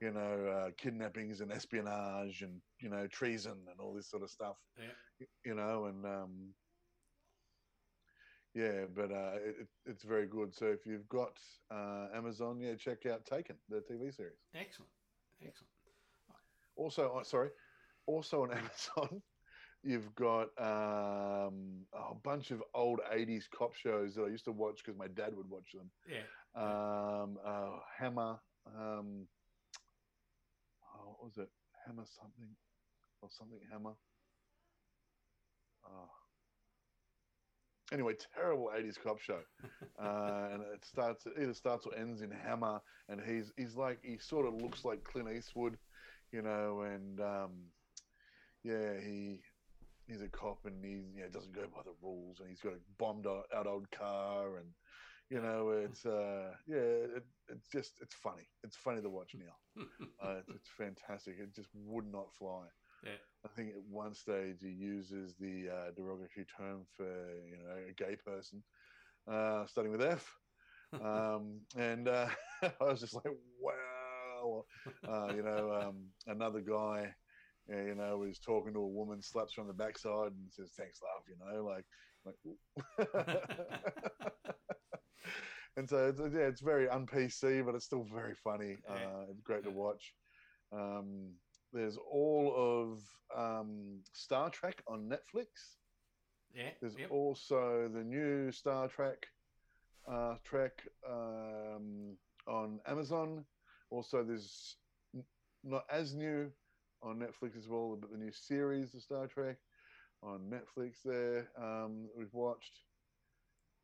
you 0.00 0.10
know, 0.10 0.46
uh, 0.46 0.70
kidnappings 0.78 1.42
and 1.42 1.52
espionage, 1.52 2.40
and 2.40 2.54
you 2.80 2.88
know, 2.88 3.06
treason 3.06 3.52
and 3.70 3.78
all 3.78 3.92
this 3.92 4.08
sort 4.08 4.22
of 4.22 4.30
stuff. 4.30 4.56
Yeah. 4.78 5.26
You 5.44 5.54
know, 5.54 5.84
and 5.84 6.04
um, 6.06 6.54
yeah, 8.54 8.86
but 8.94 9.10
uh, 9.12 9.34
it, 9.44 9.56
it- 9.60 9.68
it's 9.84 10.04
very 10.04 10.26
good. 10.26 10.54
So 10.54 10.66
if 10.66 10.86
you've 10.86 11.06
got 11.08 11.38
uh, 11.70 12.06
Amazon, 12.14 12.60
yeah, 12.60 12.74
check 12.76 13.04
out 13.04 13.26
Taken, 13.26 13.56
the 13.68 13.76
TV 13.82 14.10
series. 14.14 14.38
Excellent. 14.54 14.90
Excellent. 15.42 15.70
Also, 16.76 17.12
oh, 17.14 17.22
sorry, 17.22 17.50
also 18.06 18.42
on 18.44 18.52
Amazon, 18.60 19.22
you've 19.82 20.14
got 20.14 20.48
um, 20.58 21.86
a 21.92 22.14
bunch 22.24 22.50
of 22.52 22.62
old 22.74 23.00
'80s 23.12 23.44
cop 23.50 23.74
shows 23.74 24.14
that 24.14 24.22
I 24.24 24.28
used 24.28 24.46
to 24.46 24.52
watch 24.52 24.80
because 24.82 24.98
my 24.98 25.08
dad 25.08 25.36
would 25.36 25.48
watch 25.50 25.72
them. 25.74 25.90
Yeah. 26.08 26.22
Um, 26.56 27.38
uh, 27.44 27.78
Hammer, 27.98 28.38
um, 28.66 29.26
oh, 30.94 31.08
what 31.08 31.24
was 31.24 31.36
it? 31.36 31.50
Hammer 31.86 32.04
something 32.18 32.48
or 33.20 33.28
something 33.30 33.58
Hammer. 33.70 33.92
oh. 35.86 36.08
Anyway, 37.92 38.14
terrible 38.34 38.70
'80s 38.74 38.98
cop 39.00 39.20
show, 39.20 39.40
uh, 40.02 40.48
and 40.52 40.62
it 40.62 40.84
starts 40.84 41.26
it 41.26 41.34
either 41.40 41.54
starts 41.54 41.86
or 41.86 41.94
ends 41.94 42.22
in 42.22 42.30
Hammer, 42.30 42.80
and 43.08 43.20
he's 43.20 43.52
he's 43.56 43.76
like 43.76 43.98
he 44.02 44.18
sort 44.18 44.46
of 44.46 44.54
looks 44.54 44.84
like 44.84 45.04
Clint 45.04 45.28
Eastwood, 45.30 45.76
you 46.32 46.42
know, 46.42 46.80
and 46.80 47.20
um, 47.20 47.50
yeah, 48.64 48.98
he 48.98 49.40
he's 50.08 50.22
a 50.22 50.28
cop 50.28 50.58
and 50.64 50.84
he 50.84 51.04
you 51.16 51.22
know, 51.22 51.28
doesn't 51.28 51.54
go 51.54 51.62
by 51.74 51.82
the 51.84 51.94
rules, 52.02 52.40
and 52.40 52.48
he's 52.48 52.60
got 52.60 52.72
a 52.72 52.78
bombed 52.98 53.26
out, 53.26 53.44
out 53.54 53.66
old 53.66 53.90
car, 53.90 54.56
and 54.56 54.66
you 55.30 55.40
know, 55.40 55.70
it's 55.70 56.06
uh, 56.06 56.52
yeah, 56.66 56.76
it, 56.76 57.24
it's 57.48 57.68
just 57.68 57.92
it's 58.00 58.14
funny. 58.14 58.48
It's 58.62 58.76
funny 58.76 59.02
to 59.02 59.10
watch 59.10 59.34
now. 59.34 59.82
uh, 60.22 60.36
it's, 60.38 60.50
it's 60.50 60.68
fantastic. 60.68 61.36
It 61.40 61.54
just 61.54 61.68
would 61.74 62.10
not 62.10 62.32
fly. 62.38 62.66
Yeah. 63.04 63.10
I 63.44 63.48
think 63.48 63.70
at 63.70 63.82
one 63.88 64.14
stage 64.14 64.56
he 64.60 64.68
uses 64.68 65.34
the 65.38 65.68
uh, 65.70 65.90
derogatory 65.96 66.46
term 66.56 66.84
for 66.96 67.04
you 67.04 67.58
know 67.58 67.76
a 67.88 67.92
gay 67.92 68.16
person, 68.16 68.62
uh, 69.30 69.66
starting 69.66 69.92
with 69.92 70.02
F, 70.02 70.26
um, 71.04 71.60
and 71.76 72.08
uh, 72.08 72.28
I 72.62 72.84
was 72.84 73.00
just 73.00 73.14
like, 73.14 73.24
wow, 73.60 74.64
uh, 75.08 75.32
you 75.34 75.42
know, 75.42 75.72
um, 75.72 76.06
another 76.26 76.60
guy, 76.60 77.14
you 77.68 77.94
know, 77.94 78.22
is 78.22 78.38
talking 78.38 78.72
to 78.74 78.80
a 78.80 78.88
woman, 78.88 79.22
slaps 79.22 79.54
her 79.56 79.62
on 79.62 79.68
the 79.68 79.74
backside, 79.74 80.32
and 80.32 80.50
says, 80.50 80.72
"Thanks, 80.76 81.00
love," 81.02 81.22
you 81.28 81.36
know, 81.38 81.64
like, 81.64 81.86
like. 82.24 82.36
And 85.76 85.88
so 85.88 86.08
it's, 86.08 86.20
yeah, 86.20 86.40
it's 86.40 86.60
very 86.60 86.88
un 86.88 87.06
PC, 87.06 87.64
but 87.64 87.74
it's 87.74 87.84
still 87.84 88.06
very 88.12 88.34
funny. 88.34 88.78
Uh, 88.88 89.26
it's 89.30 89.40
great 89.42 89.64
to 89.64 89.70
watch. 89.70 90.14
Um, 90.72 91.32
there's 91.72 91.98
all 92.10 92.54
of 92.56 93.02
um, 93.36 94.00
Star 94.12 94.50
Trek 94.50 94.82
on 94.88 95.08
Netflix. 95.10 95.46
Yeah. 96.54 96.70
There's 96.80 96.96
yep. 96.98 97.10
also 97.10 97.90
the 97.92 98.02
new 98.02 98.50
Star 98.50 98.88
Trek 98.88 99.26
uh, 100.10 100.36
Trek 100.44 100.72
um, 101.08 102.16
on 102.46 102.80
Amazon. 102.86 103.44
Also, 103.90 104.24
there's 104.24 104.76
not 105.62 105.84
as 105.90 106.14
new 106.14 106.50
on 107.02 107.18
Netflix 107.18 107.56
as 107.58 107.68
well, 107.68 107.96
but 108.00 108.10
the 108.10 108.18
new 108.18 108.32
series 108.32 108.94
of 108.94 109.02
Star 109.02 109.26
Trek 109.26 109.56
on 110.22 110.50
Netflix 110.50 111.02
there 111.04 111.48
um, 111.60 112.08
we've 112.16 112.32
watched. 112.32 112.80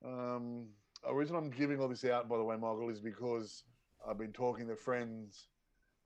Um, 0.04 0.68
the 1.06 1.14
reason 1.14 1.36
I'm 1.36 1.50
giving 1.50 1.80
all 1.80 1.88
this 1.88 2.04
out, 2.04 2.28
by 2.28 2.36
the 2.36 2.44
way, 2.44 2.56
Michael, 2.56 2.88
is 2.90 3.00
because 3.00 3.64
I've 4.06 4.18
been 4.18 4.32
talking 4.32 4.68
to 4.68 4.76
friends 4.76 5.48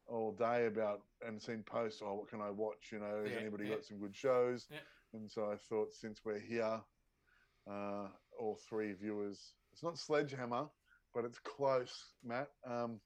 all 0.07 0.33
day 0.33 0.67
about 0.67 1.03
and 1.27 1.41
seen 1.41 1.63
posts. 1.63 2.03
Oh, 2.05 2.15
what 2.15 2.29
can 2.29 2.41
I 2.41 2.51
watch? 2.51 2.91
You 2.93 3.01
know, 3.01 3.23
has 3.25 3.33
Yeah, 3.33 3.41
anybody 3.41 3.65
yeah. 3.65 3.75
got 3.75 3.85
some 3.85 3.99
good 3.99 4.15
shows? 4.15 4.67
Yeah. 4.71 4.79
And 5.13 5.31
so 5.31 5.51
I 5.51 5.57
thought, 5.57 5.93
since 5.95 6.25
we're 6.25 6.39
here, 6.39 6.81
uh, 7.71 8.09
all 8.39 8.59
three 8.69 8.93
viewers, 8.93 9.55
it's 9.73 9.83
not 9.83 9.99
Sledgehammer, 9.99 10.69
but 11.15 11.25
it's 11.25 11.39
close, 11.39 12.13
Matt. 12.25 12.51
Um, 12.65 13.01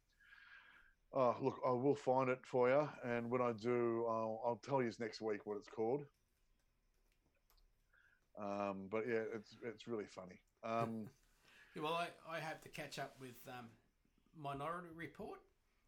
oh, 1.13 1.37
look, 1.41 1.61
I 1.67 1.71
will 1.71 1.95
find 1.95 2.29
it 2.31 2.41
for 2.45 2.69
you, 2.69 2.89
and 3.05 3.31
when 3.31 3.41
I 3.41 3.53
do, 3.53 4.05
I'll, 4.09 4.41
I'll 4.45 4.61
tell 4.65 4.83
you 4.83 4.93
next 4.99 5.21
week 5.21 5.47
what 5.47 5.57
it's 5.57 5.69
called. 5.69 6.05
Um, 8.41 8.89
but 8.91 9.05
yeah, 9.07 9.23
it's 9.35 9.57
it's 9.63 9.87
really 9.87 10.07
funny. 10.07 10.41
Um, 10.65 11.09
Yeah, 11.75 11.83
well, 11.83 11.95
I, 11.95 12.09
I 12.37 12.41
hope 12.41 12.63
to 12.63 12.69
catch 12.69 12.99
up 12.99 13.15
with 13.21 13.37
um, 13.49 13.67
Minority 14.37 14.89
Report. 14.97 15.39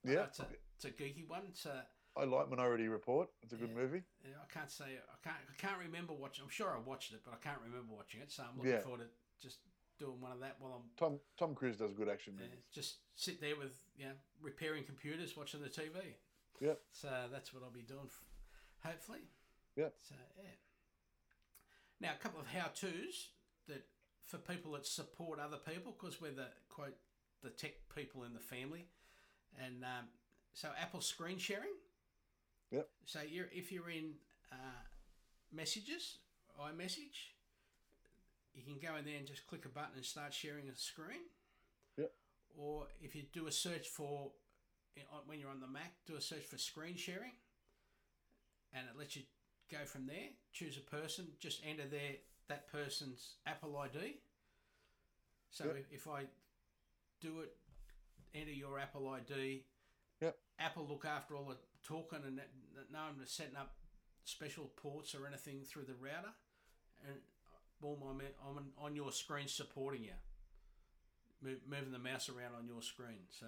Yeah, 0.05 0.25
It's 0.25 0.41
a, 0.41 0.47
it's 0.77 0.85
a 0.85 0.91
geeky 0.91 1.29
one. 1.29 1.43
It's 1.49 1.67
a, 1.67 1.85
I 2.17 2.25
like 2.25 2.51
Minority 2.51 2.89
Report. 2.89 3.29
It's 3.43 3.53
a 3.53 3.57
good 3.57 3.71
Yeah. 3.75 3.83
movie. 3.83 4.03
Yeah, 4.25 4.37
I 4.43 4.53
can't 4.53 4.71
say 4.71 4.85
I 4.85 5.17
can't 5.29 5.37
I 5.49 5.55
can't 5.57 5.79
remember 5.81 6.13
watching. 6.13 6.45
I'm 6.45 6.51
sure 6.51 6.71
I 6.77 6.79
watched 6.79 7.13
it, 7.13 7.21
but 7.25 7.33
I 7.35 7.37
can't 7.43 7.61
remember 7.65 7.95
watching 7.95 8.21
it. 8.21 8.31
So 8.31 8.43
I'm 8.43 8.57
looking 8.59 8.73
Yeah. 8.73 8.81
forward 8.81 9.01
to 9.01 9.07
just 9.41 9.59
doing 9.99 10.21
one 10.21 10.33
of 10.33 10.41
that 10.41 10.57
while 10.61 10.75
I'm 10.75 10.91
Tom 10.99 11.21
Tom 11.39 11.55
Cruise 11.55 11.77
does 11.79 11.93
good 11.95 12.09
action 12.09 12.35
movies. 12.37 12.65
just 12.73 12.97
sit 13.15 13.41
there 13.41 13.57
with 13.57 13.73
you 13.97 14.05
know 14.07 14.13
repairing 14.43 14.85
computers, 14.85 15.37
watching 15.37 15.63
the 15.63 15.69
TV. 15.71 16.17
Yep. 16.61 16.81
So 16.93 17.09
that's 17.33 17.55
what 17.55 17.63
I'll 17.63 17.71
be 17.71 17.83
doing, 17.83 18.11
hopefully. 18.85 19.21
Yep. 19.77 19.95
So 20.03 20.15
yeah. 20.43 20.51
Now 22.01 22.11
a 22.19 22.23
couple 22.23 22.41
of 22.41 22.47
how 22.49 22.67
tos 22.75 23.31
that 23.69 23.85
for 24.27 24.39
people 24.39 24.73
that 24.73 24.87
support 24.87 25.39
other 25.39 25.57
people 25.57 25.95
because 25.99 26.21
we're 26.21 26.33
the 26.33 26.49
quote 26.69 26.97
the 27.43 27.51
tech 27.51 27.73
people 27.95 28.23
in 28.25 28.33
the 28.33 28.41
family, 28.41 28.87
and 29.63 29.83
um, 29.85 30.07
so 30.55 30.69
Apple 30.81 31.01
screen 31.01 31.39
sharing. 31.39 31.75
Yep. 32.71 32.89
So 33.05 33.21
you're 33.29 33.49
if 33.53 33.73
you're 33.73 33.91
in 33.91 34.13
uh, 34.51 34.83
messages, 35.53 36.19
iMessage, 36.61 37.33
you 38.55 38.63
can 38.63 38.79
go 38.81 38.97
in 38.97 39.05
there 39.05 39.17
and 39.19 39.27
just 39.27 39.47
click 39.47 39.65
a 39.65 39.69
button 39.69 39.97
and 39.97 40.05
start 40.05 40.33
sharing 40.33 40.69
a 40.69 40.77
screen. 40.77 41.27
Yep. 41.99 42.13
Or 42.57 42.87
if 43.01 43.15
you 43.15 43.23
do 43.33 43.47
a 43.47 43.53
search 43.53 43.89
for 43.89 44.31
when 45.27 45.41
you're 45.41 45.51
on 45.51 45.61
the 45.61 45.67
Mac, 45.67 45.93
do 46.07 46.17
a 46.17 46.21
search 46.21 46.43
for 46.43 46.59
screen 46.59 46.97
sharing, 46.97 47.33
and 48.73 48.87
it 48.89 48.99
lets 48.99 49.17
you 49.17 49.23
go 49.71 49.85
from 49.85 50.07
there. 50.07 50.31
Choose 50.53 50.77
a 50.77 50.97
person, 50.97 51.27
just 51.41 51.63
enter 51.67 51.87
their 51.87 52.17
that 52.49 52.71
person's 52.71 53.37
Apple 53.47 53.77
ID. 53.79 54.21
So 55.51 55.65
Yep. 55.67 55.87
if, 55.91 56.09
I 56.09 56.25
do 57.21 57.41
it, 57.41 57.57
enter 58.35 58.51
your 58.53 58.79
Apple 58.79 59.09
ID. 59.09 59.65
Yep. 60.21 60.39
Apple 60.59 60.87
look 60.89 61.05
after 61.05 61.37
all 61.37 61.45
the 61.45 61.59
talking 61.83 62.21
and 62.25 62.39
that, 62.39 62.49
no 62.91 63.01
one 63.05 63.21
is 63.23 63.31
setting 63.31 63.57
up 63.57 63.75
special 64.25 64.67
ports 64.77 65.15
or 65.15 65.27
anything 65.27 65.63
through 65.65 65.85
the 65.85 65.95
router, 65.95 66.33
and 67.07 67.17
boom, 67.81 67.99
I'm, 68.09 68.21
in- 68.21 68.27
I'm 68.47 68.73
on- 68.79 68.95
your 68.97 69.11
screen 69.13 69.49
supporting 69.49 70.05
you, 70.05 70.13
Move, 71.43 71.59
moving 71.69 71.91
the 71.91 71.99
mouse 71.99 72.29
around 72.29 72.55
on 72.55 72.67
your 72.69 72.83
screen. 72.83 73.27
So 73.31 73.47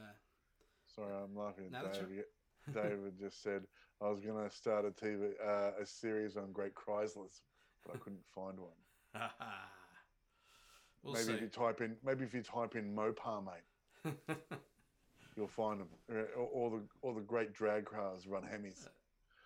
Sorry, 0.96 1.12
I'm 1.12 1.36
laughing 1.36 1.70
No, 1.70 1.78
at 1.78 1.84
that's 1.84 1.98
David. 1.98 2.24
David 2.72 3.18
just 3.18 3.42
said 3.42 3.62
I 4.02 4.08
was 4.08 4.20
going 4.20 4.48
to 4.48 4.54
start 4.54 4.84
a 4.84 4.90
TV 4.90 5.32
uh, 5.44 5.72
a 5.80 5.86
series 5.86 6.36
on 6.36 6.50
Great 6.52 6.74
Chryslers, 6.74 7.42
but 7.86 7.94
I 7.94 7.98
couldn't 7.98 8.24
find 8.34 8.58
one. 8.58 8.72
we'll 11.02 11.14
maybe 11.14 11.24
see. 11.26 11.32
if 11.34 11.40
you 11.40 11.48
type 11.48 11.80
in 11.80 11.96
maybe 12.04 12.24
if 12.24 12.34
you 12.34 12.42
type 12.42 12.74
in 12.76 12.94
Mopar, 12.94 13.44
mate, 13.44 14.14
you'll 15.36 15.46
find 15.48 15.80
them. 15.80 15.88
Uh, 16.10 16.38
All, 16.38 16.50
all 16.54 16.70
the 16.70 16.82
all 17.02 17.14
the 17.14 17.20
great 17.20 17.52
drag 17.52 17.84
cars 17.86 18.26
run 18.26 18.42
Hemis. 18.42 18.88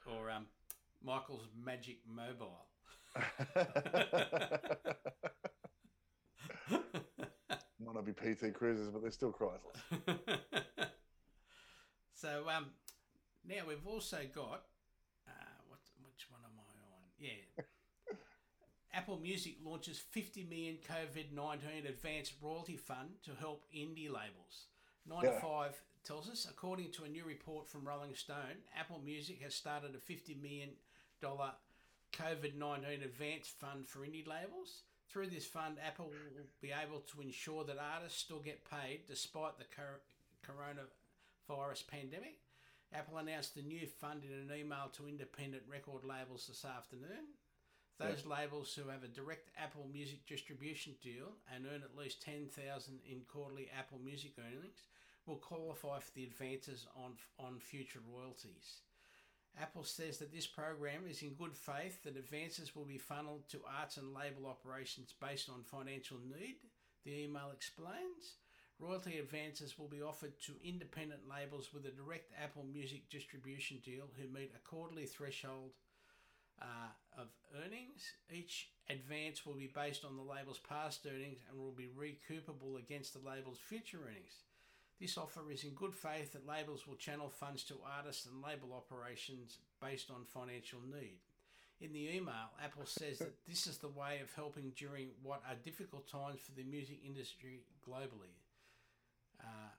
or 0.07 0.31
um, 0.31 0.47
Michael's 1.05 1.47
Magic 1.65 1.99
Mobile. 2.09 2.65
Might 6.71 7.95
not 7.95 8.05
be 8.05 8.13
PT 8.13 8.53
Cruisers, 8.55 8.91
but 8.91 9.03
they're 9.03 9.11
still 9.11 9.33
Chrysler. 9.33 10.19
so 12.15 12.49
um, 12.49 12.67
now 13.47 13.63
we've 13.67 13.87
also 13.87 14.19
got 14.35 14.65
uh, 15.27 15.57
what? 15.69 15.79
Which 16.03 16.27
one 16.31 16.41
am 16.45 16.59
I 16.59 16.63
on? 16.95 17.03
Yeah. 17.19 17.65
Apple 18.99 19.19
Music 19.23 19.55
launches 19.65 19.97
50 19.97 20.43
million 20.51 20.77
COVID 20.89 21.31
19 21.33 21.87
advance 21.87 22.33
royalty 22.43 22.77
fund 22.77 23.11
to 23.23 23.31
help 23.39 23.65
indie 23.73 24.11
labels. 24.11 24.67
95 25.07 25.71
Yeah. 25.71 25.79
tells 26.03 26.29
us, 26.29 26.49
according 26.51 26.91
to 26.93 27.05
a 27.05 27.09
new 27.09 27.23
report 27.25 27.69
from 27.69 27.87
Rolling 27.87 28.17
Stone, 28.17 28.59
Apple 28.77 28.99
Music 28.99 29.41
has 29.43 29.55
started 29.55 29.95
a 29.95 29.99
$50 29.99 30.43
million 30.43 30.71
COVID 32.13 32.57
19 32.57 33.03
advance 33.05 33.47
fund 33.47 33.87
for 33.87 34.01
indie 34.01 34.27
labels. 34.27 34.83
Through 35.09 35.29
this 35.29 35.47
fund, 35.47 35.77
Apple 35.87 36.07
will 36.07 36.47
be 36.61 36.73
able 36.73 36.99
to 37.13 37.21
ensure 37.21 37.63
that 37.65 37.79
artists 37.79 38.19
still 38.19 38.41
get 38.41 38.69
paid 38.69 39.07
despite 39.07 39.59
the 39.59 39.65
cor- 39.77 40.03
coronavirus 40.45 41.87
pandemic. 41.87 42.41
Apple 42.93 43.19
announced 43.19 43.55
the 43.55 43.63
new 43.63 43.87
fund 43.87 44.25
in 44.25 44.33
an 44.51 44.59
email 44.59 44.89
to 44.95 45.07
independent 45.07 45.63
record 45.69 46.03
labels 46.05 46.49
this 46.49 46.65
afternoon. 46.65 47.38
Those 47.99 48.25
labels 48.25 48.73
who 48.75 48.89
have 48.89 49.03
a 49.03 49.09
direct 49.09 49.51
Apple 49.61 49.87
Music 49.93 50.25
distribution 50.27 50.95
deal 51.03 51.35
and 51.53 51.67
earn 51.67 51.83
at 51.83 51.99
least 51.99 52.23
10,000 52.23 53.01
in 53.11 53.21
quarterly 53.27 53.69
Apple 53.77 53.99
Music 54.05 54.33
earnings 54.39 54.87
will 55.27 55.37
qualify 55.37 55.99
for 55.99 56.13
the 56.15 56.25
advances 56.25 56.87
on 56.97 57.13
on 57.39 57.59
future 57.59 58.01
royalties. 58.09 58.83
Apple 59.61 59.83
says 59.83 60.19
that 60.19 60.33
this 60.33 60.47
program 60.47 61.03
is 61.11 61.23
in 61.23 61.31
good 61.31 61.57
faith 61.57 62.03
that 62.05 62.17
advances 62.17 62.77
will 62.77 62.85
be 62.85 62.99
funneled 62.99 63.49
to 63.49 63.61
arts 63.81 63.97
and 63.97 64.15
label 64.15 64.47
operations 64.47 65.15
based 65.21 65.49
on 65.51 65.65
financial 65.65 66.19
need. 66.19 66.57
The 67.05 67.25
email 67.25 67.51
explains. 67.53 68.37
Royalty 68.79 69.19
advances 69.19 69.77
will 69.77 69.89
be 69.89 70.03
offered 70.03 70.41
to 70.43 70.53
independent 70.63 71.23
labels 71.29 71.71
with 71.75 71.85
a 71.87 71.91
direct 71.91 72.31
Apple 72.41 72.65
Music 72.73 73.11
distribution 73.11 73.79
deal 73.85 74.05
who 74.17 74.33
meet 74.33 74.53
a 74.55 74.69
quarterly 74.69 75.07
threshold 75.07 75.73
uh, 76.63 76.91
of 77.19 77.27
earnings. 77.65 78.13
Each 78.33 78.69
advance 78.89 79.45
will 79.45 79.55
be 79.55 79.71
based 79.75 80.05
on 80.05 80.17
the 80.17 80.23
label's 80.23 80.61
past 80.61 81.07
earnings 81.07 81.39
and 81.51 81.59
will 81.59 81.73
be 81.73 81.91
recoupable 81.99 82.79
against 82.79 83.13
the 83.13 83.29
label's 83.29 83.59
future 83.69 83.99
earnings. 84.07 84.45
This 85.01 85.19
offer 85.19 85.51
is 85.53 85.65
in 85.65 85.71
good 85.71 85.95
faith 85.95 86.33
that 86.33 86.47
labels 86.47 86.87
will 86.87 86.97
channel 86.97 87.29
funds 87.29 87.63
to 87.65 87.75
artists 87.99 88.27
and 88.27 88.43
label 88.43 88.75
operations 88.75 89.59
based 89.81 90.11
on 90.11 90.25
financial 90.25 90.81
need. 90.91 91.19
In 91.81 91.93
the 91.93 92.17
email, 92.17 92.51
Apple 92.63 92.87
says 92.87 93.19
that 93.19 93.47
this 93.47 93.69
is 93.69 93.79
the 93.79 93.89
way 93.89 94.19
of 94.21 94.35
helping 94.35 94.73
during 94.77 95.11
what 95.23 95.43
are 95.49 95.55
difficult 95.65 96.11
times 96.11 96.41
for 96.41 96.51
the 96.53 96.65
music 96.65 96.99
industry 97.07 97.61
globally. 97.87 98.35
Uh, 99.41 99.71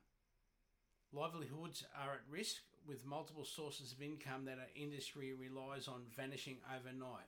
livelihoods 1.11 1.83
are 2.01 2.13
at 2.13 2.21
risk 2.31 2.61
with 2.87 3.05
multiple 3.05 3.45
sources 3.45 3.91
of 3.91 4.01
income 4.01 4.45
that 4.45 4.59
our 4.59 4.73
industry 4.75 5.33
relies 5.33 5.87
on 5.87 6.01
vanishing 6.15 6.57
overnight. 6.75 7.27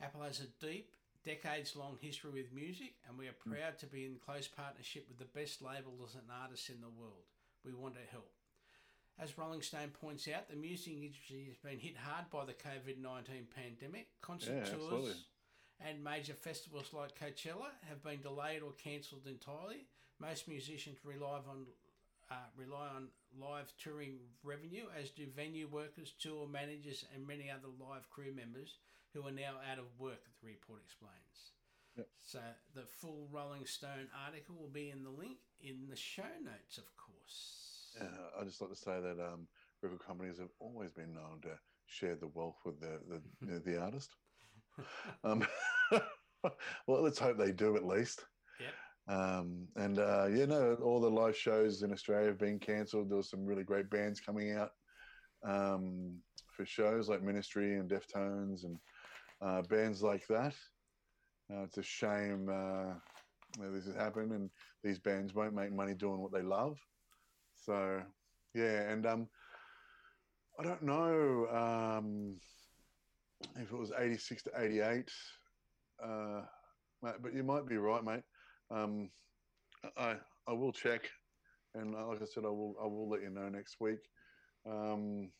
Apple 0.00 0.22
has 0.22 0.40
a 0.40 0.64
deep, 0.64 0.90
decades 1.24 1.76
long 1.76 1.96
history 2.00 2.30
with 2.30 2.52
music, 2.52 2.94
and 3.08 3.18
we 3.18 3.28
are 3.28 3.36
hmm. 3.44 3.52
proud 3.52 3.78
to 3.78 3.86
be 3.86 4.04
in 4.04 4.16
close 4.24 4.48
partnership 4.48 5.06
with 5.08 5.18
the 5.18 5.38
best 5.38 5.62
labels 5.62 6.14
and 6.14 6.24
artists 6.42 6.68
in 6.68 6.80
the 6.80 6.88
world. 6.88 7.26
We 7.64 7.72
want 7.72 7.94
to 7.94 8.10
help. 8.10 8.30
As 9.18 9.36
Rolling 9.38 9.62
Stone 9.62 9.90
points 10.00 10.26
out, 10.28 10.48
the 10.48 10.56
music 10.56 10.94
industry 10.94 11.44
has 11.46 11.56
been 11.58 11.78
hit 11.78 11.96
hard 11.96 12.30
by 12.30 12.44
the 12.44 12.54
COVID 12.54 12.98
19 13.00 13.46
pandemic. 13.54 14.08
Concert 14.20 14.54
Yeah, 14.54 14.64
tours 14.64 14.82
absolutely. 14.82 15.14
and 15.86 16.02
major 16.02 16.34
festivals 16.34 16.92
like 16.92 17.18
Coachella 17.18 17.70
have 17.88 18.02
been 18.02 18.22
delayed 18.22 18.62
or 18.62 18.72
cancelled 18.72 19.26
entirely. 19.26 19.86
Most 20.18 20.48
musicians 20.48 20.98
rely 21.04 21.40
on 21.48 21.66
uh, 22.32 22.48
rely 22.56 22.88
on 22.96 23.08
live 23.38 23.72
touring 23.76 24.16
revenue, 24.42 24.84
as 24.98 25.10
do 25.10 25.26
venue 25.36 25.68
workers, 25.68 26.14
tour 26.18 26.48
managers, 26.48 27.04
and 27.14 27.26
many 27.26 27.50
other 27.50 27.68
live 27.78 28.08
crew 28.08 28.32
members 28.34 28.78
who 29.12 29.26
are 29.26 29.32
now 29.32 29.60
out 29.70 29.78
of 29.78 29.84
work. 29.98 30.24
The 30.40 30.48
report 30.48 30.80
explains. 30.84 31.52
Yep. 31.96 32.08
So 32.24 32.38
the 32.74 32.86
full 33.00 33.28
Rolling 33.30 33.66
Stone 33.66 34.08
article 34.26 34.56
will 34.58 34.72
be 34.72 34.90
in 34.90 35.02
the 35.04 35.10
link 35.10 35.36
in 35.60 35.86
the 35.90 35.96
show 35.96 36.32
notes, 36.42 36.78
of 36.78 36.88
course. 36.96 37.92
Yeah, 38.00 38.40
I 38.40 38.44
just 38.44 38.60
like 38.62 38.70
to 38.70 38.76
say 38.76 38.98
that 39.00 39.20
um, 39.20 39.46
record 39.82 40.00
companies 40.00 40.38
have 40.38 40.48
always 40.58 40.90
been 40.90 41.12
known 41.12 41.40
to 41.42 41.50
share 41.84 42.14
the 42.14 42.28
wealth 42.28 42.56
with 42.64 42.80
the 42.80 42.98
the, 43.08 43.20
the, 43.46 43.58
the 43.58 43.80
artist. 43.80 44.10
Um, 45.22 45.46
well, 46.86 47.02
let's 47.02 47.18
hope 47.18 47.36
they 47.36 47.52
do 47.52 47.76
at 47.76 47.86
least. 47.86 48.24
Um, 49.08 49.66
and 49.76 49.98
uh, 49.98 50.26
you 50.26 50.46
know, 50.46 50.76
all 50.82 51.00
the 51.00 51.10
live 51.10 51.36
shows 51.36 51.82
in 51.82 51.92
Australia 51.92 52.28
have 52.28 52.38
been 52.38 52.58
cancelled. 52.58 53.10
There 53.10 53.16
was 53.16 53.30
some 53.30 53.44
really 53.44 53.64
great 53.64 53.90
bands 53.90 54.20
coming 54.20 54.52
out 54.52 54.70
um, 55.44 56.18
for 56.56 56.64
shows 56.64 57.08
like 57.08 57.22
Ministry 57.22 57.74
and 57.78 57.90
Deftones 57.90 58.64
and 58.64 58.78
uh, 59.40 59.62
bands 59.62 60.02
like 60.02 60.26
that. 60.28 60.54
Uh, 61.52 61.64
it's 61.64 61.78
a 61.78 61.82
shame 61.82 62.48
uh, 62.48 62.94
this 63.58 63.86
has 63.86 63.94
happened, 63.94 64.32
and 64.32 64.50
these 64.82 64.98
bands 64.98 65.34
won't 65.34 65.54
make 65.54 65.72
money 65.72 65.94
doing 65.94 66.20
what 66.20 66.32
they 66.32 66.42
love. 66.42 66.78
So, 67.56 68.02
yeah, 68.54 68.90
and 68.90 69.06
um, 69.06 69.28
I 70.58 70.62
don't 70.62 70.82
know 70.82 71.46
um, 71.48 72.36
if 73.56 73.72
it 73.72 73.78
was 73.78 73.92
86 73.98 74.42
to 74.44 74.50
88, 74.56 75.10
uh, 76.04 76.42
but 77.02 77.34
you 77.34 77.42
might 77.42 77.66
be 77.66 77.76
right, 77.76 78.04
mate. 78.04 78.22
Um, 78.72 79.10
I 79.96 80.16
I 80.46 80.52
will 80.52 80.72
check, 80.72 81.02
and 81.74 81.94
uh, 81.94 82.06
like 82.08 82.22
I 82.22 82.24
said, 82.24 82.44
I 82.44 82.48
will 82.48 82.74
I 82.80 82.86
will 82.86 83.08
let 83.08 83.22
you 83.22 83.30
know 83.30 83.48
next 83.48 83.76
week. 83.80 83.98
Um, 84.66 85.30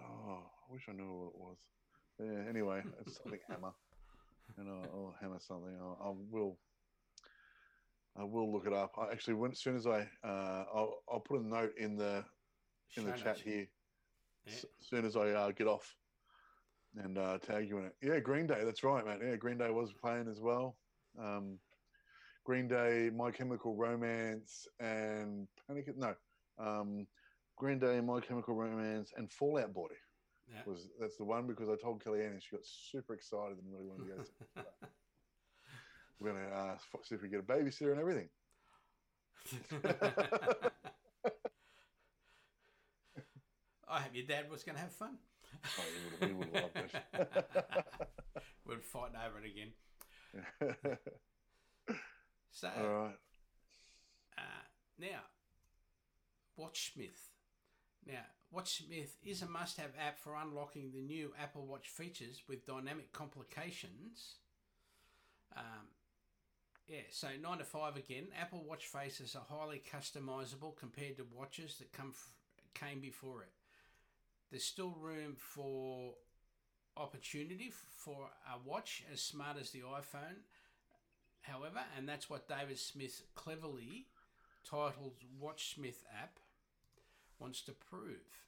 oh, 0.00 0.42
I 0.68 0.72
wish 0.72 0.88
I 0.88 0.92
knew 0.92 1.04
what 1.06 1.28
it 1.28 1.38
was. 1.38 1.58
Yeah. 2.18 2.48
Anyway, 2.48 2.82
it's 3.06 3.16
something 3.22 3.40
hammer, 3.48 3.72
and 4.56 4.68
I'll, 4.68 4.90
I'll 4.92 5.16
hammer 5.20 5.38
something. 5.40 5.76
I'll, 5.80 5.98
I 6.02 6.10
will. 6.30 6.58
I 8.16 8.24
will 8.24 8.52
look 8.52 8.66
it 8.66 8.72
up. 8.72 8.92
I 8.98 9.12
actually, 9.12 9.34
when, 9.34 9.52
as 9.52 9.60
soon 9.60 9.76
as 9.76 9.86
I, 9.86 10.00
uh, 10.24 10.64
I'll, 10.74 11.04
I'll 11.08 11.20
put 11.20 11.40
a 11.40 11.46
note 11.46 11.72
in 11.78 11.96
the 11.96 12.24
in 12.96 13.04
the 13.04 13.12
chat 13.22 13.36
here. 13.38 13.66
Yeah. 14.46 14.52
S- 14.52 14.64
as 14.80 14.86
soon 14.88 15.04
as 15.06 15.16
I 15.16 15.30
uh, 15.30 15.50
get 15.52 15.68
off, 15.68 15.96
and 16.96 17.16
uh, 17.16 17.38
tag 17.38 17.68
you 17.68 17.78
in 17.78 17.84
it. 17.86 17.96
Yeah, 18.02 18.18
Green 18.18 18.46
Day. 18.48 18.64
That's 18.64 18.82
right, 18.82 19.04
mate. 19.06 19.20
Yeah, 19.24 19.36
Green 19.36 19.58
Day 19.58 19.70
was 19.70 19.92
playing 19.92 20.28
as 20.28 20.40
well. 20.40 20.76
Um, 21.16 21.60
Green 22.44 22.68
Day, 22.68 23.10
My 23.14 23.30
Chemical 23.30 23.74
Romance, 23.76 24.66
and 24.78 25.46
Panic. 25.66 25.94
No, 25.96 26.14
um, 26.58 27.06
Green 27.56 27.78
Day, 27.78 28.00
My 28.00 28.20
Chemical 28.20 28.54
Romance, 28.54 29.12
and 29.16 29.30
Fall 29.30 29.58
Out 29.58 29.72
Boy 29.74 29.88
Yeah. 30.50 30.62
was 30.66 30.88
that's 30.98 31.16
the 31.16 31.24
one 31.24 31.46
because 31.46 31.68
I 31.68 31.76
told 31.76 32.02
Kellyanne 32.02 32.32
and 32.32 32.42
she 32.42 32.56
got 32.56 32.64
super 32.64 33.14
excited 33.14 33.58
and 33.58 33.72
really 33.72 33.86
wanted 33.86 34.04
to 34.04 34.16
go. 34.16 34.62
To 34.62 34.66
We're 36.18 36.32
gonna 36.32 36.48
uh, 36.54 36.76
see 37.02 37.14
if 37.14 37.22
we 37.22 37.28
get 37.28 37.40
a 37.40 37.42
babysitter 37.42 37.92
and 37.92 38.00
everything. 38.00 38.28
I 43.88 44.00
hope 44.00 44.14
your 44.14 44.26
dad 44.26 44.48
was 44.48 44.62
going 44.62 44.76
to 44.76 44.82
have 44.82 44.92
fun. 44.92 45.18
Oh, 45.78 45.82
he 46.20 46.26
would, 46.28 46.30
he 46.30 46.34
would 46.34 46.52
love 46.62 46.70
it. 46.76 46.92
We're 48.64 48.78
fighting 48.78 49.16
over 49.16 49.38
it 49.38 49.46
again. 49.50 50.96
So 52.50 52.68
All 52.76 52.88
right. 53.04 53.18
uh, 54.36 54.64
now, 54.98 55.20
WatchSmith. 56.58 57.28
Now, 58.06 58.24
WatchSmith 58.54 59.10
is 59.24 59.42
a 59.42 59.48
must-have 59.48 59.92
app 59.98 60.18
for 60.18 60.34
unlocking 60.34 60.90
the 60.92 61.00
new 61.00 61.32
Apple 61.40 61.66
Watch 61.66 61.88
features 61.88 62.42
with 62.48 62.66
dynamic 62.66 63.12
complications. 63.12 64.36
Um, 65.56 65.88
yeah, 66.88 67.02
so 67.10 67.28
nine 67.40 67.58
to 67.58 67.64
five 67.64 67.96
again. 67.96 68.26
Apple 68.40 68.64
Watch 68.66 68.86
faces 68.86 69.36
are 69.36 69.46
highly 69.48 69.80
customizable 69.92 70.76
compared 70.76 71.16
to 71.18 71.26
watches 71.32 71.76
that 71.78 71.92
come 71.92 72.12
f- 72.12 72.32
came 72.74 73.00
before 73.00 73.42
it. 73.42 73.52
There's 74.50 74.64
still 74.64 74.96
room 75.00 75.36
for 75.38 76.14
opportunity 76.96 77.68
f- 77.68 77.84
for 77.96 78.30
a 78.52 78.68
watch 78.68 79.04
as 79.12 79.20
smart 79.20 79.56
as 79.60 79.70
the 79.70 79.80
iPhone, 79.80 80.42
however, 81.42 81.80
and 81.96 82.08
that's 82.08 82.28
what 82.30 82.48
David 82.48 82.78
Smith 82.78 83.22
cleverly 83.34 84.06
titled 84.68 85.14
WatchSmith 85.42 86.02
app 86.22 86.38
wants 87.38 87.62
to 87.62 87.72
prove. 87.72 88.44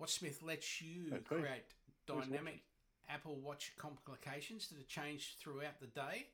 WatchSmith 0.00 0.42
lets 0.42 0.80
you 0.80 1.06
Okay. 1.14 1.24
create 1.24 1.74
dynamic 2.06 2.62
Apple 3.08 3.36
Watch 3.36 3.72
complications 3.76 4.68
that 4.68 4.78
are 4.78 4.84
changed 4.84 5.38
throughout 5.38 5.80
the 5.80 5.88
day. 5.88 6.28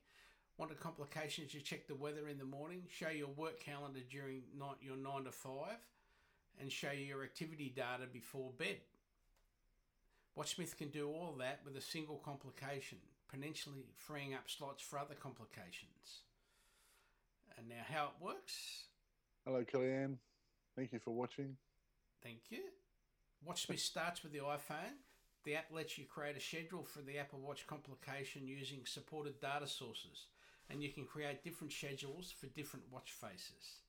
Want 0.57 0.71
a 0.71 0.75
complication 0.75 1.47
to 1.49 1.59
check 1.59 1.87
the 1.87 1.95
weather 1.95 2.27
in 2.27 2.37
the 2.37 2.45
morning, 2.45 2.83
show 2.89 3.09
your 3.09 3.27
work 3.29 3.59
calendar 3.59 3.99
during 4.09 4.43
night, 4.57 4.77
your 4.81 4.95
9 4.97 5.25
to 5.25 5.31
5, 5.31 5.53
and 6.59 6.71
show 6.71 6.91
you 6.91 7.05
your 7.05 7.23
activity 7.23 7.69
data 7.75 8.05
before 8.11 8.51
bed. 8.57 8.77
WatchSmith 10.37 10.77
can 10.77 10.89
do 10.89 11.09
all 11.09 11.33
that 11.39 11.59
with 11.65 11.75
a 11.77 11.81
single 11.81 12.17
complication, 12.17 12.99
potentially 13.29 13.85
freeing 13.95 14.33
up 14.33 14.49
slots 14.49 14.83
for 14.83 14.99
other 14.99 15.15
complications. 15.15 16.21
And 17.57 17.67
now, 17.67 17.83
how 17.89 18.05
it 18.05 18.23
works, 18.23 18.87
Hello, 19.47 19.63
Kellyanne. 19.63 20.17
Thank 20.75 20.91
you 20.91 20.99
for 20.99 21.11
watching. 21.15 21.55
Thank 22.21 22.49
you. 22.49 22.63
WatchSmith 23.47 23.79
starts 23.79 24.21
with 24.21 24.33
the 24.33 24.39
iPhone. 24.39 24.99
The 25.45 25.55
app 25.55 25.67
lets 25.71 25.97
you 25.97 26.03
create 26.03 26.35
a 26.35 26.41
schedule 26.41 26.83
for 26.83 26.99
the 26.99 27.17
Apple 27.17 27.39
Watch 27.39 27.65
complication 27.65 28.45
using 28.45 28.79
supported 28.83 29.39
data 29.39 29.65
sources, 29.65 30.25
and 30.69 30.83
you 30.83 30.89
can 30.89 31.05
create 31.05 31.45
different 31.45 31.71
schedules 31.71 32.29
for 32.37 32.47
different 32.47 32.87
watch 32.91 33.13
faces. 33.13 33.79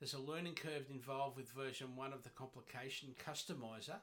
There's 0.00 0.14
a 0.14 0.18
learning 0.18 0.54
curve 0.54 0.90
involved 0.90 1.36
with 1.36 1.52
version 1.52 1.94
1 1.94 2.12
of 2.12 2.24
the 2.24 2.30
complication 2.30 3.10
customizer, 3.24 4.00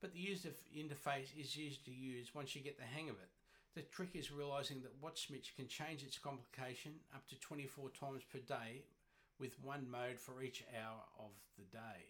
but 0.00 0.14
the 0.14 0.20
user 0.20 0.52
interface 0.74 1.38
is 1.38 1.58
easy 1.58 1.80
to 1.84 1.90
use 1.90 2.34
once 2.34 2.56
you 2.56 2.62
get 2.62 2.78
the 2.78 2.84
hang 2.84 3.10
of 3.10 3.16
it. 3.16 3.28
The 3.76 3.82
trick 3.82 4.12
is 4.14 4.32
realizing 4.32 4.80
that 4.80 5.02
WatchSmith 5.02 5.54
can 5.54 5.68
change 5.68 6.02
its 6.02 6.16
complication 6.16 6.92
up 7.14 7.28
to 7.28 7.38
24 7.40 7.90
times 7.90 8.22
per 8.32 8.38
day 8.38 8.80
with 9.38 9.62
one 9.62 9.86
mode 9.90 10.18
for 10.18 10.42
each 10.42 10.64
hour 10.74 11.02
of 11.18 11.28
the 11.58 11.64
day. 11.64 12.08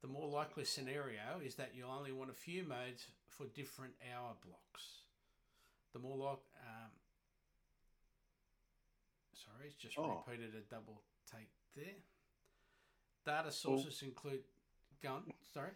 The 0.00 0.08
more 0.08 0.26
likely 0.26 0.64
scenario 0.64 1.38
is 1.44 1.56
that 1.56 1.72
you'll 1.74 1.90
only 1.90 2.12
want 2.12 2.30
a 2.30 2.32
few 2.32 2.62
modes 2.64 3.08
for 3.28 3.44
different 3.54 3.92
hour 4.10 4.32
blocks. 4.42 5.02
The 5.92 5.98
more 5.98 6.16
like, 6.16 6.38
um, 6.66 6.92
sorry, 9.34 9.66
it's 9.66 9.76
just 9.76 9.98
Oh. 9.98 10.24
repeated 10.26 10.54
a 10.54 10.62
double 10.62 11.02
take 11.30 11.50
there. 11.74 11.96
Data 13.26 13.52
sources 13.52 14.00
include, 14.00 14.44
go 15.02 15.12
on, 15.16 15.32
sorry. 15.52 15.72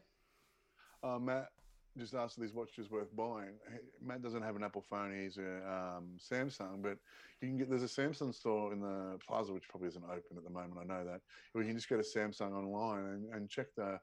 Uh, 1.02 1.18
Matt 1.18 1.52
just 1.98 2.14
asked 2.14 2.38
if 2.38 2.42
these 2.42 2.54
watches 2.54 2.90
worth 2.90 3.14
buying. 3.14 3.54
Matt 4.00 4.22
doesn't 4.22 4.42
have 4.42 4.56
an 4.56 4.64
Apple 4.64 4.82
phone; 4.82 5.12
he's 5.22 5.38
a 5.38 5.56
um, 5.68 6.16
Samsung. 6.18 6.82
But 6.82 6.98
you 7.40 7.48
can 7.48 7.58
get 7.58 7.68
there's 7.68 7.82
a 7.82 7.86
Samsung 7.86 8.34
store 8.34 8.72
in 8.72 8.80
the 8.80 9.18
plaza, 9.26 9.52
which 9.52 9.68
probably 9.68 9.88
isn't 9.88 10.04
open 10.04 10.36
at 10.36 10.44
the 10.44 10.50
moment. 10.50 10.78
I 10.80 10.84
know 10.84 11.04
that. 11.04 11.20
Or 11.54 11.60
you 11.62 11.68
can 11.68 11.76
just 11.76 11.88
go 11.88 11.96
to 11.96 12.02
Samsung 12.02 12.52
online 12.52 13.04
and, 13.04 13.34
and 13.34 13.50
check 13.50 13.66
the 13.76 14.00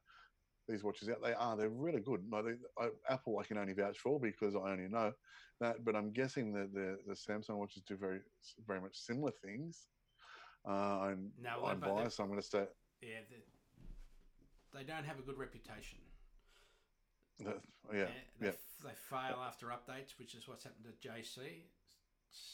these 0.67 0.83
watches 0.83 1.09
out. 1.09 1.21
They 1.23 1.33
are 1.33 1.57
they're 1.57 1.69
really 1.69 2.01
good. 2.01 2.21
Like 2.31 2.45
they, 2.45 2.53
I, 2.77 2.89
Apple, 3.09 3.39
I 3.39 3.43
can 3.43 3.57
only 3.57 3.73
vouch 3.73 3.97
for 3.97 4.19
because 4.19 4.55
I 4.55 4.59
only 4.71 4.87
know 4.87 5.11
that. 5.59 5.83
But 5.83 5.95
I'm 5.95 6.11
guessing 6.11 6.53
that 6.53 6.73
the 6.73 6.97
the 7.07 7.13
Samsung 7.13 7.57
watches 7.57 7.81
do 7.87 7.97
very 7.97 8.19
very 8.67 8.81
much 8.81 8.95
similar 8.97 9.31
things. 9.43 9.87
Uh, 10.67 11.07
and 11.11 11.31
No, 11.41 11.65
I 11.65 11.73
but 11.73 11.95
they- 11.95 12.03
buy, 12.03 12.07
so 12.09 12.23
I'm 12.23 12.29
going 12.29 12.41
to 12.41 12.45
stay. 12.45 12.67
Yeah, 13.01 13.21
they 14.73 14.83
don't 14.83 15.05
have 15.05 15.17
a 15.17 15.21
good 15.21 15.37
reputation. 15.37 15.99
That, 17.45 17.61
yeah, 17.93 18.05
they, 18.39 18.47
yeah. 18.47 18.51
they 18.83 18.93
fail 19.09 19.39
after 19.45 19.67
updates, 19.67 20.17
which 20.19 20.35
is 20.35 20.47
what's 20.47 20.63
happened 20.63 20.85
to 20.85 21.07
JC. 21.07 21.63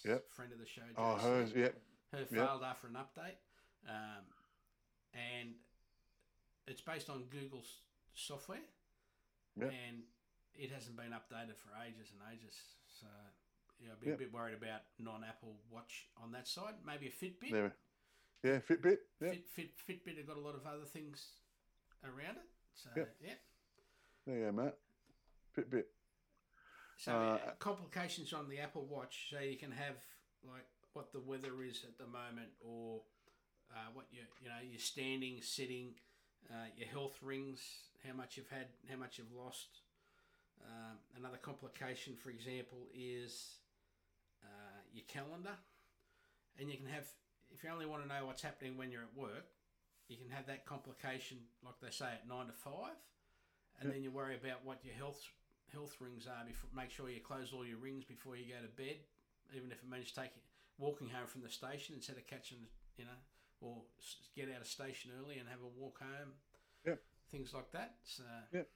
Yep. 0.06 0.24
Friend 0.32 0.52
of 0.54 0.60
the 0.60 0.66
show. 0.66 0.82
Oh, 0.98 1.16
hers, 1.16 1.52
yeah. 1.56 1.70
Her 2.12 2.20
Yep. 2.20 2.30
failed 2.30 2.64
after 2.64 2.88
an 2.88 2.94
update, 2.96 3.36
um, 3.90 4.24
and 5.14 5.56
it's 6.68 6.82
based 6.82 7.10
on 7.10 7.24
Google's 7.30 7.82
software, 8.14 8.62
Yep. 9.58 9.72
and 9.72 10.04
it 10.54 10.72
hasn't 10.72 10.96
been 10.96 11.12
updated 11.12 11.58
for 11.58 11.72
ages 11.86 12.12
and 12.12 12.22
ages. 12.34 12.56
So 12.88 13.08
yeah, 13.80 13.92
I'd 13.92 14.00
be 14.00 14.08
Yep. 14.08 14.16
a 14.16 14.20
bit 14.20 14.32
worried 14.32 14.54
about 14.56 14.84
non-Apple 15.00 15.60
Watch 15.70 16.08
on 16.16 16.32
that 16.32 16.48
side. 16.48 16.76
Maybe 16.86 17.08
a 17.08 17.12
Fitbit. 17.12 17.52
There. 17.52 17.76
Yeah, 18.44 18.60
Fitbit. 18.60 19.00
Yeah, 19.20 19.32
Fit, 19.32 19.48
Fit, 19.50 19.78
Fitbit 20.06 20.18
have 20.18 20.28
got 20.28 20.38
a 20.38 20.40
lot 20.40 20.56
of 20.56 20.66
other 20.66 20.86
things 20.86 21.42
around 22.04 22.38
it. 22.38 22.50
So 22.76 22.90
Yep. 22.96 23.16
yeah. 23.20 23.34
There 24.26 24.38
you 24.38 24.46
go, 24.46 24.52
Matt. 24.52 24.78
So 26.98 27.12
Uh, 27.12 27.16
uh, 27.48 27.52
complications 27.60 28.34
on 28.34 28.50
the 28.50 28.60
Apple 28.60 28.86
Watch, 28.86 29.28
so 29.30 29.40
you 29.40 29.58
can 29.58 29.72
have 29.72 29.98
like 30.44 30.66
what 30.94 31.12
the 31.12 31.20
weather 31.20 31.62
is 31.64 31.84
at 31.84 31.98
the 31.98 32.08
moment, 32.08 32.52
or 32.62 33.02
uh, 33.72 33.90
what 33.94 34.06
you 34.12 34.22
you 34.42 34.50
know 34.50 34.62
your 34.64 34.80
standing, 34.80 35.42
sitting, 35.42 35.96
uh, 36.50 36.68
your 36.78 36.88
health 36.88 37.22
rings, 37.22 37.60
how 38.08 38.14
much 38.14 38.38
you've 38.38 38.50
had, 38.50 38.68
how 38.90 38.96
much 38.98 39.18
you've 39.18 39.34
lost. 39.34 39.82
Um, 40.64 40.98
another 41.18 41.38
complication, 41.38 42.16
for 42.16 42.30
example, 42.30 42.88
is 42.96 43.58
uh, 44.44 44.80
your 44.94 45.06
calendar, 45.08 45.58
and 46.58 46.72
you 46.72 46.78
can 46.78 46.88
have 46.88 47.08
if 47.54 47.64
you 47.64 47.70
only 47.70 47.86
want 47.86 48.04
to 48.04 48.08
know 48.08 48.26
what's 48.26 48.42
happening 48.42 48.78
when 48.78 48.92
you're 48.92 49.04
at 49.04 49.16
work, 49.16 49.48
you 50.08 50.18
can 50.18 50.30
have 50.30 50.48
that 50.48 50.66
complication, 50.66 51.38
like 51.64 51.76
they 51.82 51.90
say, 51.92 52.06
at 52.06 52.28
nine 52.28 52.48
to 52.48 52.54
five, 52.54 52.96
and 53.82 53.92
then 53.92 54.04
you 54.04 54.12
worry 54.12 54.36
about 54.36 54.64
what 54.64 54.80
your 54.84 54.96
health 54.96 55.22
health 55.72 55.96
rings 56.00 56.28
are. 56.28 56.46
Before, 56.46 56.70
make 56.76 56.92
sure 56.92 57.10
you 57.10 57.20
close 57.20 57.52
all 57.54 57.66
your 57.66 57.78
rings 57.78 58.04
before 58.06 58.36
you 58.36 58.46
go 58.46 58.62
to 58.62 58.72
bed, 58.82 58.98
even 59.56 59.72
if 59.72 59.84
it 59.84 59.90
means 59.90 60.12
taking 60.12 60.42
walking 60.78 61.10
home 61.10 61.28
from 61.28 61.42
the 61.42 61.50
station 61.50 61.96
instead 61.96 62.18
of 62.18 62.28
catching, 62.28 62.60
you 62.98 63.06
know, 63.06 63.20
or 63.62 63.82
get 64.36 64.50
out 64.54 64.62
of 64.62 64.68
station 64.68 65.12
early 65.20 65.38
and 65.38 65.48
have 65.48 65.62
a 65.64 65.80
walk 65.80 66.00
home. 66.00 66.32
Yep. 66.86 67.00
Things 67.32 67.54
like 67.54 67.72
that. 67.72 67.96
So. 68.04 68.24
Yep. 68.54 68.68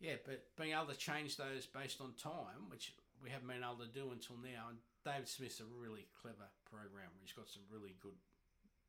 Yeah, 0.00 0.14
but 0.26 0.44
being 0.56 0.72
able 0.72 0.86
to 0.86 0.98
change 0.98 1.36
those 1.36 1.66
based 1.66 2.00
on 2.00 2.12
time, 2.20 2.68
which 2.68 2.92
we 3.22 3.30
haven't 3.30 3.48
been 3.48 3.62
able 3.64 3.84
to 3.84 3.90
do 3.90 4.10
until 4.12 4.36
now, 4.36 4.68
and 4.68 4.78
David 5.04 5.28
Smith's 5.28 5.60
a 5.60 5.64
really 5.64 6.06
clever 6.20 6.48
programmer. 6.70 7.14
He's 7.22 7.32
got 7.32 7.48
some 7.48 7.62
really 7.70 7.94
good. 8.02 8.18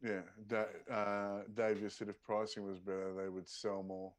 Yeah, 0.03 0.21
da- 0.47 0.93
uh, 0.93 1.43
Dave 1.53 1.79
just 1.79 1.97
said 1.97 2.09
if 2.09 2.21
pricing 2.21 2.65
was 2.67 2.79
better, 2.79 3.13
they 3.13 3.29
would 3.29 3.47
sell 3.47 3.83
more. 3.83 4.11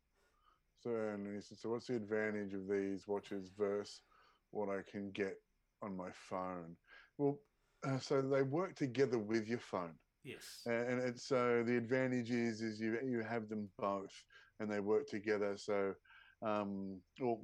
So, 0.78 0.90
and 0.90 1.34
he 1.34 1.40
said, 1.40 1.58
so 1.58 1.70
what's 1.70 1.86
the 1.86 1.96
advantage 1.96 2.54
of 2.54 2.68
these 2.68 3.06
watches 3.08 3.50
versus 3.56 4.02
what 4.50 4.68
I 4.68 4.82
can 4.82 5.10
get 5.10 5.34
on 5.82 5.96
my 5.96 6.10
phone? 6.12 6.76
Well, 7.18 7.38
uh, 7.84 7.98
so 7.98 8.22
they 8.22 8.42
work 8.42 8.74
together 8.74 9.18
with 9.18 9.48
your 9.48 9.58
phone, 9.58 9.94
Yes. 10.24 10.62
and, 10.66 11.00
and 11.00 11.20
so 11.20 11.62
the 11.64 11.76
advantage 11.76 12.30
is 12.30 12.60
is 12.62 12.80
you 12.80 12.98
you 13.04 13.22
have 13.22 13.48
them 13.48 13.68
both, 13.78 14.12
and 14.60 14.70
they 14.70 14.80
work 14.80 15.06
together. 15.06 15.56
So, 15.56 15.94
um, 16.42 17.02
well, 17.20 17.40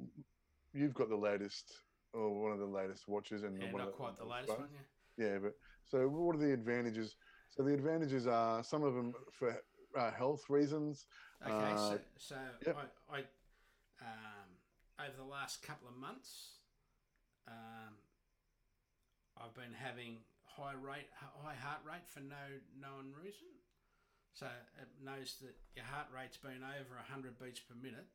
you've 0.73 0.93
got 0.93 1.09
the 1.09 1.15
latest 1.17 1.73
or 2.13 2.41
one 2.41 2.51
of 2.51 2.59
the 2.59 2.65
latest 2.65 3.07
watches, 3.07 3.43
and 3.43 3.57
yeah, 3.59 3.71
one 3.71 3.81
not 3.81 3.87
of 3.87 3.93
the, 3.93 3.97
quite 3.97 4.17
the 4.17 4.25
both. 4.25 4.35
latest 4.35 4.59
one. 4.59 4.69
Yeah. 5.17 5.25
Yeah, 5.25 5.37
but 5.39 5.53
so 5.85 6.07
what 6.09 6.35
are 6.35 6.39
the 6.39 6.53
advantages? 6.53 7.15
So 7.49 7.63
the 7.63 7.73
advantages 7.73 8.25
are 8.27 8.63
some 8.63 8.83
of 8.83 8.95
them 8.95 9.13
for 9.31 9.61
uh, 9.95 10.11
health 10.11 10.49
reasons. 10.49 11.05
Okay, 11.45 11.53
Uh, 11.53 11.77
so, 11.77 11.99
so 12.17 12.35
yep. 12.65 12.77
I, 13.09 13.17
I 13.17 13.19
um, 14.01 14.49
over 14.99 15.17
the 15.17 15.27
last 15.27 15.63
couple 15.63 15.87
of 15.87 15.95
months, 15.95 16.59
um, 17.47 17.95
I've 19.37 19.53
been 19.53 19.73
having 19.73 20.23
high 20.43 20.77
rate, 20.77 21.09
high 21.17 21.55
heart 21.57 21.81
rate 21.83 22.07
for 22.07 22.21
no 22.21 22.61
known 22.77 23.11
reason. 23.17 23.49
So 24.33 24.49
it 24.81 24.89
knows 24.97 25.37
that 25.45 25.53
your 25.77 25.85
heart 25.85 26.09
rate's 26.09 26.37
been 26.37 26.65
over 26.65 26.97
hundred 26.97 27.37
beats 27.37 27.61
per 27.61 27.75
minute. 27.77 28.07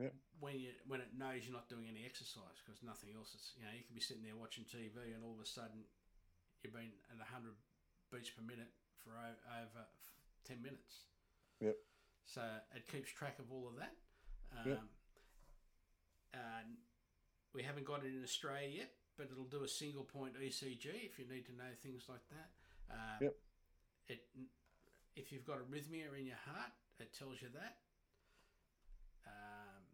Yep. 0.00 0.14
When 0.40 0.56
you 0.58 0.72
when 0.88 1.04
it 1.04 1.12
knows 1.14 1.44
you're 1.44 1.54
not 1.54 1.68
doing 1.68 1.86
any 1.86 2.02
exercise 2.02 2.58
because 2.64 2.80
nothing 2.82 3.12
else 3.14 3.36
is 3.36 3.52
you 3.54 3.62
know 3.62 3.70
you 3.76 3.84
can 3.84 3.94
be 3.94 4.00
sitting 4.00 4.24
there 4.24 4.34
watching 4.34 4.64
TV 4.64 5.12
and 5.12 5.20
all 5.22 5.36
of 5.36 5.42
a 5.42 5.46
sudden 5.46 5.84
you've 6.64 6.72
been 6.72 6.96
at 7.12 7.20
hundred 7.28 7.54
beats 8.10 8.32
per 8.32 8.40
minute 8.42 8.72
for 9.04 9.12
over 9.14 9.84
f- 10.42 10.48
ten 10.48 10.62
minutes. 10.62 11.06
Yep. 11.60 11.76
So 12.26 12.42
it 12.74 12.86
keeps 12.90 13.10
track 13.10 13.38
of 13.38 13.50
all 13.52 13.68
of 13.68 13.76
that. 13.76 13.94
Um, 14.52 14.66
Yep. 14.70 14.80
and 16.34 16.76
we 17.54 17.62
haven't 17.62 17.84
got 17.86 18.04
it 18.04 18.12
in 18.14 18.22
Australia 18.22 18.68
yet, 18.68 18.92
but 19.16 19.28
it'll 19.30 19.44
do 19.44 19.64
a 19.64 19.68
single 19.68 20.04
point 20.04 20.34
ECG 20.36 20.86
if 21.04 21.18
you 21.18 21.26
need 21.28 21.46
to 21.46 21.52
know 21.52 21.70
things 21.82 22.04
like 22.08 22.22
that. 22.30 22.50
Um, 22.90 23.18
Yep. 23.22 23.36
It 24.08 24.28
if 25.14 25.30
you've 25.30 25.44
got 25.44 25.58
arrhythmia 25.58 26.18
in 26.18 26.26
your 26.26 26.36
heart, 26.46 26.72
it 26.98 27.12
tells 27.12 27.42
you 27.42 27.48
that. 27.50 27.76
Um, 29.26 29.84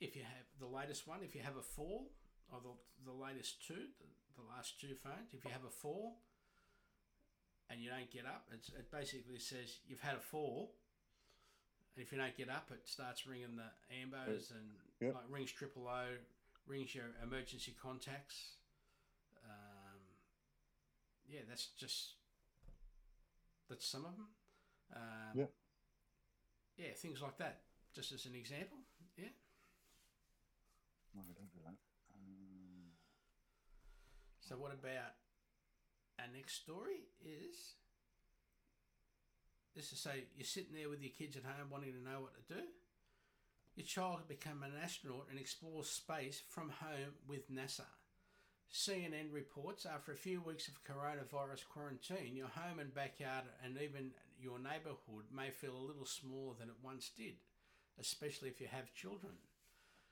if 0.00 0.14
you 0.16 0.22
have 0.22 0.46
the 0.60 0.66
latest 0.66 1.06
one, 1.08 1.22
if 1.22 1.34
you 1.34 1.42
have 1.42 1.56
a 1.56 1.62
fall, 1.62 2.12
or 2.48 2.60
the, 2.62 2.70
the 3.04 3.12
latest 3.12 3.66
two, 3.66 3.88
the, 3.98 4.06
the 4.40 4.48
last 4.48 4.80
two 4.80 4.94
phones, 4.94 5.34
if 5.34 5.44
you 5.44 5.50
have 5.50 5.64
a 5.64 5.70
fall 5.70 6.20
and 7.72 7.80
you 7.80 7.88
don't 7.88 8.10
get 8.10 8.26
up, 8.26 8.44
it's, 8.52 8.68
it 8.68 8.90
basically 8.92 9.38
says 9.38 9.80
you've 9.88 10.00
had 10.00 10.14
a 10.14 10.20
fall. 10.20 10.74
And 11.96 12.04
if 12.04 12.12
you 12.12 12.18
don't 12.18 12.36
get 12.36 12.50
up, 12.50 12.68
it 12.70 12.82
starts 12.84 13.26
ringing 13.26 13.56
the 13.56 13.70
ambos 13.94 14.50
and 14.50 14.70
Yep. 15.00 15.14
like 15.14 15.24
rings 15.30 15.50
triple 15.50 15.88
O, 15.88 16.04
rings 16.66 16.94
your 16.94 17.06
emergency 17.22 17.74
contacts. 17.82 18.56
Um, 19.44 19.98
yeah, 21.26 21.40
that's 21.48 21.66
just 21.78 22.14
that's 23.68 23.86
some 23.86 24.04
of 24.04 24.12
them. 24.16 24.28
Um, 24.94 25.38
Yep. 25.38 25.50
Yeah, 26.76 26.92
things 26.96 27.20
like 27.20 27.36
that. 27.38 27.62
Just 27.94 28.12
as 28.12 28.26
an 28.26 28.34
example. 28.34 28.78
Yeah. 29.16 29.28
No, 31.14 31.22
don't 31.22 31.52
do 31.52 31.60
that. 31.64 31.76
Um, 32.14 32.92
So 34.40 34.56
what 34.56 34.72
about 34.72 35.14
our 36.18 36.26
next 36.34 36.54
story 36.62 37.08
is 37.24 37.74
this 39.74 39.92
is 39.92 39.98
say 39.98 40.24
you're 40.36 40.44
sitting 40.44 40.74
there 40.74 40.88
with 40.88 41.02
your 41.02 41.12
kids 41.16 41.36
at 41.36 41.44
home 41.44 41.70
wanting 41.70 41.92
to 41.92 42.02
know 42.02 42.20
what 42.20 42.34
to 42.34 42.54
do. 42.54 42.60
Your 43.74 43.86
child 43.86 44.18
can 44.18 44.36
become 44.36 44.62
an 44.62 44.72
astronaut 44.82 45.28
and 45.30 45.40
explore 45.40 45.82
space 45.82 46.42
from 46.46 46.68
home 46.68 47.16
with 47.26 47.50
NASA. 47.50 47.88
CNN 48.72 49.32
reports 49.32 49.86
after 49.86 50.12
a 50.12 50.16
few 50.16 50.40
weeks 50.40 50.68
of 50.68 50.84
coronavirus 50.84 51.68
quarantine, 51.68 52.36
your 52.36 52.48
home 52.48 52.78
and 52.78 52.94
backyard 52.94 53.44
and 53.64 53.78
even 53.80 54.10
your 54.40 54.58
neighbourhood 54.58 55.24
may 55.34 55.50
feel 55.50 55.76
a 55.76 55.86
little 55.86 56.06
smaller 56.06 56.54
than 56.58 56.68
it 56.68 56.74
once 56.82 57.10
did, 57.16 57.34
especially 57.98 58.48
if 58.48 58.60
you 58.60 58.66
have 58.70 58.92
children. 58.94 59.34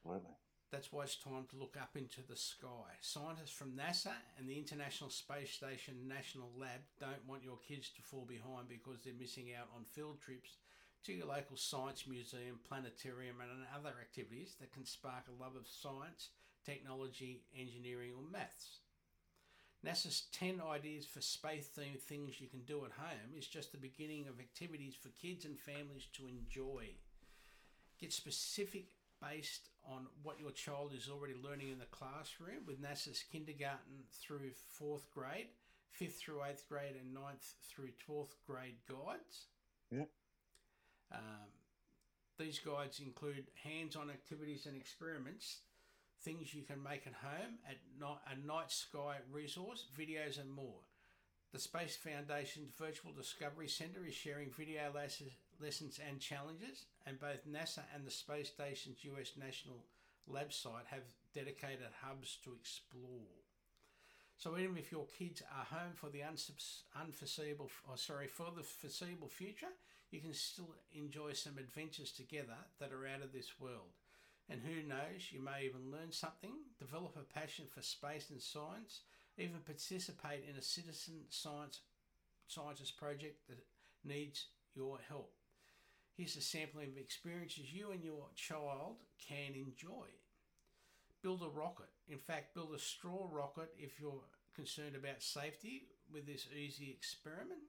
absolutely. 0.04 0.49
That's 0.70 0.92
why 0.92 1.02
it's 1.02 1.16
time 1.16 1.46
to 1.50 1.58
look 1.58 1.76
up 1.80 1.96
into 1.96 2.22
the 2.22 2.36
sky. 2.36 2.94
Scientists 3.00 3.50
from 3.50 3.72
NASA 3.72 4.14
and 4.38 4.48
the 4.48 4.56
International 4.56 5.10
Space 5.10 5.50
Station 5.50 6.06
National 6.06 6.50
Lab 6.56 6.86
don't 7.00 7.26
want 7.26 7.42
your 7.42 7.58
kids 7.58 7.90
to 7.96 8.02
fall 8.02 8.24
behind 8.24 8.68
because 8.68 9.02
they're 9.02 9.12
missing 9.18 9.48
out 9.58 9.68
on 9.74 9.84
field 9.84 10.20
trips 10.20 10.58
to 11.04 11.12
your 11.12 11.26
local 11.26 11.56
science 11.56 12.06
museum, 12.06 12.60
planetarium, 12.68 13.36
and 13.40 13.66
other 13.74 13.94
activities 14.00 14.54
that 14.60 14.72
can 14.72 14.84
spark 14.84 15.24
a 15.26 15.42
love 15.42 15.56
of 15.56 15.66
science, 15.66 16.28
technology, 16.64 17.42
engineering, 17.58 18.12
or 18.16 18.22
maths. 18.30 18.78
NASA's 19.84 20.24
10 20.32 20.60
ideas 20.70 21.06
for 21.06 21.22
space 21.22 21.68
themed 21.76 22.00
things 22.00 22.40
you 22.40 22.46
can 22.46 22.60
do 22.60 22.84
at 22.84 22.92
home 22.92 23.34
is 23.36 23.46
just 23.46 23.72
the 23.72 23.78
beginning 23.78 24.28
of 24.28 24.38
activities 24.38 24.94
for 24.94 25.08
kids 25.20 25.46
and 25.46 25.58
families 25.58 26.06
to 26.12 26.28
enjoy. 26.28 26.90
Get 27.98 28.12
specific 28.12 28.90
based 29.22 29.68
on 29.84 30.06
what 30.22 30.40
your 30.40 30.50
child 30.50 30.92
is 30.96 31.08
already 31.08 31.34
learning 31.42 31.70
in 31.70 31.78
the 31.78 31.86
classroom 31.86 32.64
with 32.66 32.82
NASA's 32.82 33.24
kindergarten 33.30 34.04
through 34.12 34.50
fourth 34.68 35.10
grade, 35.10 35.48
fifth 35.90 36.20
through 36.20 36.42
eighth 36.44 36.68
grade, 36.68 36.94
and 37.00 37.12
ninth 37.14 37.54
through 37.68 37.90
12th 38.08 38.34
grade 38.46 38.76
guides. 38.88 39.46
Yeah. 39.90 40.04
Um, 41.12 41.50
these 42.38 42.58
guides 42.58 43.00
include 43.00 43.48
hands 43.62 43.96
on 43.96 44.08
activities 44.10 44.66
and 44.66 44.76
experiments, 44.76 45.58
things 46.22 46.54
you 46.54 46.62
can 46.62 46.82
make 46.82 47.06
at 47.06 47.14
home, 47.14 47.58
at 47.68 47.76
night, 47.98 48.18
a 48.32 48.46
night 48.46 48.70
sky 48.70 49.16
resource, 49.30 49.86
videos, 49.98 50.40
and 50.40 50.50
more. 50.50 50.80
The 51.52 51.58
Space 51.58 51.96
Foundation's 51.96 52.70
Virtual 52.78 53.12
Discovery 53.12 53.68
Centre 53.68 54.06
is 54.06 54.14
sharing 54.14 54.50
video 54.50 54.92
lessons, 54.94 55.32
lessons 55.60 56.00
and 56.08 56.20
challenges, 56.20 56.86
and 57.06 57.20
both 57.20 57.46
NASA 57.48 57.82
and 57.94 58.06
the 58.06 58.10
Space 58.10 58.48
Station's 58.48 59.04
US 59.04 59.32
National 59.38 59.84
Lab 60.26 60.52
site 60.52 60.86
have 60.90 61.02
dedicated 61.34 61.88
hubs 62.02 62.38
to 62.44 62.52
explore. 62.52 63.26
So 64.36 64.56
even 64.56 64.78
if 64.78 64.90
your 64.90 65.06
kids 65.18 65.42
are 65.42 65.64
home 65.64 65.92
for 65.94 66.08
the 66.08 66.22
unforeseeable, 66.22 67.70
or 67.86 67.92
oh, 67.92 67.96
sorry, 67.96 68.26
for 68.26 68.50
the 68.56 68.62
foreseeable 68.62 69.28
future, 69.28 69.72
you 70.10 70.20
can 70.20 70.32
still 70.32 70.74
enjoy 70.92 71.34
some 71.34 71.58
adventures 71.58 72.10
together 72.10 72.56
that 72.78 72.92
are 72.92 73.06
out 73.06 73.22
of 73.22 73.32
this 73.32 73.60
world. 73.60 73.92
And 74.48 74.60
who 74.62 74.88
knows, 74.88 75.30
you 75.30 75.40
may 75.40 75.64
even 75.64 75.92
learn 75.92 76.10
something, 76.10 76.52
develop 76.78 77.16
a 77.16 77.38
passion 77.38 77.66
for 77.72 77.82
space 77.82 78.30
and 78.30 78.40
science, 78.40 79.02
even 79.38 79.60
participate 79.64 80.44
in 80.50 80.56
a 80.56 80.62
citizen 80.62 81.20
science 81.28 81.80
scientist 82.48 82.96
project 82.96 83.46
that 83.48 83.64
needs 84.04 84.46
your 84.74 84.98
help. 85.08 85.32
Here's 86.20 86.36
a 86.36 86.42
sampling 86.42 86.90
of 86.90 86.98
experiences 86.98 87.72
you 87.72 87.92
and 87.92 88.04
your 88.04 88.26
child 88.36 88.96
can 89.26 89.54
enjoy. 89.54 90.04
Build 91.22 91.42
a 91.42 91.48
rocket. 91.48 91.88
In 92.08 92.18
fact, 92.18 92.54
build 92.54 92.74
a 92.74 92.78
straw 92.78 93.26
rocket 93.32 93.70
if 93.78 93.98
you're 93.98 94.20
concerned 94.54 94.96
about 94.96 95.22
safety 95.22 95.84
with 96.12 96.26
this 96.26 96.46
easy 96.54 96.90
experiment. 96.90 97.62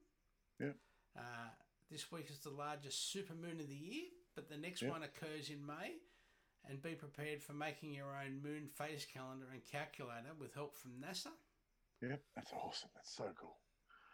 Yeah. 0.60 0.72
Uh, 1.16 1.48
this 1.90 2.12
week 2.12 2.28
is 2.28 2.40
the 2.40 2.50
largest 2.50 3.16
supermoon 3.16 3.58
of 3.58 3.68
the 3.68 3.74
year, 3.74 4.04
but 4.34 4.50
the 4.50 4.58
next 4.58 4.82
Yeah. 4.82 4.90
one 4.90 5.02
occurs 5.02 5.48
in 5.48 5.64
May. 5.64 5.96
And 6.68 6.82
be 6.82 6.94
prepared 6.94 7.42
for 7.42 7.54
making 7.54 7.94
your 7.94 8.14
own 8.14 8.42
moon 8.42 8.68
phase 8.68 9.06
calendar 9.06 9.48
and 9.50 9.64
calculator 9.64 10.34
with 10.38 10.52
help 10.52 10.76
from 10.76 11.00
NASA. 11.00 11.32
Yeah, 12.02 12.16
that's 12.34 12.52
awesome. 12.52 12.90
That's 12.94 13.16
so 13.16 13.32
cool. 13.32 13.56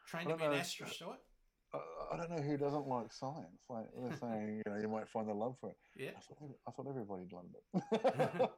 Train 0.06 0.28
to 0.28 0.36
be 0.36 0.44
an 0.44 0.52
know, 0.52 0.56
astro, 0.58 0.86
Stuart. 0.86 1.20
I, 1.74 1.78
I 2.12 2.16
don't 2.16 2.30
know 2.30 2.42
who 2.42 2.56
doesn't 2.56 2.86
like 2.86 3.12
science. 3.12 3.62
Like 3.68 3.86
they're 3.96 4.16
saying, 4.20 4.62
you 4.64 4.72
know, 4.72 4.78
you 4.80 4.88
might 4.88 5.08
find 5.08 5.28
the 5.28 5.34
love 5.34 5.56
for 5.60 5.70
it. 5.70 5.76
Yeah. 5.96 6.10
I 6.16 6.20
thought, 6.20 6.58
I 6.66 6.70
thought 6.70 6.86
everybody 6.88 7.24
loved 7.32 7.54
it. 8.42 8.50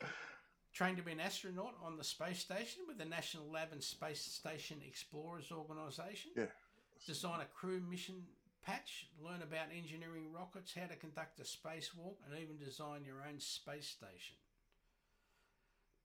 Trained 0.72 0.96
to 0.96 1.02
be 1.02 1.12
an 1.12 1.20
astronaut 1.20 1.74
on 1.84 1.98
the 1.98 2.04
space 2.04 2.38
station 2.38 2.82
with 2.88 2.96
the 2.96 3.04
National 3.04 3.50
Lab 3.50 3.68
and 3.72 3.82
Space 3.82 4.22
Station 4.22 4.78
Explorers 4.86 5.52
Organisation. 5.52 6.30
yeah. 6.36 6.46
Design 7.06 7.40
a 7.40 7.44
crew 7.44 7.80
mission 7.90 8.22
patch, 8.64 9.08
learn 9.22 9.42
about 9.42 9.66
engineering 9.76 10.32
rockets, 10.32 10.72
how 10.72 10.86
to 10.86 10.96
conduct 10.96 11.40
a 11.40 11.42
spacewalk, 11.42 12.14
and 12.24 12.40
even 12.40 12.56
design 12.58 13.04
your 13.04 13.24
own 13.28 13.38
space 13.38 13.88
station. 13.88 14.36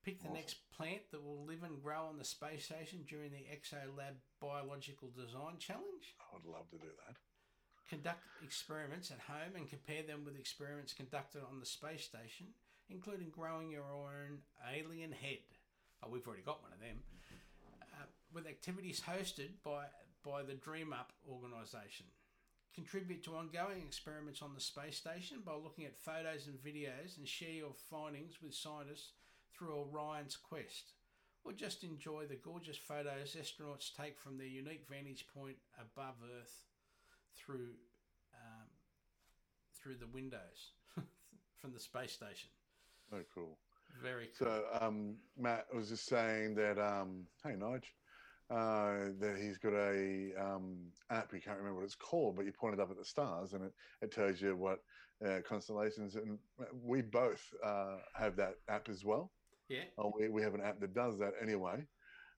Pick 0.08 0.22
the 0.22 0.28
Awesome. 0.28 0.40
next 0.40 0.56
plant 0.72 1.02
that 1.10 1.22
will 1.22 1.44
live 1.44 1.62
and 1.62 1.82
grow 1.82 2.06
on 2.06 2.16
the 2.16 2.24
space 2.24 2.64
station 2.64 3.04
during 3.06 3.30
the 3.30 3.44
ExoLab 3.52 4.16
Biological 4.40 5.10
Design 5.10 5.58
Challenge. 5.58 6.16
I 6.18 6.32
would 6.32 6.46
love 6.46 6.70
to 6.70 6.78
do 6.78 6.88
that. 7.04 7.16
Conduct 7.90 8.24
experiments 8.42 9.10
at 9.10 9.20
home 9.20 9.54
and 9.54 9.68
compare 9.68 10.02
them 10.02 10.24
with 10.24 10.38
experiments 10.38 10.94
conducted 10.94 11.42
on 11.44 11.60
the 11.60 11.66
space 11.66 12.04
station, 12.06 12.46
including 12.88 13.28
growing 13.28 13.70
your 13.70 13.84
own 13.84 14.38
alien 14.64 15.12
head. 15.12 15.44
Oh, 16.02 16.08
we've 16.08 16.26
already 16.26 16.42
got 16.42 16.62
one 16.62 16.72
of 16.72 16.80
them. 16.80 17.02
Uh, 17.82 18.06
with 18.32 18.46
activities 18.46 19.02
hosted 19.06 19.60
by, 19.62 19.84
by 20.24 20.42
the 20.42 20.54
Dream 20.54 20.94
Up 20.94 21.12
organisation. 21.28 22.06
Contribute 22.74 23.22
to 23.24 23.36
ongoing 23.36 23.82
experiments 23.86 24.40
on 24.40 24.54
the 24.54 24.60
space 24.62 24.96
station 24.96 25.42
by 25.44 25.52
looking 25.52 25.84
at 25.84 25.98
photos 25.98 26.46
and 26.46 26.56
videos 26.64 27.18
and 27.18 27.28
share 27.28 27.50
your 27.50 27.74
findings 27.90 28.40
with 28.40 28.54
scientists 28.54 29.12
through 29.58 29.74
Orion's 29.74 30.36
Quest. 30.36 30.92
Or 31.44 31.52
just 31.52 31.82
enjoy 31.82 32.26
the 32.26 32.36
gorgeous 32.36 32.76
photos 32.76 33.36
astronauts 33.40 33.94
take 33.96 34.18
from 34.18 34.36
their 34.36 34.46
unique 34.46 34.84
vantage 34.90 35.26
point 35.34 35.56
above 35.80 36.16
Earth 36.40 36.62
through 37.36 37.70
um, 38.34 38.66
through 39.82 39.96
the 39.96 40.06
windows 40.12 40.72
from 41.60 41.72
the 41.72 41.80
space 41.80 42.12
station. 42.12 42.50
Oh, 43.12 43.22
cool. 43.34 43.58
Very 44.02 44.28
cool. 44.38 44.48
So 44.48 44.64
um, 44.80 45.16
Matt 45.38 45.66
was 45.74 45.88
just 45.88 46.06
saying 46.06 46.54
that, 46.56 46.78
um, 46.78 47.24
hey, 47.42 47.54
Nige, 47.58 47.84
uh, 48.50 49.12
that 49.20 49.36
he's 49.40 49.58
got 49.58 49.72
a 49.72 50.30
um, 50.38 50.78
app. 51.10 51.32
You 51.32 51.40
can't 51.40 51.58
remember 51.58 51.80
what 51.80 51.84
it's 51.84 51.94
called, 51.94 52.36
but 52.36 52.44
you 52.44 52.52
pointed 52.52 52.80
up 52.80 52.90
at 52.90 52.98
the 52.98 53.04
stars, 53.04 53.52
and 53.52 53.64
it, 53.64 53.72
it 54.02 54.12
tells 54.12 54.40
you 54.40 54.56
what 54.56 54.80
uh, 55.26 55.38
constellations. 55.46 56.16
And 56.16 56.38
we 56.82 57.02
both 57.02 57.42
uh, 57.64 57.96
have 58.14 58.36
that 58.36 58.54
app 58.68 58.88
as 58.88 59.04
well. 59.04 59.32
Yeah, 59.68 59.84
Oh, 59.96 60.12
we, 60.16 60.28
we 60.28 60.42
have 60.42 60.54
an 60.54 60.60
app 60.60 60.80
that 60.80 60.94
does 60.94 61.18
that 61.18 61.34
anyway. 61.40 61.86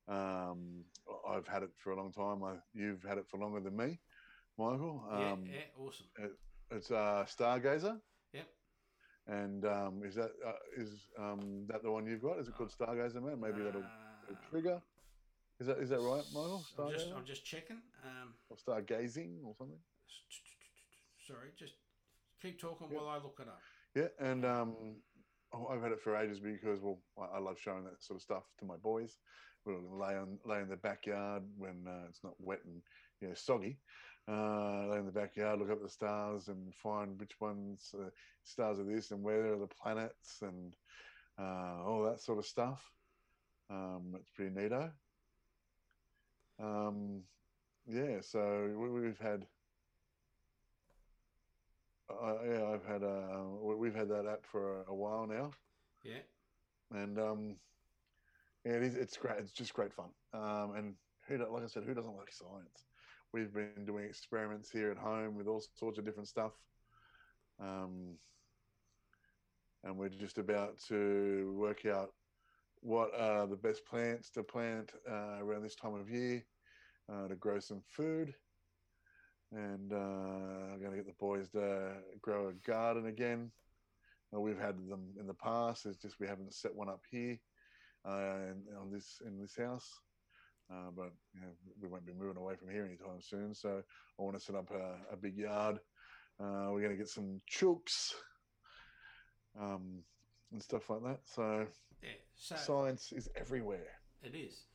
Um, 0.09 0.85
I've 1.28 1.47
had 1.47 1.62
it 1.62 1.70
for 1.83 1.93
a 1.93 1.97
long 1.97 2.12
time. 2.12 2.43
I, 2.43 2.55
you've 2.72 3.03
had 3.03 3.18
it 3.18 3.26
for 3.31 3.39
longer 3.39 3.61
than 3.61 3.76
me, 3.76 3.99
Michael. 4.59 5.05
yeah, 5.11 5.33
Um, 5.33 5.45
yeah, 5.47 5.61
awesome. 5.78 6.07
It's 6.70 6.91
uh, 6.91 7.24
Stargazer. 7.26 8.01
Yep. 8.33 8.49
And 9.26 9.64
um, 9.66 10.03
is 10.05 10.14
that 10.14 10.31
uh, 10.47 10.53
is 10.76 11.09
um, 11.18 11.66
that 11.68 11.83
the 11.83 11.91
one 11.91 12.07
you've 12.07 12.22
got? 12.22 12.39
Is 12.39 12.49
it 12.49 12.55
called 12.57 12.70
Stargazer, 12.70 13.22
man? 13.22 13.41
Maybe 13.41 13.62
that'll 13.62 13.83
Uh, 13.83 14.35
trigger. 14.51 14.81
Is 15.61 15.66
that 15.66 15.78
is 15.78 15.91
that 15.91 16.01
right, 16.01 16.24
Michael? 16.33 16.64
I'm 16.78 16.91
just, 16.91 17.07
Stargazer 17.07 17.16
I'm 17.16 17.26
just 17.26 17.45
checking. 17.45 17.83
Um, 18.03 18.35
or 18.49 18.57
stargazing 18.57 19.45
or 19.45 19.55
something? 19.59 19.78
sorry, 21.26 21.51
just 21.57 21.74
keep 22.41 22.59
talking 22.61 22.89
Yep. 22.91 22.99
while 22.99 23.09
I 23.09 23.18
look 23.18 23.39
it 23.41 23.49
up. 23.49 23.61
Yeah, 23.95 24.09
and 24.18 24.45
um, 24.45 25.03
oh, 25.53 25.66
I've 25.66 25.82
had 25.82 25.92
it 25.92 26.01
for 26.01 26.16
ages 26.16 26.40
because 26.40 26.80
well, 26.80 27.01
I 27.18 27.36
I 27.36 27.38
love 27.38 27.59
showing 27.59 27.84
that 27.84 28.03
sort 28.03 28.16
of 28.16 28.22
stuff 28.22 28.44
to 28.59 28.64
my 28.64 28.76
boys. 28.76 29.18
We'll 29.64 29.98
lay 29.98 30.16
on 30.16 30.38
lay 30.44 30.61
in 30.61 30.68
the 30.68 30.76
backyard 30.76 31.42
when 31.57 31.86
uh, 31.86 32.07
it's 32.09 32.24
not 32.24 32.34
wet 32.38 32.61
and 32.64 32.82
you 33.20 33.28
know 33.28 33.34
soggy. 33.34 33.78
Uh, 34.28 34.86
lay 34.86 34.98
in 34.98 35.07
the 35.07 35.12
backyard, 35.12 35.59
look 35.59 35.70
up 35.70 35.78
at 35.78 35.82
the 35.82 35.88
stars, 35.88 36.48
and 36.48 36.74
find 36.74 37.18
which 37.18 37.40
ones 37.40 37.94
uh, 37.98 38.11
stars 38.44 38.78
are 38.78 38.84
this 38.84 39.11
and 39.11 39.22
where 39.22 39.53
are 39.53 39.59
the 39.59 39.66
planets 39.66 40.42
and 40.42 40.76
uh, 41.38 41.82
all 41.84 42.03
that 42.05 42.20
sort 42.20 42.38
of 42.38 42.46
stuff. 42.46 42.92
Um, 43.70 44.14
it's 44.18 44.30
pretty 44.30 44.55
neato. 44.55 44.90
Um, 46.59 47.22
yeah, 47.86 48.20
so 48.20 48.74
we, 48.76 48.88
we've 48.90 49.18
had. 49.18 49.46
Uh, 52.11 52.39
yeah, 52.45 52.65
I've 52.75 52.85
had 52.85 53.03
uh, 53.03 53.45
we- 53.63 53.77
we've 53.77 53.95
had 53.95 54.09
that 54.09 54.27
app 54.27 54.45
for 54.47 54.81
a, 54.81 54.85
a 54.91 54.95
while 54.95 55.27
now, 55.27 55.53
Yeah, 56.03 56.23
and 56.91 57.19
um, 57.19 57.57
yeah, 58.65 58.73
it 58.73 58.83
is. 58.83 58.95
It's 58.97 59.17
great. 59.17 59.39
It's 59.39 59.53
just 59.53 59.75
great 59.75 59.93
fun. 59.93 60.11
Um, 60.35 60.75
and 60.77 60.95
who, 61.29 61.39
like 61.39 61.65
I 61.65 61.67
said, 61.67 61.85
who 61.85 61.95
doesn't 61.95 62.17
like 62.17 62.33
science? 62.33 62.85
We've 63.33 63.53
been 63.53 63.85
doing 63.87 64.05
experiments 64.07 64.71
here 64.71 64.91
at 64.91 64.99
home 64.99 65.37
with 65.37 65.47
all 65.47 65.63
sorts 65.63 65.99
of 65.99 66.05
different 66.05 66.29
stuff, 66.29 66.53
um, 67.61 68.17
and 69.85 69.97
we're 69.97 70.09
just 70.09 70.39
about 70.39 70.79
to 70.89 71.55
work 71.57 71.87
out 71.87 72.11
what 72.81 73.11
are 73.19 73.47
the 73.47 73.57
best 73.57 73.85
plants 73.87 74.31
to 74.31 74.43
plant 74.43 74.93
uh, 75.09 75.39
around 75.41 75.63
this 75.63 75.77
time 75.77 75.95
of 75.95 76.11
year 76.11 76.45
uh, 77.13 77.29
to 77.29 77.37
grow 77.37 77.59
some 77.61 77.83
food. 77.87 78.35
And 79.53 79.92
uh, 79.92 80.72
I'm 80.72 80.78
going 80.80 80.92
to 80.92 80.96
get 80.96 81.07
the 81.07 81.14
boys 81.18 81.48
to 81.51 81.94
grow 82.22 82.48
a 82.48 82.53
garden 82.68 83.07
again. 83.07 83.51
Uh, 84.34 84.40
we've 84.40 84.59
had 84.61 84.76
them 84.88 85.09
in 85.18 85.26
the 85.26 85.34
past. 85.34 85.86
It's 85.86 85.98
just 85.98 86.20
we 86.20 86.28
haven't 86.28 86.55
set 86.55 86.74
one 86.74 86.88
up 86.88 87.03
here 87.11 87.36
uh, 88.07 88.36
in, 88.51 88.62
on 88.80 88.92
this 88.92 89.20
in 89.26 89.40
this 89.40 89.57
house. 89.57 89.88
Uh, 90.70 90.90
but 90.96 91.11
you 91.34 91.40
know, 91.40 91.48
we 91.82 91.88
won't 91.88 92.07
be 92.07 92.12
moving 92.12 92.36
away 92.36 92.55
from 92.55 92.70
here 92.70 92.84
anytime 92.84 93.20
soon. 93.20 93.55
So 93.55 93.82
I 94.18 94.22
want 94.22 94.38
to 94.38 94.44
set 94.44 94.55
up 94.55 94.70
a, 94.70 95.12
a 95.12 95.16
big 95.16 95.36
yard. 95.36 95.80
Uh, 96.38 96.68
we're 96.70 96.80
going 96.80 96.92
to 96.92 96.96
get 96.96 97.09
some 97.09 97.40
chooks 97.51 98.12
um, 99.61 99.98
and 100.53 100.62
stuff 100.62 100.88
like 100.90 101.03
that. 101.03 101.20
So 101.24 101.66
yeah. 102.03 102.09
So 102.36 102.57
science 102.57 103.12
is 103.12 103.28
everywhere. 103.34 103.98
it 104.22 104.36
is. 104.36 104.66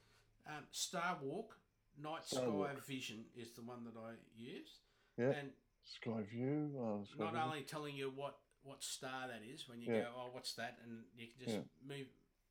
Um, 0.48 0.64
Star 0.72 1.18
Walk 1.24 1.58
Night 2.02 2.26
Sky. 2.26 2.46
Vision 2.88 3.26
is 3.36 3.52
the 3.54 3.62
one 3.62 3.84
that 3.86 3.98
I 4.00 4.14
use, 4.36 4.80
Yeah. 5.18 5.32
and 5.32 5.52
Sky 5.84 6.22
View. 6.24 6.76
Oh, 6.78 7.04
Sky 7.06 7.32
not 7.32 7.36
only 7.36 7.64
telling 7.64 7.96
you 7.96 8.10
what 8.10 8.38
what 8.64 8.84
star 8.84 9.28
that 9.28 9.44
is 9.44 9.68
when 9.70 9.80
you 9.80 9.94
Yeah. 9.94 10.02
go, 10.02 10.14
oh, 10.18 10.30
what's 10.32 10.56
that, 10.56 10.80
and 10.84 11.06
you 11.16 11.28
can 11.28 11.40
just 11.46 11.58
move 11.86 12.08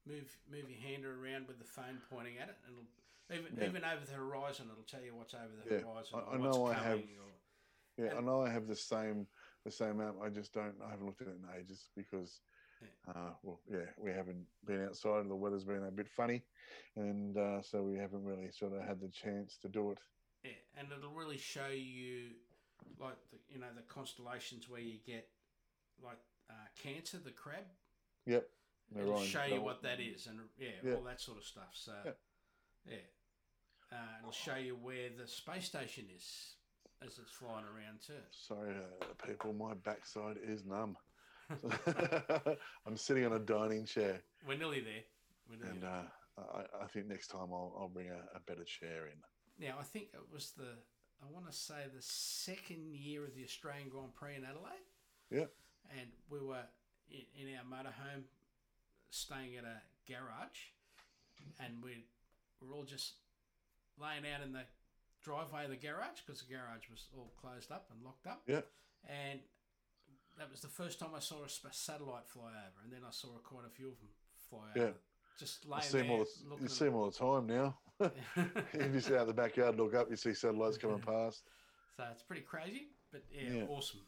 move 0.06 0.38
move 0.48 0.70
your 0.70 0.80
hand 0.80 1.04
around 1.04 1.48
with 1.48 1.58
the 1.58 1.64
phone 1.64 2.00
pointing 2.08 2.38
at 2.38 2.48
it, 2.48 2.56
and 2.66 2.76
it'll, 2.76 3.36
even 3.36 3.56
Yeah. 3.56 3.68
even 3.68 3.84
over 3.84 4.04
the 4.06 4.12
horizon, 4.12 4.70
it'll 4.70 4.84
tell 4.84 5.02
you 5.02 5.14
what's 5.14 5.34
over 5.34 5.54
the 5.56 5.74
Yeah. 5.74 5.80
horizon. 5.80 6.14
I- 6.14 6.22
I 6.22 6.36
what's 6.36 6.56
know 6.56 6.66
I 6.66 6.74
have- 6.74 6.98
or- 7.00 7.30
Yeah, 7.96 8.14
I 8.16 8.20
know 8.20 8.42
I 8.42 8.50
have 8.50 8.66
the 8.66 8.76
same 8.76 9.26
the 9.64 9.70
same 9.70 10.00
app. 10.00 10.14
I 10.20 10.28
just 10.28 10.52
don't. 10.52 10.80
I 10.82 10.90
haven't 10.90 11.06
looked 11.06 11.22
at 11.22 11.28
it 11.28 11.36
in 11.36 11.48
ages 11.50 11.88
because, 11.96 12.40
Yeah. 12.52 12.53
Uh, 13.08 13.30
well, 13.42 13.60
yeah, 13.70 13.86
we 13.98 14.10
haven't 14.10 14.44
been 14.66 14.84
outside. 14.84 15.20
And 15.20 15.30
the 15.30 15.36
weather's 15.36 15.64
been 15.64 15.84
a 15.84 15.90
bit 15.90 16.08
funny, 16.08 16.42
and 16.96 17.36
uh, 17.36 17.62
so 17.62 17.82
we 17.82 17.96
haven't 17.98 18.24
really 18.24 18.50
sort 18.50 18.72
of 18.72 18.82
had 18.82 19.00
the 19.00 19.08
chance 19.08 19.56
to 19.62 19.68
do 19.68 19.90
it. 19.92 19.98
Yeah, 20.42 20.50
and 20.78 20.88
it'll 20.96 21.10
really 21.10 21.38
show 21.38 21.68
you, 21.68 22.30
like 23.00 23.16
the, 23.30 23.38
you 23.48 23.58
know, 23.58 23.66
the 23.74 23.82
constellations 23.82 24.68
where 24.68 24.80
you 24.80 24.98
get 25.06 25.28
like 26.02 26.18
uh, 26.50 26.54
Cancer, 26.82 27.18
the 27.24 27.30
crab. 27.30 27.64
Yep. 28.26 28.46
It'll 28.98 29.20
show 29.22 29.44
you 29.44 29.62
what 29.62 29.82
that 29.82 30.00
is, 30.00 30.26
and 30.26 30.40
yeah, 30.58 30.68
Yeah. 30.82 30.94
all 30.94 31.02
that 31.04 31.20
sort 31.20 31.38
of 31.38 31.44
stuff. 31.44 31.70
So, 31.72 31.94
Yeah. 32.04 32.12
yeah, 32.86 33.96
uh, 33.96 34.18
it'll 34.20 34.32
show 34.32 34.56
you 34.56 34.76
where 34.76 35.08
the 35.10 35.26
space 35.26 35.64
station 35.64 36.06
is 36.14 36.56
as 37.00 37.18
it's 37.18 37.32
flying 37.32 37.64
around 37.66 38.00
too. 38.06 38.20
Sorry, 38.30 38.74
uh, 38.76 39.26
people, 39.26 39.52
my 39.54 39.74
backside 39.74 40.36
is 40.42 40.64
numb. 40.64 40.96
I'm 42.86 42.96
sitting 42.96 43.24
on 43.26 43.32
a 43.32 43.38
dining 43.38 43.84
chair, 43.84 44.22
We're 44.46 44.58
nearly 44.58 44.80
there. 44.80 45.04
We're 45.48 45.56
nearly 45.56 45.76
and 45.76 45.84
uh, 45.84 46.02
I, 46.38 46.84
I 46.84 46.86
think 46.86 47.06
next 47.06 47.28
time 47.28 47.48
I'll, 47.52 47.74
I'll 47.78 47.88
bring 47.88 48.08
a, 48.08 48.36
a 48.36 48.40
better 48.46 48.64
chair 48.64 49.06
in. 49.06 49.66
Now, 49.66 49.76
I 49.78 49.82
think 49.82 50.08
it 50.12 50.32
was 50.32 50.52
the, 50.56 50.76
I 51.22 51.32
want 51.32 51.50
to 51.50 51.56
say 51.56 51.86
the 51.94 52.02
second 52.02 52.94
year 52.94 53.24
of 53.24 53.34
the 53.34 53.44
Australian 53.44 53.88
Grand 53.88 54.14
Prix 54.14 54.36
in 54.36 54.44
Adelaide. 54.44 54.88
Yeah. 55.30 55.46
And 55.98 56.08
we 56.28 56.40
were 56.40 56.64
in, 57.10 57.24
in 57.36 57.54
our 57.56 57.64
motorhome, 57.64 58.24
staying 59.10 59.56
at 59.56 59.64
a 59.64 59.80
garage, 60.10 60.72
and 61.60 61.82
we 61.82 62.04
were 62.60 62.74
all 62.74 62.84
just 62.84 63.14
laying 64.00 64.24
out 64.26 64.42
in 64.42 64.52
the 64.52 64.64
driveway 65.22 65.64
of 65.64 65.70
the 65.70 65.76
garage 65.76 66.20
because 66.24 66.42
the 66.42 66.52
garage 66.52 66.90
was 66.90 67.06
all 67.16 67.32
closed 67.40 67.70
up 67.70 67.88
and 67.92 68.02
locked 68.04 68.26
up. 68.26 68.42
Yeah. 68.46 68.62
And 69.08 69.40
that 70.38 70.50
was 70.50 70.60
the 70.60 70.68
first 70.68 70.98
time 70.98 71.10
I 71.16 71.20
saw 71.20 71.44
a 71.44 71.48
satellite 71.48 72.26
fly 72.28 72.48
over, 72.50 72.82
and 72.82 72.92
then 72.92 73.00
I 73.06 73.10
saw 73.10 73.28
quite 73.42 73.64
a 73.66 73.70
few 73.70 73.88
of 73.88 73.98
them 73.98 74.08
fly 74.50 74.66
Yeah. 74.76 74.82
over. 74.82 74.94
Just 75.38 75.64
You 75.64 75.72
laying 75.72 75.90
see 75.92 75.98
there, 75.98 76.10
all. 76.10 76.24
The, 76.56 76.62
you 76.62 76.68
see 76.68 76.84
them 76.84 76.94
all 76.94 77.10
the 77.10 77.18
time 77.18 77.46
now. 77.46 77.78
if 78.74 78.94
you 78.94 79.00
sit 79.00 79.16
out 79.16 79.26
the 79.26 79.34
backyard, 79.34 79.76
look 79.76 79.94
up, 79.94 80.08
you 80.10 80.16
see 80.16 80.34
satellites 80.34 80.78
coming 80.78 81.00
past. 81.06 81.42
So 81.96 82.04
it's 82.10 82.22
pretty 82.22 82.42
crazy, 82.42 82.88
but 83.12 83.22
yeah, 83.32 83.48
Yeah. 83.54 83.64
awesome. 83.68 84.00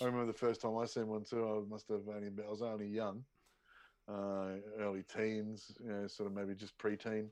I 0.00 0.04
remember 0.06 0.26
the 0.26 0.38
first 0.38 0.60
time 0.60 0.76
I 0.76 0.86
seen 0.86 1.08
one 1.08 1.24
too. 1.24 1.44
I 1.46 1.68
must 1.68 1.88
have 1.88 2.08
only 2.08 2.30
been, 2.30 2.46
I 2.46 2.50
was 2.50 2.62
only 2.62 2.86
young, 2.86 3.24
uh, 4.08 4.56
early 4.78 5.02
teens, 5.02 5.72
you 5.80 5.88
know, 5.88 6.06
sort 6.06 6.28
of 6.28 6.34
maybe 6.34 6.54
just 6.54 6.76
preteen, 6.78 7.26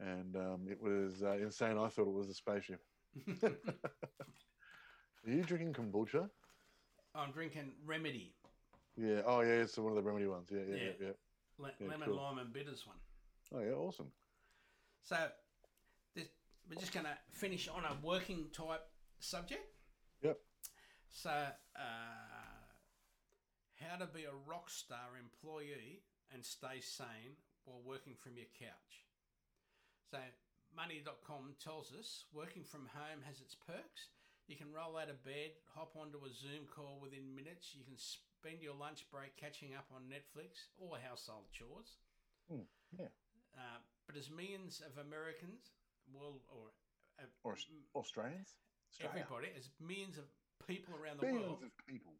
and 0.00 0.36
um, 0.36 0.66
it 0.70 0.80
was 0.80 1.22
uh, 1.22 1.32
insane. 1.40 1.78
I 1.78 1.88
thought 1.88 2.08
it 2.08 2.12
was 2.14 2.28
a 2.28 2.34
spaceship. 2.34 2.80
Are 3.44 3.52
you 5.26 5.42
drinking 5.42 5.72
kombucha? 5.74 6.28
I'm 7.16 7.32
drinking 7.32 7.72
Remedy, 7.84 8.34
Yeah. 8.96 9.22
Oh 9.26 9.40
yeah, 9.40 9.62
it's 9.64 9.76
one 9.78 9.90
of 9.92 9.96
the 9.96 10.02
remedy 10.02 10.26
ones. 10.26 10.48
Yeah, 10.50 10.60
yeah, 10.68 10.74
yeah. 10.76 10.82
Yeah. 10.82 10.90
yeah. 11.00 11.12
le- 11.58 11.72
Yeah, 11.80 11.88
lemon, 11.88 12.08
cool. 12.08 12.16
lime, 12.16 12.38
and 12.38 12.52
bitters 12.52 12.86
one. 12.86 12.96
Oh 13.54 13.60
yeah, 13.60 13.72
awesome. 13.74 14.10
So 15.02 15.16
this, 16.14 16.28
we're 16.68 16.80
just 16.80 16.92
going 16.92 17.06
to 17.06 17.16
finish 17.30 17.68
on 17.68 17.84
a 17.84 17.96
working 18.04 18.46
type 18.52 18.82
subject. 19.20 19.62
Yep. 20.22 20.38
So, 21.08 21.30
uh, 21.30 22.56
how 23.80 23.96
to 23.96 24.06
be 24.06 24.24
a 24.24 24.34
rock 24.48 24.68
star 24.68 25.16
employee 25.20 26.02
and 26.32 26.44
stay 26.44 26.80
sane 26.80 27.36
while 27.64 27.80
working 27.84 28.14
from 28.14 28.36
your 28.36 28.46
couch. 28.58 29.04
So, 30.10 30.18
money.com 30.74 31.54
tells 31.62 31.92
us 31.92 32.24
working 32.32 32.64
from 32.64 32.88
home 32.92 33.20
has 33.26 33.40
its 33.40 33.54
perks. 33.54 34.08
You 34.46 34.54
can 34.54 34.70
roll 34.70 34.94
out 34.96 35.10
of 35.10 35.18
bed, 35.26 35.58
hop 35.74 35.98
onto 35.98 36.22
a 36.22 36.30
Zoom 36.30 36.70
call 36.70 37.02
within 37.02 37.34
minutes. 37.34 37.74
You 37.74 37.82
can 37.82 37.98
spend 37.98 38.62
your 38.62 38.78
lunch 38.78 39.02
break 39.10 39.34
catching 39.34 39.74
up 39.74 39.90
on 39.90 40.06
Netflix 40.06 40.70
or 40.78 40.94
household 41.02 41.50
chores. 41.50 41.98
Hmm, 42.46 42.62
yeah. 42.94 43.10
Uh, 43.58 43.82
but 44.06 44.14
as 44.14 44.30
millions 44.30 44.78
of 44.86 44.94
Americans, 45.02 45.74
well, 46.14 46.38
or 46.46 46.70
uh, 47.18 47.26
Or 47.42 47.58
Australians. 47.98 48.54
Australia. 48.86 49.26
everybody, 49.26 49.50
as 49.58 49.66
millions 49.82 50.14
of 50.14 50.30
people 50.62 50.94
around 50.94 51.18
the 51.18 51.26
Billions 51.26 51.58
world 51.58 51.66
of 51.66 51.74
people. 51.90 52.14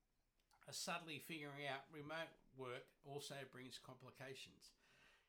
are 0.66 0.74
subtly 0.74 1.22
figuring 1.22 1.70
out 1.70 1.86
remote 1.94 2.32
work 2.58 2.90
also 3.06 3.38
brings 3.54 3.78
complications. 3.78 4.74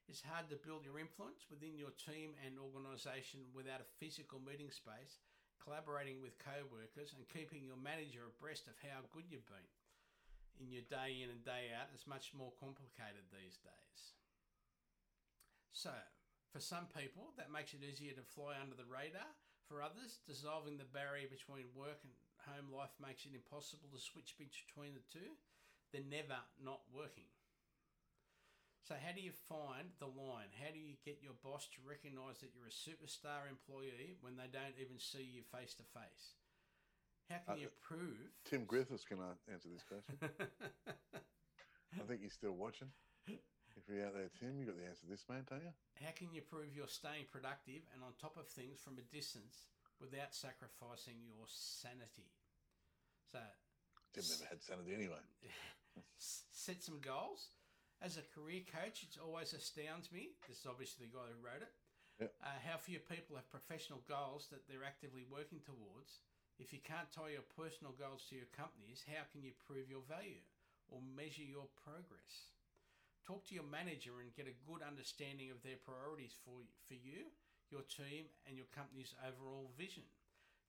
It's 0.09 0.23
hard 0.25 0.49
to 0.49 0.57
build 0.57 0.81
your 0.87 0.97
influence 0.97 1.45
within 1.51 1.77
your 1.77 1.91
team 1.93 2.33
and 2.41 2.57
organisation 2.57 3.43
without 3.53 3.83
a 3.83 3.89
physical 4.01 4.39
meeting 4.41 4.71
space, 4.71 5.19
collaborating 5.61 6.21
with 6.21 6.39
co 6.39 6.65
workers, 6.69 7.13
and 7.13 7.27
keeping 7.27 7.65
your 7.65 7.79
manager 7.79 8.25
abreast 8.25 8.69
of 8.69 8.77
how 8.81 9.05
good 9.11 9.27
you've 9.29 9.47
been 9.49 9.69
in 10.57 10.73
your 10.73 10.85
day 10.89 11.21
in 11.21 11.29
and 11.29 11.45
day 11.45 11.69
out 11.73 11.93
is 11.93 12.09
much 12.09 12.33
more 12.33 12.53
complicated 12.57 13.25
these 13.29 13.61
days. 13.61 14.17
So, 15.69 15.93
for 16.49 16.57
some 16.57 16.89
people, 16.89 17.37
that 17.37 17.53
makes 17.53 17.77
it 17.77 17.85
easier 17.85 18.17
to 18.17 18.25
fly 18.25 18.57
under 18.57 18.73
the 18.73 18.89
radar. 18.89 19.29
For 19.69 19.83
others, 19.83 20.23
dissolving 20.25 20.81
the 20.81 20.89
barrier 20.89 21.29
between 21.29 21.69
work 21.77 22.01
and 22.01 22.13
home 22.49 22.73
life 22.73 22.95
makes 22.97 23.27
it 23.27 23.37
impossible 23.37 23.91
to 23.93 24.01
switch 24.01 24.33
between 24.39 24.97
the 24.97 25.05
two. 25.05 25.37
They're 25.93 26.07
never 26.07 26.39
not 26.57 26.81
working. 26.89 27.29
So, 28.87 28.95
how 28.95 29.11
do 29.11 29.19
you 29.19 29.35
find 29.51 29.91
the 29.99 30.07
line? 30.07 30.47
How 30.63 30.71
do 30.71 30.79
you 30.79 30.95
get 31.03 31.19
your 31.19 31.35
boss 31.43 31.67
to 31.75 31.83
recognise 31.83 32.39
that 32.39 32.55
you're 32.55 32.71
a 32.71 32.79
superstar 32.87 33.43
employee 33.51 34.15
when 34.23 34.39
they 34.39 34.47
don't 34.47 34.79
even 34.79 34.95
see 34.95 35.27
you 35.27 35.43
face 35.43 35.75
to 35.75 35.83
face? 35.91 36.39
How 37.27 37.43
can 37.43 37.59
Uh, 37.59 37.67
you 37.67 37.69
prove? 37.83 38.15
Tim 38.47 38.63
Griffiths 38.63 39.03
can 39.03 39.19
answer 39.51 39.67
this 39.67 39.83
question. 39.83 40.15
I 41.99 42.03
think 42.07 42.23
he's 42.23 42.31
still 42.31 42.55
watching. 42.55 42.87
If 43.27 43.83
you're 43.91 44.07
out 44.07 44.15
there, 44.15 44.31
Tim, 44.39 44.55
you 44.57 44.65
got 44.65 44.79
the 44.79 44.87
answer 44.87 45.03
to 45.03 45.11
this, 45.11 45.27
man, 45.27 45.43
don't 45.49 45.67
you? 45.67 45.73
How 45.99 46.15
can 46.15 46.31
you 46.31 46.39
prove 46.41 46.71
you're 46.71 46.87
staying 46.87 47.27
productive 47.27 47.83
and 47.93 47.99
on 48.07 48.15
top 48.15 48.37
of 48.39 48.47
things 48.47 48.79
from 48.79 48.95
a 48.97 49.05
distance 49.13 49.67
without 49.99 50.31
sacrificing 50.33 51.19
your 51.27 51.43
sanity? 51.51 52.31
So, 53.27 53.43
Tim 54.15 54.23
never 54.31 54.47
had 54.47 54.63
sanity 54.63 54.95
anyway. 54.95 55.19
set 56.17 56.81
some 56.81 56.99
goals. 57.03 57.51
As 58.01 58.17
a 58.17 58.29
career 58.29 58.61
coach, 58.69 59.01
it 59.01 59.17
always 59.17 59.57
astounds 59.57 60.13
me. 60.13 60.37
This 60.45 60.61
is 60.61 60.69
obviously 60.69 61.09
the 61.09 61.17
guy 61.17 61.27
who 61.33 61.41
wrote 61.41 61.65
it. 61.65 61.73
Yep. 62.21 62.33
Uh, 62.41 62.59
how 62.65 62.77
few 62.77 63.01
people 63.01 63.37
have 63.37 63.49
professional 63.49 64.01
goals 64.05 64.49
that 64.49 64.65
they're 64.65 64.85
actively 64.85 65.25
working 65.25 65.61
towards. 65.65 66.21
If 66.57 66.73
you 66.73 66.81
can't 66.81 67.09
tie 67.13 67.37
your 67.37 67.45
personal 67.53 67.93
goals 67.93 68.25
to 68.29 68.37
your 68.37 68.49
company's, 68.53 69.05
how 69.05 69.25
can 69.29 69.45
you 69.45 69.53
prove 69.65 69.89
your 69.89 70.05
value 70.09 70.41
or 70.89 71.01
measure 71.01 71.45
your 71.45 71.69
progress? 71.85 72.53
Talk 73.25 73.45
to 73.49 73.57
your 73.57 73.67
manager 73.69 74.21
and 74.21 74.33
get 74.33 74.49
a 74.49 74.61
good 74.65 74.81
understanding 74.81 75.53
of 75.53 75.61
their 75.61 75.77
priorities 75.77 76.33
for, 76.41 76.65
for 76.89 76.97
you, 76.97 77.29
your 77.69 77.85
team, 77.85 78.29
and 78.49 78.57
your 78.57 78.69
company's 78.73 79.13
overall 79.21 79.69
vision. 79.77 80.05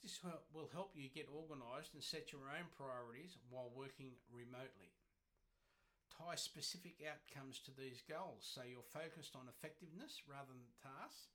This 0.02 0.20
will 0.22 0.42
will 0.52 0.70
help 0.72 0.92
you 0.94 1.08
get 1.08 1.32
organised 1.32 1.94
and 1.94 2.02
set 2.02 2.30
your 2.30 2.50
own 2.50 2.68
priorities 2.76 3.38
while 3.48 3.72
working 3.74 4.14
remotely. 4.30 4.94
Tie 6.18 6.34
specific 6.34 6.98
outcomes 7.06 7.62
to 7.62 7.70
these 7.70 8.02
goals 8.02 8.42
so 8.42 8.66
you're 8.66 8.82
focused 8.82 9.38
on 9.38 9.46
effectiveness 9.46 10.26
rather 10.26 10.50
than 10.50 10.82
tasks, 10.82 11.30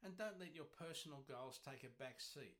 and 0.00 0.16
don't 0.16 0.40
let 0.40 0.56
your 0.56 0.66
personal 0.72 1.20
goals 1.28 1.60
take 1.60 1.84
a 1.84 1.92
back 2.00 2.16
seat. 2.16 2.56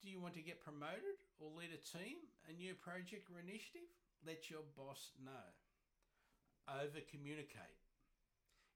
Do 0.00 0.08
you 0.08 0.24
want 0.24 0.32
to 0.40 0.48
get 0.48 0.64
promoted 0.64 1.20
or 1.36 1.52
lead 1.52 1.76
a 1.76 1.82
team, 1.84 2.24
a 2.48 2.56
new 2.56 2.72
project 2.72 3.28
or 3.28 3.44
initiative? 3.44 3.84
Let 4.24 4.48
your 4.48 4.64
boss 4.72 5.12
know. 5.20 5.44
Over 6.64 7.04
communicate. 7.04 7.76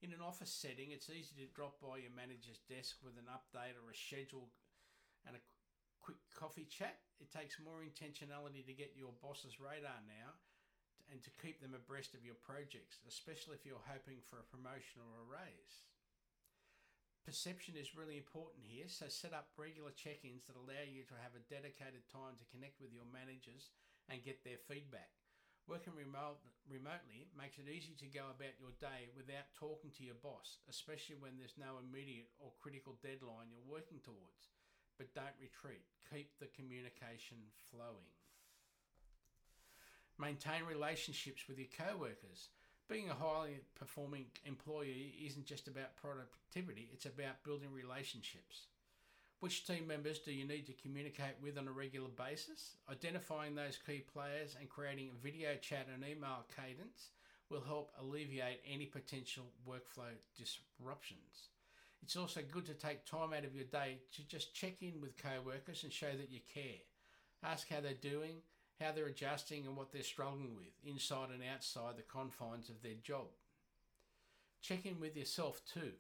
In 0.04 0.12
an 0.12 0.20
office 0.20 0.52
setting, 0.52 0.92
it's 0.92 1.08
easy 1.08 1.40
to 1.40 1.56
drop 1.56 1.80
by 1.80 2.04
your 2.04 2.12
manager's 2.12 2.60
desk 2.68 3.00
with 3.00 3.16
an 3.16 3.32
update 3.32 3.80
or 3.80 3.88
a 3.88 3.96
schedule 3.96 4.52
and 5.24 5.40
a 5.40 5.44
quick 6.04 6.20
coffee 6.36 6.68
chat. 6.68 7.00
It 7.16 7.32
takes 7.32 7.56
more 7.60 7.80
intentionality 7.80 8.60
to 8.64 8.76
get 8.76 8.92
your 8.96 9.16
boss's 9.24 9.56
radar 9.56 10.04
now 10.04 10.36
and 11.08 11.24
to 11.24 11.32
keep 11.40 11.64
them 11.64 11.72
abreast 11.72 12.12
of 12.12 12.26
your 12.26 12.36
projects, 12.36 13.00
especially 13.08 13.56
if 13.56 13.64
you're 13.64 13.88
hoping 13.88 14.20
for 14.28 14.36
a 14.36 14.50
promotion 14.52 15.00
or 15.00 15.24
a 15.24 15.30
raise. 15.30 15.88
Perception 17.24 17.76
is 17.76 17.94
really 17.94 18.16
important 18.16 18.64
here, 18.64 18.88
so 18.88 19.06
set 19.06 19.36
up 19.36 19.52
regular 19.54 19.92
check 19.92 20.24
ins 20.24 20.48
that 20.48 20.56
allow 20.56 20.84
you 20.84 21.04
to 21.04 21.16
have 21.20 21.36
a 21.36 21.46
dedicated 21.52 22.04
time 22.08 22.34
to 22.40 22.50
connect 22.50 22.80
with 22.80 22.90
your 22.90 23.06
managers 23.12 23.70
and 24.08 24.24
get 24.24 24.42
their 24.42 24.58
feedback. 24.66 25.12
Working 25.68 25.94
remote, 25.94 26.42
remotely 26.66 27.30
makes 27.36 27.60
it 27.60 27.70
easy 27.70 27.94
to 28.00 28.10
go 28.10 28.32
about 28.32 28.58
your 28.58 28.74
day 28.82 29.12
without 29.14 29.52
talking 29.54 29.94
to 29.94 30.02
your 30.02 30.18
boss, 30.18 30.58
especially 30.66 31.20
when 31.20 31.38
there's 31.38 31.60
no 31.60 31.78
immediate 31.78 32.32
or 32.42 32.56
critical 32.58 32.98
deadline 32.98 33.52
you're 33.52 33.68
working 33.68 34.02
towards. 34.02 34.50
But 34.98 35.14
don't 35.14 35.38
retreat, 35.38 35.86
keep 36.10 36.34
the 36.40 36.50
communication 36.56 37.38
flowing. 37.70 38.10
Maintain 40.20 40.64
relationships 40.68 41.44
with 41.48 41.58
your 41.58 41.68
co 41.78 41.96
workers. 41.96 42.50
Being 42.88 43.08
a 43.08 43.14
highly 43.14 43.60
performing 43.74 44.26
employee 44.44 45.14
isn't 45.26 45.46
just 45.46 45.66
about 45.66 45.96
productivity, 45.96 46.90
it's 46.92 47.06
about 47.06 47.42
building 47.42 47.72
relationships. 47.72 48.66
Which 49.38 49.66
team 49.66 49.86
members 49.86 50.18
do 50.18 50.32
you 50.32 50.46
need 50.46 50.66
to 50.66 50.74
communicate 50.74 51.36
with 51.42 51.56
on 51.56 51.68
a 51.68 51.72
regular 51.72 52.10
basis? 52.10 52.76
Identifying 52.90 53.54
those 53.54 53.78
key 53.86 54.04
players 54.12 54.56
and 54.60 54.68
creating 54.68 55.08
a 55.08 55.22
video 55.22 55.54
chat 55.54 55.86
and 55.94 56.04
email 56.04 56.44
cadence 56.54 57.12
will 57.48 57.62
help 57.62 57.92
alleviate 57.98 58.60
any 58.70 58.84
potential 58.84 59.44
workflow 59.66 60.12
disruptions. 60.36 61.48
It's 62.02 62.16
also 62.16 62.40
good 62.52 62.66
to 62.66 62.74
take 62.74 63.06
time 63.06 63.32
out 63.32 63.44
of 63.44 63.54
your 63.54 63.64
day 63.64 64.00
to 64.16 64.28
just 64.28 64.54
check 64.54 64.82
in 64.82 65.00
with 65.00 65.16
co 65.16 65.40
workers 65.46 65.82
and 65.82 65.92
show 65.92 66.12
that 66.14 66.30
you 66.30 66.40
care. 66.52 66.82
Ask 67.42 67.70
how 67.70 67.80
they're 67.80 67.94
doing, 67.94 68.42
how 68.80 68.92
they're 68.92 69.06
adjusting, 69.06 69.66
and 69.66 69.76
what 69.76 69.92
they're 69.92 70.02
struggling 70.02 70.56
with, 70.56 70.72
inside 70.84 71.30
and 71.30 71.42
outside 71.54 71.96
the 71.96 72.02
confines 72.02 72.68
of 72.68 72.82
their 72.82 72.94
job. 73.02 73.26
Check 74.62 74.86
in 74.86 75.00
with 75.00 75.16
yourself 75.16 75.62
too. 75.72 75.92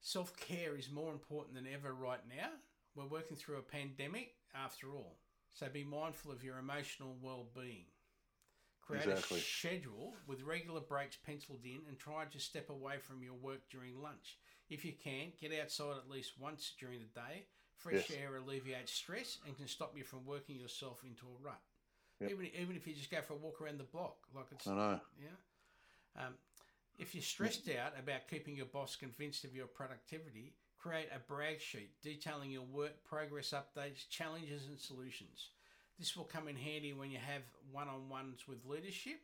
Self 0.00 0.36
care 0.36 0.76
is 0.76 0.90
more 0.90 1.12
important 1.12 1.54
than 1.54 1.66
ever 1.72 1.92
right 1.94 2.20
now. 2.28 2.50
We're 2.94 3.06
working 3.06 3.36
through 3.36 3.58
a 3.58 3.62
pandemic 3.62 4.34
after 4.54 4.94
all, 4.94 5.18
so 5.52 5.68
be 5.68 5.82
mindful 5.84 6.30
of 6.30 6.44
your 6.44 6.58
emotional 6.58 7.16
well 7.20 7.46
being. 7.54 7.86
Create 8.82 9.06
Exactly. 9.08 9.38
a 9.38 9.42
schedule 9.42 10.14
with 10.26 10.42
regular 10.42 10.80
breaks 10.80 11.16
penciled 11.16 11.64
in 11.64 11.80
and 11.88 11.98
try 11.98 12.26
to 12.26 12.38
step 12.38 12.68
away 12.68 12.98
from 12.98 13.22
your 13.22 13.32
work 13.34 13.62
during 13.70 14.02
lunch. 14.02 14.38
If 14.68 14.84
you 14.84 14.92
can, 14.92 15.32
get 15.40 15.58
outside 15.58 15.96
at 15.96 16.10
least 16.10 16.32
once 16.38 16.74
during 16.78 16.98
the 17.00 17.20
day. 17.20 17.46
Fresh 17.76 18.10
Yes. 18.10 18.18
air 18.22 18.36
alleviates 18.36 18.92
stress 18.92 19.38
and 19.46 19.56
can 19.56 19.68
stop 19.68 19.96
you 19.96 20.04
from 20.04 20.24
working 20.24 20.56
yourself 20.56 21.02
into 21.04 21.26
a 21.26 21.42
rut. 21.44 21.60
Yep. 22.20 22.30
Even 22.30 22.46
even 22.46 22.76
if 22.76 22.86
you 22.86 22.94
just 22.94 23.10
go 23.10 23.20
for 23.20 23.34
a 23.34 23.36
walk 23.36 23.60
around 23.60 23.78
the 23.78 23.84
block, 23.84 24.16
like 24.34 24.46
it's 24.52 24.66
I 24.66 24.74
know. 24.74 25.00
yeah. 25.20 26.24
Um, 26.26 26.34
if 26.98 27.14
you're 27.14 27.22
stressed 27.22 27.68
out 27.70 27.98
about 27.98 28.28
keeping 28.30 28.56
your 28.56 28.66
boss 28.66 28.94
convinced 28.96 29.44
of 29.44 29.54
your 29.54 29.66
productivity, 29.66 30.54
create 30.78 31.08
a 31.14 31.18
brag 31.18 31.60
sheet 31.60 31.90
detailing 32.02 32.50
your 32.52 32.62
work 32.62 33.02
progress 33.04 33.52
updates, 33.52 34.08
challenges, 34.08 34.66
and 34.68 34.78
solutions. 34.78 35.48
This 35.98 36.16
will 36.16 36.24
come 36.24 36.48
in 36.48 36.56
handy 36.56 36.92
when 36.92 37.10
you 37.10 37.18
have 37.18 37.42
one 37.72 37.88
on 37.88 38.08
ones 38.08 38.46
with 38.48 38.64
leadership, 38.64 39.20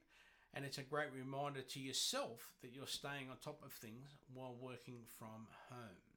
and 0.53 0.65
it's 0.65 0.79
a 0.79 0.83
great 0.83 1.13
reminder 1.13 1.63
to 1.63 1.81
yourself 1.81 2.53
that 2.63 2.73
you're 2.73 2.87
staying 2.87 3.31
on 3.31 3.37
top 3.43 3.63
of 3.65 3.73
things 3.73 4.11
while 4.35 4.57
working 4.61 4.99
from 5.19 5.47
home. 5.69 6.10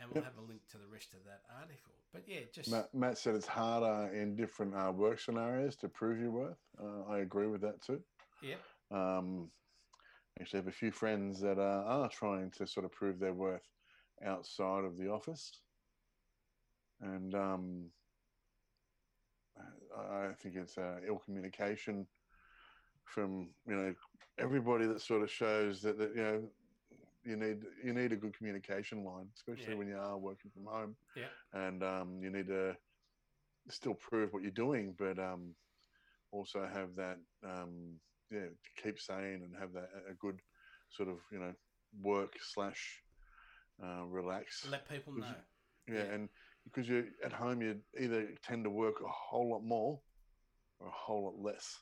And 0.00 0.10
we'll 0.10 0.22
Yep. 0.22 0.24
have 0.24 0.38
a 0.38 0.46
link 0.46 0.60
to 0.70 0.78
the 0.78 0.86
rest 0.86 1.12
of 1.12 1.24
that 1.24 1.42
article. 1.60 1.92
But 2.12 2.22
yeah, 2.26 2.40
just 2.52 2.70
Matt, 2.70 2.94
Matt 2.94 3.18
said 3.18 3.34
it's 3.34 3.46
harder 3.46 4.12
in 4.14 4.36
different 4.36 4.74
uh, 4.74 4.92
work 4.94 5.18
scenarios 5.18 5.76
to 5.76 5.88
prove 5.88 6.20
your 6.20 6.30
worth. 6.30 6.58
Uh, 6.80 7.02
I 7.10 7.18
agree 7.18 7.46
with 7.48 7.60
that 7.62 7.82
too. 7.82 8.00
yep, 8.42 8.60
Um, 8.90 9.50
actually, 10.40 10.58
have 10.60 10.68
a 10.68 10.72
few 10.72 10.90
friends 10.90 11.40
that 11.40 11.58
uh, 11.58 11.84
are 11.86 12.08
trying 12.08 12.50
to 12.52 12.66
sort 12.66 12.86
of 12.86 12.92
prove 12.92 13.18
their 13.18 13.34
worth 13.34 13.66
outside 14.24 14.84
of 14.84 14.96
the 14.96 15.10
office, 15.10 15.50
and 17.00 17.34
um, 17.34 17.90
I 19.96 20.28
I 20.28 20.34
think 20.34 20.56
it's 20.56 20.78
uh, 20.78 21.00
ill 21.06 21.18
communication 21.18 22.06
from 23.04 23.48
you 23.66 23.74
know 23.74 23.94
everybody 24.38 24.86
that 24.86 25.00
sort 25.00 25.22
of 25.22 25.30
shows 25.30 25.82
that, 25.82 25.98
that 25.98 26.10
you 26.14 26.22
know 26.22 26.42
you 27.24 27.36
need 27.36 27.58
you 27.84 27.92
need 27.92 28.12
a 28.12 28.16
good 28.16 28.36
communication 28.36 29.04
line, 29.04 29.28
especially 29.34 29.72
Yeah. 29.72 29.78
when 29.78 29.88
you 29.88 29.98
are 29.98 30.18
working 30.18 30.50
from 30.50 30.66
home, 30.66 30.96
Yeah. 31.16 31.28
and 31.52 31.82
um, 31.82 32.20
you 32.22 32.30
need 32.30 32.46
to 32.48 32.76
still 33.70 33.94
prove 33.94 34.32
what 34.32 34.42
you're 34.42 34.50
doing, 34.52 34.94
but 34.98 35.18
um, 35.18 35.54
also 36.32 36.66
have 36.72 36.94
that 36.96 37.18
um, 37.44 37.98
yeah 38.30 38.48
to 38.48 38.82
keep 38.82 38.98
sane 39.00 39.42
and 39.44 39.54
have 39.58 39.72
that 39.72 39.88
a 40.10 40.14
good 40.14 40.40
sort 40.90 41.08
of 41.08 41.18
you 41.32 41.38
know 41.38 41.52
work 42.02 42.34
slash 42.40 43.02
uh, 43.82 44.04
relax 44.06 44.66
let 44.70 44.88
people 44.88 45.12
know. 45.14 45.34
Yeah, 45.88 45.94
yeah. 45.94 46.14
and 46.14 46.28
because 46.64 46.88
you're 46.88 47.06
at 47.24 47.32
home 47.32 47.62
you 47.62 47.76
either 47.98 48.28
tend 48.42 48.64
to 48.64 48.70
work 48.70 48.96
a 49.04 49.08
whole 49.08 49.50
lot 49.50 49.62
more 49.64 50.00
or 50.80 50.88
a 50.88 50.90
whole 50.92 51.24
lot 51.24 51.38
less 51.52 51.78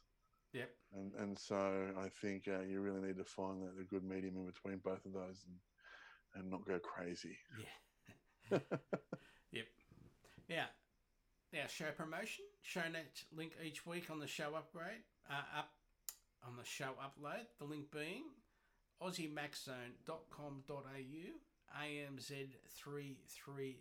Yep. 0.56 0.70
and 0.94 1.12
and 1.22 1.38
so 1.38 1.56
I 1.98 2.08
think 2.20 2.48
uh, 2.48 2.60
you 2.62 2.80
really 2.80 3.00
need 3.06 3.16
to 3.18 3.24
find 3.24 3.62
that 3.62 3.74
a 3.80 3.84
good 3.84 4.04
medium 4.04 4.36
in 4.36 4.46
between 4.46 4.78
both 4.78 5.04
of 5.04 5.12
those 5.12 5.44
and 5.46 5.56
and 6.34 6.50
not 6.50 6.64
go 6.66 6.78
crazy 6.78 7.36
Yeah. 7.58 8.58
Yep. 9.52 9.66
Now, 10.48 10.66
now 11.52 11.66
show 11.68 11.90
promotion. 11.96 12.44
Show 12.62 12.82
notes 12.92 13.24
link 13.36 13.52
each 13.64 13.86
week 13.86 14.10
on 14.10 14.18
the 14.20 14.26
show 14.26 14.54
upgrade. 14.56 15.02
Uh, 15.30 15.58
up 15.58 15.70
on 16.46 16.56
the 16.56 16.64
show 16.64 16.90
upload. 17.02 17.46
The 17.58 17.64
link 17.64 17.90
being 17.90 18.24
aussiemaxzone.com.au 19.02 21.32
AMZ330. 21.82 23.76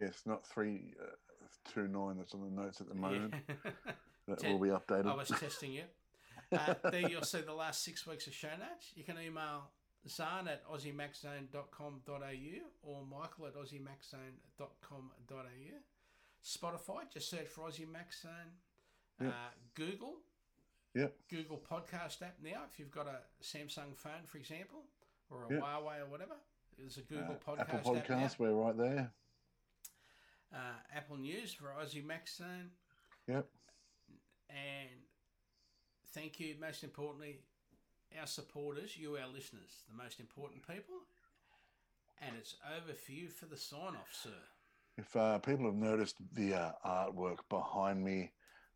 yes 0.00 0.22
not 0.26 0.46
329 0.46 2.10
uh, 2.10 2.14
that's 2.18 2.34
on 2.34 2.40
the 2.42 2.50
notes 2.62 2.80
at 2.80 2.88
the 2.88 2.94
moment 2.94 3.34
Yeah. 3.48 3.54
that 4.28 4.38
Ten- 4.38 4.52
will 4.52 4.60
be 4.60 4.68
updated 4.68 5.06
I 5.06 5.14
was 5.14 5.28
testing 5.40 5.72
you. 5.72 5.82
Uh, 6.52 6.74
there 6.90 7.08
you'll 7.08 7.22
see 7.22 7.40
the 7.40 7.52
last 7.52 7.82
six 7.82 8.06
weeks 8.06 8.26
of 8.26 8.34
show 8.34 8.48
notes. 8.58 8.92
You 8.94 9.04
can 9.04 9.18
email 9.18 9.70
Zahn 10.08 10.48
at 10.48 10.64
aussiemaxzone.com.au 10.68 12.22
or 12.82 13.04
Michael 13.06 13.46
at 13.46 13.54
aussiemaxzone.com.au. 13.56 15.78
Spotify, 16.44 17.10
just 17.12 17.30
search 17.30 17.48
for 17.48 17.62
Aussie 17.62 17.88
Max 17.90 18.22
Zone. 18.22 18.30
Yep. 19.20 19.30
Uh, 19.30 19.34
Google, 19.74 20.14
Yep. 20.94 21.14
Google 21.30 21.58
Podcast 21.70 22.20
app 22.22 22.36
now. 22.42 22.64
If 22.70 22.78
you've 22.78 22.90
got 22.90 23.06
a 23.06 23.20
Samsung 23.42 23.96
phone, 23.96 24.26
for 24.26 24.36
example, 24.38 24.80
or 25.30 25.44
a 25.48 25.54
Yep. 25.54 25.62
Huawei 25.62 26.00
or 26.00 26.06
whatever, 26.10 26.34
there's 26.76 26.98
a 26.98 27.02
Google 27.02 27.36
Uh, 27.46 27.50
Podcast 27.50 27.60
Apple 27.74 27.96
app. 27.96 28.06
Podcast 28.06 28.38
we're 28.38 28.52
right 28.52 28.76
there 28.76 29.12
Uh, 30.52 30.56
Apple 30.94 31.16
News 31.16 31.54
for 31.54 31.72
Aussie 31.80 32.04
Max 32.04 32.36
Zone. 32.36 32.70
yep 33.26 33.46
And 34.52 34.90
thank 36.12 36.38
you, 36.38 36.54
most 36.60 36.84
importantly, 36.84 37.40
our 38.20 38.26
supporters, 38.26 38.96
you, 38.96 39.16
our 39.16 39.28
listeners, 39.28 39.84
the 39.88 40.02
most 40.02 40.20
important 40.20 40.66
people. 40.66 40.96
And 42.20 42.36
it's 42.38 42.54
over 42.76 42.92
for 42.92 43.12
you 43.12 43.28
for 43.28 43.46
the 43.46 43.56
sign 43.56 43.96
off, 43.96 44.12
sir. 44.12 44.30
If 44.98 45.16
uh, 45.16 45.38
people 45.38 45.64
have 45.66 45.74
noticed 45.74 46.16
the 46.34 46.54
uh, 46.54 46.72
artwork 46.86 47.38
behind 47.48 48.04
me 48.04 48.32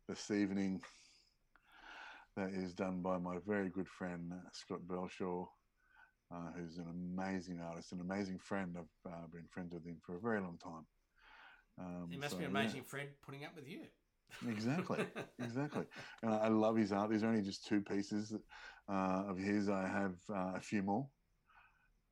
this 0.09 0.31
evening, 0.31 0.81
that 2.35 2.49
is 2.49 2.73
done 2.73 3.01
by 3.01 3.17
my 3.17 3.37
very 3.47 3.69
good 3.69 3.87
friend 3.87 4.31
uh, 4.33 4.49
Scott 4.51 4.79
Belshaw, 4.87 5.47
uh, 6.33 6.51
who's 6.57 6.77
an 6.77 6.87
amazing 6.89 7.59
artist, 7.61 7.93
an 7.93 8.01
amazing 8.01 8.39
friend. 8.39 8.75
I've 8.77 9.11
uh, 9.11 9.27
been 9.31 9.45
friends 9.49 9.73
with 9.73 9.85
him 9.85 9.97
for 10.05 10.15
a 10.15 10.19
very 10.19 10.41
long 10.41 10.57
time. 10.61 10.85
Um, 11.79 12.07
He 12.09 12.17
must 12.17 12.31
so, 12.31 12.37
be 12.37 12.45
an 12.45 12.51
yeah, 12.51 12.59
amazing 12.59 12.83
friend 12.83 13.09
putting 13.25 13.45
up 13.45 13.55
with 13.55 13.67
you. 13.67 13.81
Exactly, 14.47 15.05
exactly. 15.39 15.85
And 16.21 16.33
I 16.33 16.47
love 16.47 16.75
his 16.75 16.91
art. 16.91 17.09
There's 17.09 17.23
only 17.23 17.41
just 17.41 17.65
two 17.65 17.81
pieces 17.81 18.33
uh, 18.89 19.23
of 19.27 19.37
his. 19.37 19.69
I 19.69 19.87
have 19.87 20.15
uh, 20.29 20.53
a 20.55 20.61
few 20.61 20.83
more 20.83 21.07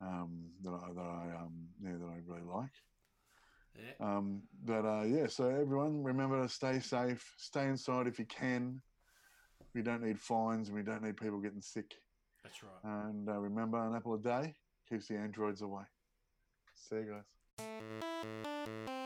um, 0.00 0.50
that 0.62 0.70
I 0.70 0.92
that 0.94 1.00
I 1.00 1.42
um, 1.42 1.52
yeah, 1.82 1.92
that 1.92 2.06
I 2.06 2.18
really 2.26 2.46
like. 2.46 2.70
Yeah. 3.76 4.06
Um, 4.06 4.42
but 4.64 4.84
uh, 4.84 5.04
yeah, 5.04 5.26
so 5.26 5.48
everyone 5.48 6.02
remember 6.02 6.42
to 6.42 6.48
stay 6.48 6.80
safe, 6.80 7.34
stay 7.38 7.66
inside 7.66 8.06
if 8.06 8.18
you 8.18 8.26
can. 8.26 8.80
We 9.74 9.82
don't 9.82 10.02
need 10.02 10.18
fines, 10.18 10.68
and 10.68 10.76
we 10.76 10.82
don't 10.82 11.02
need 11.02 11.16
people 11.16 11.40
getting 11.40 11.60
sick. 11.60 11.94
That's 12.42 12.62
right. 12.62 13.08
And 13.08 13.28
uh, 13.28 13.38
remember, 13.38 13.78
an 13.78 13.94
apple 13.94 14.14
a 14.14 14.18
day 14.18 14.54
keeps 14.88 15.08
the 15.08 15.16
androids 15.16 15.62
away. 15.62 15.84
See 16.74 16.96
you 16.96 17.22
guys. 17.58 19.05